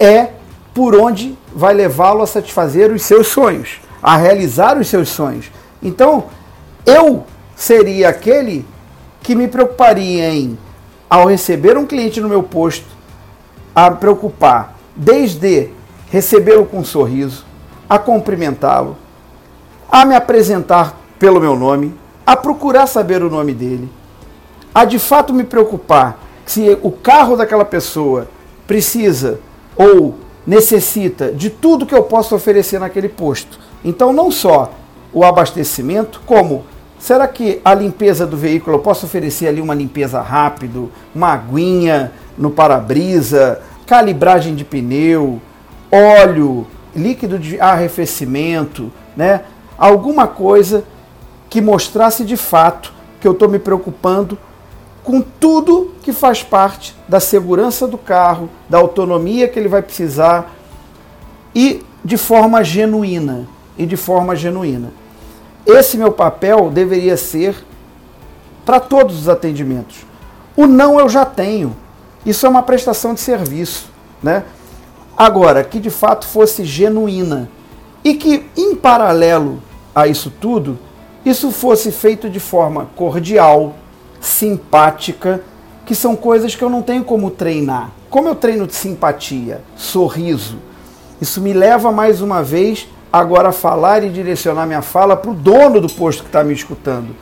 é 0.00 0.30
por 0.74 0.96
onde 0.96 1.38
vai 1.54 1.74
levá-lo 1.74 2.22
a 2.22 2.26
satisfazer 2.26 2.90
os 2.90 3.02
seus 3.02 3.28
sonhos, 3.28 3.80
a 4.02 4.16
realizar 4.16 4.76
os 4.76 4.88
seus 4.88 5.10
sonhos. 5.10 5.48
Então, 5.80 6.24
eu 6.88 7.24
seria 7.54 8.08
aquele 8.08 8.64
que 9.22 9.34
me 9.34 9.46
preocuparia 9.46 10.30
em, 10.30 10.58
ao 11.08 11.26
receber 11.26 11.76
um 11.76 11.86
cliente 11.86 12.20
no 12.20 12.28
meu 12.28 12.42
posto, 12.42 12.86
a 13.74 13.90
preocupar 13.90 14.76
desde 14.96 15.70
recebê-lo 16.10 16.64
com 16.64 16.78
um 16.78 16.84
sorriso, 16.84 17.44
a 17.88 17.98
cumprimentá-lo, 17.98 18.96
a 19.90 20.04
me 20.04 20.14
apresentar 20.14 20.96
pelo 21.18 21.40
meu 21.40 21.56
nome, 21.56 21.94
a 22.26 22.36
procurar 22.36 22.86
saber 22.86 23.22
o 23.22 23.30
nome 23.30 23.52
dele, 23.52 23.90
a 24.74 24.84
de 24.84 24.98
fato 24.98 25.34
me 25.34 25.44
preocupar 25.44 26.18
se 26.46 26.78
o 26.82 26.90
carro 26.90 27.36
daquela 27.36 27.64
pessoa 27.64 28.28
precisa 28.66 29.40
ou 29.76 30.14
necessita 30.46 31.32
de 31.32 31.50
tudo 31.50 31.84
que 31.84 31.94
eu 31.94 32.04
posso 32.04 32.34
oferecer 32.34 32.80
naquele 32.80 33.08
posto. 33.08 33.58
Então, 33.84 34.12
não 34.12 34.30
só 34.30 34.72
o 35.12 35.24
abastecimento, 35.24 36.20
como 36.26 36.64
será 36.98 37.26
que 37.28 37.60
a 37.64 37.74
limpeza 37.74 38.26
do 38.26 38.36
veículo 38.36 38.76
eu 38.76 38.80
posso 38.80 39.06
oferecer 39.06 39.48
ali 39.48 39.60
uma 39.60 39.74
limpeza 39.74 40.20
rápido, 40.20 40.90
uma 41.14 41.32
aguinha 41.32 42.12
no 42.36 42.50
para-brisa, 42.50 43.60
calibragem 43.86 44.54
de 44.54 44.64
pneu, 44.64 45.40
óleo, 45.90 46.66
líquido 46.94 47.38
de 47.38 47.60
arrefecimento, 47.60 48.92
né? 49.16 49.42
Alguma 49.76 50.26
coisa 50.26 50.84
que 51.48 51.60
mostrasse 51.60 52.24
de 52.24 52.36
fato 52.36 52.92
que 53.20 53.26
eu 53.26 53.32
estou 53.32 53.48
me 53.48 53.58
preocupando 53.58 54.38
com 55.02 55.22
tudo 55.22 55.94
que 56.02 56.12
faz 56.12 56.42
parte 56.42 56.94
da 57.08 57.18
segurança 57.18 57.88
do 57.88 57.96
carro, 57.96 58.50
da 58.68 58.76
autonomia 58.76 59.48
que 59.48 59.58
ele 59.58 59.68
vai 59.68 59.80
precisar 59.80 60.54
e 61.54 61.82
de 62.04 62.16
forma 62.16 62.62
genuína. 62.62 63.46
E 63.78 63.86
de 63.86 63.96
forma 63.96 64.36
genuína. 64.36 64.92
Esse 65.68 65.98
meu 65.98 66.10
papel 66.10 66.70
deveria 66.70 67.14
ser 67.18 67.54
para 68.64 68.80
todos 68.80 69.18
os 69.18 69.28
atendimentos. 69.28 69.98
O 70.56 70.66
não 70.66 70.98
eu 70.98 71.10
já 71.10 71.26
tenho. 71.26 71.76
Isso 72.24 72.46
é 72.46 72.48
uma 72.48 72.62
prestação 72.62 73.12
de 73.12 73.20
serviço, 73.20 73.90
né? 74.22 74.44
Agora, 75.14 75.62
que 75.62 75.78
de 75.78 75.90
fato 75.90 76.26
fosse 76.26 76.64
genuína 76.64 77.50
e 78.02 78.14
que, 78.14 78.46
em 78.56 78.74
paralelo 78.74 79.62
a 79.94 80.06
isso 80.06 80.32
tudo, 80.40 80.78
isso 81.22 81.50
fosse 81.50 81.92
feito 81.92 82.30
de 82.30 82.40
forma 82.40 82.88
cordial, 82.96 83.74
simpática, 84.20 85.42
que 85.84 85.94
são 85.94 86.16
coisas 86.16 86.54
que 86.54 86.62
eu 86.64 86.70
não 86.70 86.80
tenho 86.80 87.04
como 87.04 87.30
treinar. 87.30 87.90
Como 88.08 88.26
eu 88.26 88.34
treino 88.34 88.66
de 88.66 88.74
simpatia, 88.74 89.60
sorriso, 89.76 90.56
isso 91.20 91.42
me 91.42 91.52
leva 91.52 91.92
mais 91.92 92.22
uma 92.22 92.42
vez 92.42 92.88
agora 93.12 93.52
falar 93.52 94.04
e 94.04 94.10
direcionar 94.10 94.66
minha 94.66 94.82
fala 94.82 95.16
para 95.16 95.30
o 95.30 95.34
dono 95.34 95.80
do 95.80 95.88
posto 95.88 96.22
que 96.22 96.28
está 96.28 96.44
me 96.44 96.52
escutando. 96.52 97.14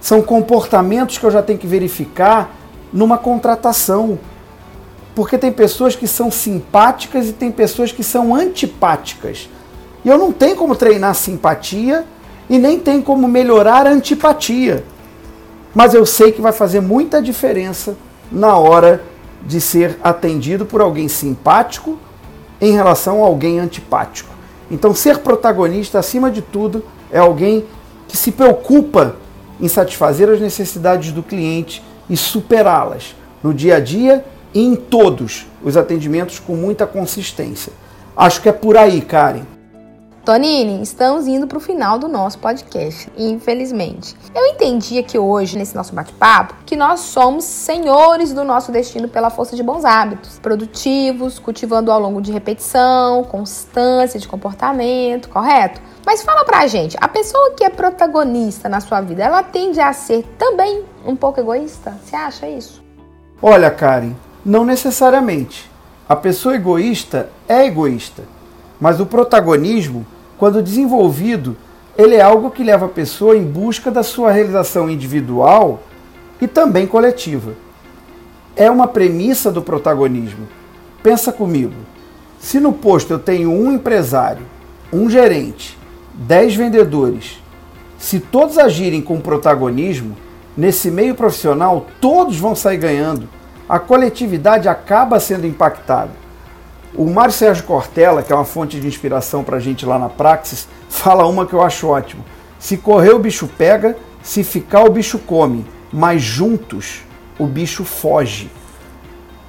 São 0.00 0.22
comportamentos 0.22 1.18
que 1.18 1.24
eu 1.24 1.30
já 1.30 1.42
tenho 1.42 1.58
que 1.58 1.66
verificar 1.66 2.54
numa 2.92 3.18
contratação. 3.18 4.18
Porque 5.14 5.36
tem 5.36 5.52
pessoas 5.52 5.94
que 5.96 6.06
são 6.06 6.30
simpáticas 6.30 7.28
e 7.28 7.32
tem 7.32 7.50
pessoas 7.50 7.92
que 7.92 8.02
são 8.02 8.34
antipáticas. 8.34 9.48
E 10.04 10.08
eu 10.08 10.16
não 10.16 10.32
tenho 10.32 10.56
como 10.56 10.74
treinar 10.74 11.14
simpatia 11.14 12.04
e 12.48 12.58
nem 12.58 12.78
tenho 12.78 13.02
como 13.02 13.28
melhorar 13.28 13.86
a 13.86 13.90
antipatia. 13.90 14.84
Mas 15.74 15.94
eu 15.94 16.06
sei 16.06 16.32
que 16.32 16.40
vai 16.40 16.52
fazer 16.52 16.80
muita 16.80 17.20
diferença 17.20 17.96
na 18.30 18.56
hora 18.56 19.02
de 19.44 19.60
ser 19.60 19.98
atendido 20.02 20.64
por 20.64 20.80
alguém 20.80 21.08
simpático 21.08 21.98
em 22.60 22.72
relação 22.72 23.22
a 23.22 23.26
alguém 23.26 23.58
antipático. 23.58 24.29
Então, 24.70 24.94
ser 24.94 25.18
protagonista, 25.18 25.98
acima 25.98 26.30
de 26.30 26.40
tudo, 26.40 26.84
é 27.10 27.18
alguém 27.18 27.64
que 28.06 28.16
se 28.16 28.32
preocupa 28.32 29.16
em 29.60 29.68
satisfazer 29.68 30.28
as 30.28 30.40
necessidades 30.40 31.12
do 31.12 31.22
cliente 31.22 31.82
e 32.08 32.16
superá-las 32.16 33.14
no 33.42 33.52
dia 33.52 33.76
a 33.76 33.80
dia 33.80 34.24
e 34.54 34.64
em 34.64 34.74
todos 34.74 35.46
os 35.62 35.76
atendimentos 35.76 36.38
com 36.38 36.54
muita 36.54 36.86
consistência. 36.86 37.72
Acho 38.16 38.40
que 38.40 38.48
é 38.48 38.52
por 38.52 38.76
aí, 38.76 39.00
Karen. 39.00 39.59
Tonini, 40.24 40.82
estamos 40.82 41.26
indo 41.26 41.46
para 41.46 41.56
o 41.56 41.60
final 41.60 41.98
do 41.98 42.06
nosso 42.06 42.38
podcast, 42.38 43.10
infelizmente. 43.16 44.14
Eu 44.34 44.44
entendi 44.48 44.98
aqui 44.98 45.18
hoje, 45.18 45.56
nesse 45.56 45.74
nosso 45.74 45.94
bate-papo, 45.94 46.56
que 46.66 46.76
nós 46.76 47.00
somos 47.00 47.44
senhores 47.44 48.30
do 48.34 48.44
nosso 48.44 48.70
destino 48.70 49.08
pela 49.08 49.30
força 49.30 49.56
de 49.56 49.62
bons 49.62 49.82
hábitos, 49.82 50.38
produtivos, 50.38 51.38
cultivando 51.38 51.90
ao 51.90 51.98
longo 51.98 52.20
de 52.20 52.30
repetição, 52.30 53.24
constância 53.24 54.20
de 54.20 54.28
comportamento, 54.28 55.30
correto? 55.30 55.80
Mas 56.04 56.22
fala 56.22 56.44
pra 56.44 56.66
gente, 56.66 56.98
a 57.00 57.08
pessoa 57.08 57.54
que 57.54 57.64
é 57.64 57.70
protagonista 57.70 58.68
na 58.68 58.80
sua 58.80 59.00
vida, 59.00 59.22
ela 59.24 59.42
tende 59.42 59.80
a 59.80 59.90
ser 59.94 60.22
também 60.36 60.84
um 61.06 61.16
pouco 61.16 61.40
egoísta? 61.40 61.98
Você 62.04 62.14
acha 62.14 62.46
isso? 62.46 62.84
Olha, 63.40 63.70
Karen, 63.70 64.12
não 64.44 64.66
necessariamente. 64.66 65.70
A 66.06 66.14
pessoa 66.14 66.56
egoísta 66.56 67.30
é 67.48 67.64
egoísta, 67.64 68.22
mas 68.80 68.98
o 68.98 69.06
protagonismo, 69.06 70.06
quando 70.38 70.62
desenvolvido, 70.62 71.56
ele 71.98 72.14
é 72.14 72.22
algo 72.22 72.50
que 72.50 72.64
leva 72.64 72.86
a 72.86 72.88
pessoa 72.88 73.36
em 73.36 73.44
busca 73.44 73.90
da 73.90 74.02
sua 74.02 74.32
realização 74.32 74.88
individual 74.88 75.82
e 76.40 76.48
também 76.48 76.86
coletiva. 76.86 77.52
É 78.56 78.70
uma 78.70 78.88
premissa 78.88 79.52
do 79.52 79.60
protagonismo. 79.60 80.48
Pensa 81.02 81.30
comigo. 81.30 81.74
Se 82.38 82.58
no 82.58 82.72
posto 82.72 83.12
eu 83.12 83.18
tenho 83.18 83.52
um 83.52 83.70
empresário, 83.70 84.46
um 84.90 85.10
gerente, 85.10 85.78
dez 86.14 86.54
vendedores, 86.54 87.38
se 87.98 88.18
todos 88.18 88.56
agirem 88.56 89.02
com 89.02 89.20
protagonismo, 89.20 90.16
nesse 90.56 90.90
meio 90.90 91.14
profissional 91.14 91.86
todos 92.00 92.38
vão 92.38 92.56
sair 92.56 92.78
ganhando. 92.78 93.28
A 93.68 93.78
coletividade 93.78 94.68
acaba 94.68 95.20
sendo 95.20 95.46
impactada. 95.46 96.19
O 96.92 97.08
Mário 97.08 97.32
Sérgio 97.32 97.64
Cortella, 97.64 98.20
que 98.20 98.32
é 98.32 98.34
uma 98.34 98.44
fonte 98.44 98.80
de 98.80 98.86
inspiração 98.86 99.44
para 99.44 99.58
a 99.58 99.60
gente 99.60 99.86
lá 99.86 99.96
na 99.96 100.08
Praxis, 100.08 100.66
fala 100.88 101.24
uma 101.24 101.46
que 101.46 101.52
eu 101.52 101.62
acho 101.62 101.86
ótimo. 101.86 102.24
Se 102.58 102.76
correr 102.76 103.14
o 103.14 103.18
bicho 103.18 103.46
pega, 103.46 103.96
se 104.22 104.42
ficar 104.42 104.82
o 104.82 104.90
bicho 104.90 105.18
come, 105.20 105.64
mas 105.92 106.20
juntos 106.20 107.02
o 107.38 107.46
bicho 107.46 107.84
foge. 107.84 108.50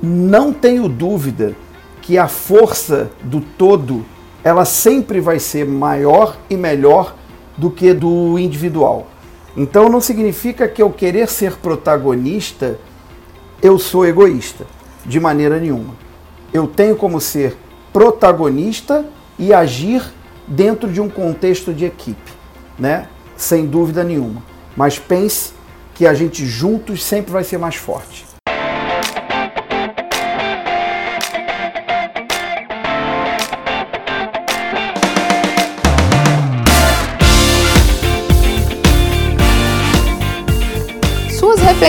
Não 0.02 0.54
tenho 0.54 0.88
dúvida 0.88 1.56
que 2.02 2.16
a 2.16 2.28
força 2.28 3.10
do 3.24 3.42
todo 3.42 4.06
ela 4.44 4.64
sempre 4.64 5.20
vai 5.20 5.40
ser 5.40 5.66
maior 5.66 6.38
e 6.48 6.56
melhor 6.56 7.16
do 7.58 7.72
que 7.72 7.92
do 7.92 8.38
individual. 8.38 9.08
Então 9.58 9.90
não 9.90 10.00
significa 10.00 10.68
que 10.68 10.82
eu 10.82 10.92
querer 10.92 11.28
ser 11.28 11.54
protagonista 11.58 12.80
eu 13.62 13.78
sou 13.78 14.06
egoísta, 14.06 14.66
de 15.06 15.20
maneira 15.20 15.60
nenhuma 15.60 16.11
eu 16.54 16.68
tenho 16.68 16.96
como 16.96 17.20
ser 17.20 17.58
protagonista 17.94 19.06
e 19.38 19.54
agir 19.54 20.04
dentro 20.48 20.92
de 20.92 21.00
um 21.00 21.10
contexto 21.10 21.74
de 21.74 21.86
equipe, 21.86 22.32
né? 22.78 23.08
Sem 23.36 23.66
dúvida 23.66 24.04
nenhuma. 24.04 24.44
Mas 24.76 25.00
pense 25.00 25.54
que 25.94 26.06
a 26.06 26.14
gente 26.14 26.46
juntos 26.46 27.04
sempre 27.04 27.32
vai 27.32 27.44
ser 27.44 27.58
mais 27.58 27.76
forte. 27.76 28.31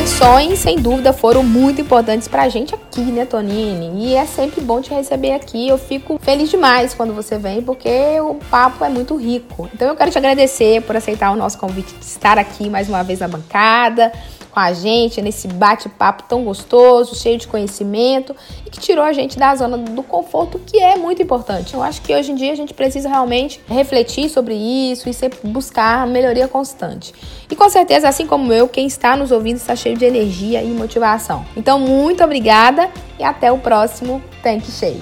Reflexões, 0.03 0.59
sem 0.59 0.81
dúvida, 0.81 1.13
foram 1.13 1.45
muito 1.45 1.81
importantes 1.81 2.27
pra 2.27 2.49
gente 2.49 2.75
aqui, 2.75 3.03
né, 3.03 3.25
Tonini? 3.25 4.09
E 4.09 4.17
é 4.17 4.27
sempre 4.27 4.61
bom 4.61 4.81
te 4.81 4.93
receber 4.93 5.31
aqui. 5.31 5.69
Eu 5.69 5.79
fico 5.79 6.19
feliz 6.21 6.51
demais 6.51 6.93
quando 6.93 7.15
você 7.15 7.39
vem, 7.39 7.63
porque 7.63 7.89
o 8.21 8.35
papo 8.51 8.85
é 8.85 8.89
muito 8.89 9.15
rico. 9.15 9.71
Então 9.73 9.87
eu 9.87 9.95
quero 9.95 10.11
te 10.11 10.19
agradecer 10.19 10.83
por 10.83 10.97
aceitar 10.97 11.31
o 11.31 11.37
nosso 11.37 11.57
convite 11.57 11.95
de 11.95 12.05
estar 12.05 12.37
aqui 12.37 12.69
mais 12.69 12.89
uma 12.89 13.05
vez 13.05 13.21
na 13.21 13.29
bancada 13.29 14.13
com 14.53 14.61
a 14.61 14.73
gente 14.75 15.23
nesse 15.23 15.49
bate-papo 15.49 16.25
tão 16.25 16.45
gostoso, 16.45 17.17
cheio 17.17 17.39
de 17.39 17.49
conhecimento 17.49 18.37
e 18.67 18.71
que 18.71 18.79
tirou 18.79 19.03
a 19.03 19.13
gente 19.13 19.39
da 19.39 19.57
zona 19.57 19.79
do 19.79 20.03
conforto, 20.03 20.59
que 20.59 20.79
é 20.79 20.97
muito 20.97 21.23
importante. 21.23 21.73
Eu 21.73 21.83
acho 21.83 22.03
que 22.03 22.15
hoje 22.15 22.33
em 22.33 22.35
dia 22.35 22.53
a 22.53 22.55
gente 22.55 22.75
precisa 22.75 23.09
realmente 23.09 23.61
refletir 23.67 24.29
sobre 24.29 24.55
isso 24.55 25.09
e 25.09 25.15
sempre 25.15 25.39
buscar 25.43 26.07
melhoria 26.07 26.47
constante. 26.47 27.15
E 27.51 27.57
com 27.57 27.69
certeza, 27.71 28.09
assim 28.09 28.27
como 28.27 28.53
eu, 28.53 28.69
quem 28.69 28.87
está 28.87 29.17
nos 29.17 29.33
ouvindo 29.33 29.57
está 29.57 29.75
cheio 29.93 29.97
de 29.97 30.05
energia 30.05 30.63
e 30.63 30.69
motivação. 30.69 31.45
Então, 31.57 31.79
muito 31.79 32.25
obrigada 32.25 32.89
e 33.19 33.25
até 33.25 33.53
o 33.53 33.59
próximo 33.59 34.23
Tanque 34.43 34.71
Cheio. 34.71 35.01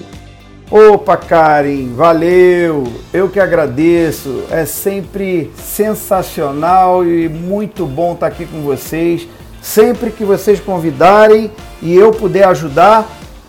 Opa, 0.69 1.17
Karen, 1.17 1.93
valeu! 1.95 2.87
Eu 3.13 3.29
que 3.29 3.39
agradeço. 3.39 4.43
É 4.49 4.65
sempre 4.65 5.51
sensacional 5.57 7.05
e 7.05 7.27
muito 7.27 7.85
bom 7.85 8.13
estar 8.13 8.27
aqui 8.27 8.45
com 8.45 8.61
vocês. 8.61 9.27
Sempre 9.61 10.11
que 10.11 10.23
vocês 10.23 10.59
convidarem 10.59 11.51
e 11.81 11.93
eu 11.93 12.11
puder 12.11 12.47
ajudar, 12.47 13.07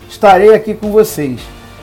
estarei 0.09 0.53
aqui 0.53 0.73
com 0.73 0.91
vocês. 0.91 1.41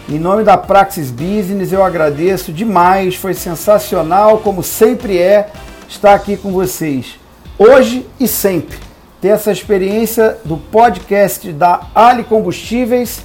Em 0.08 0.18
nome 0.18 0.44
da 0.44 0.56
Praxis 0.56 1.11
Business, 1.11 1.72
eu 1.72 1.84
agradeço 1.84 2.52
demais, 2.52 3.14
foi 3.14 3.32
sensacional, 3.32 4.38
como 4.38 4.62
sempre 4.62 5.18
é, 5.18 5.48
estar 5.88 6.14
aqui 6.14 6.36
com 6.36 6.52
vocês. 6.52 7.18
Hoje 7.58 8.06
e 8.18 8.28
sempre. 8.28 8.89
Ter 9.20 9.28
essa 9.28 9.52
experiência 9.52 10.38
do 10.44 10.56
podcast 10.56 11.52
da 11.52 11.88
Ali 11.94 12.24
Combustíveis 12.24 13.24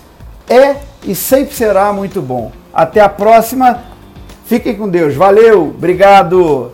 é 0.49 0.75
e 1.03 1.15
sempre 1.15 1.55
será 1.55 1.93
muito 1.93 2.21
bom. 2.21 2.51
Até 2.73 2.99
a 2.99 3.09
próxima. 3.09 3.83
Fiquem 4.45 4.75
com 4.75 4.89
Deus. 4.89 5.15
Valeu, 5.15 5.69
obrigado. 5.69 6.71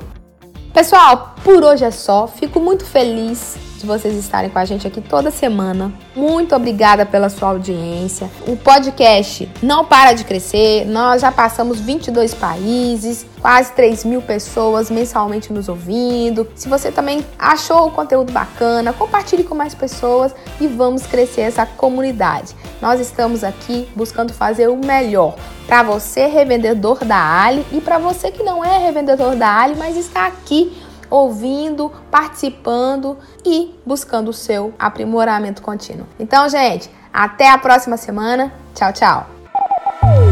Pessoal, 0.73 1.35
por 1.43 1.63
hoje 1.63 1.85
é 1.85 1.91
só. 1.91 2.27
Fico 2.27 2.59
muito 2.59 2.85
feliz 2.85 3.57
de 3.81 3.87
vocês 3.87 4.15
estarem 4.15 4.49
com 4.49 4.59
a 4.59 4.65
gente 4.65 4.87
aqui 4.87 5.01
toda 5.01 5.31
semana. 5.31 5.91
Muito 6.15 6.55
obrigada 6.55 7.05
pela 7.05 7.29
sua 7.29 7.49
audiência. 7.49 8.29
O 8.47 8.55
podcast 8.55 9.49
não 9.61 9.83
para 9.83 10.13
de 10.13 10.23
crescer. 10.23 10.85
Nós 10.85 11.21
já 11.21 11.31
passamos 11.31 11.79
22 11.79 12.33
países, 12.33 13.25
quase 13.41 13.73
3 13.73 14.05
mil 14.05 14.21
pessoas 14.21 14.89
mensalmente 14.89 15.51
nos 15.51 15.67
ouvindo. 15.67 16.47
Se 16.55 16.69
você 16.69 16.91
também 16.91 17.25
achou 17.37 17.87
o 17.87 17.91
conteúdo 17.91 18.31
bacana, 18.31 18.93
compartilhe 18.93 19.43
com 19.43 19.55
mais 19.55 19.73
pessoas 19.73 20.33
e 20.59 20.67
vamos 20.67 21.05
crescer 21.05 21.41
essa 21.41 21.65
comunidade. 21.65 22.55
Nós 22.81 22.99
estamos 22.99 23.43
aqui 23.43 23.87
buscando 23.95 24.33
fazer 24.33 24.67
o 24.69 24.77
melhor 24.77 25.35
para 25.67 25.83
você, 25.83 26.25
revendedor 26.25 27.05
da 27.05 27.43
Ali, 27.43 27.65
e 27.71 27.79
para 27.79 27.97
você 27.97 28.29
que 28.29 28.43
não 28.43 28.63
é 28.63 28.77
revendedor 28.77 29.35
da 29.35 29.61
Ali, 29.61 29.75
mas 29.77 29.95
está 29.95 30.27
aqui 30.27 30.80
ouvindo, 31.11 31.91
participando 32.09 33.17
e 33.45 33.75
buscando 33.85 34.29
o 34.29 34.33
seu 34.33 34.73
aprimoramento 34.79 35.61
contínuo. 35.61 36.07
Então, 36.17 36.49
gente, 36.49 36.89
até 37.13 37.51
a 37.51 37.57
próxima 37.57 37.97
semana. 37.97 38.51
Tchau, 38.73 38.93
tchau. 38.93 39.29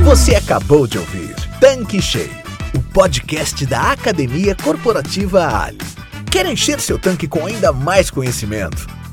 Você 0.03 0.36
acabou 0.36 0.88
de 0.88 0.97
ouvir 0.97 1.36
Tanque 1.59 2.01
Cheio, 2.01 2.32
o 2.73 2.82
podcast 2.93 3.63
da 3.65 3.91
Academia 3.91 4.55
Corporativa 4.55 5.65
Ali. 5.65 5.77
Quer 6.32 6.45
encher 6.45 6.80
seu 6.80 6.97
tanque 6.97 7.27
com 7.27 7.45
ainda 7.45 7.73
mais 7.73 8.09
conhecimento? 8.09 8.98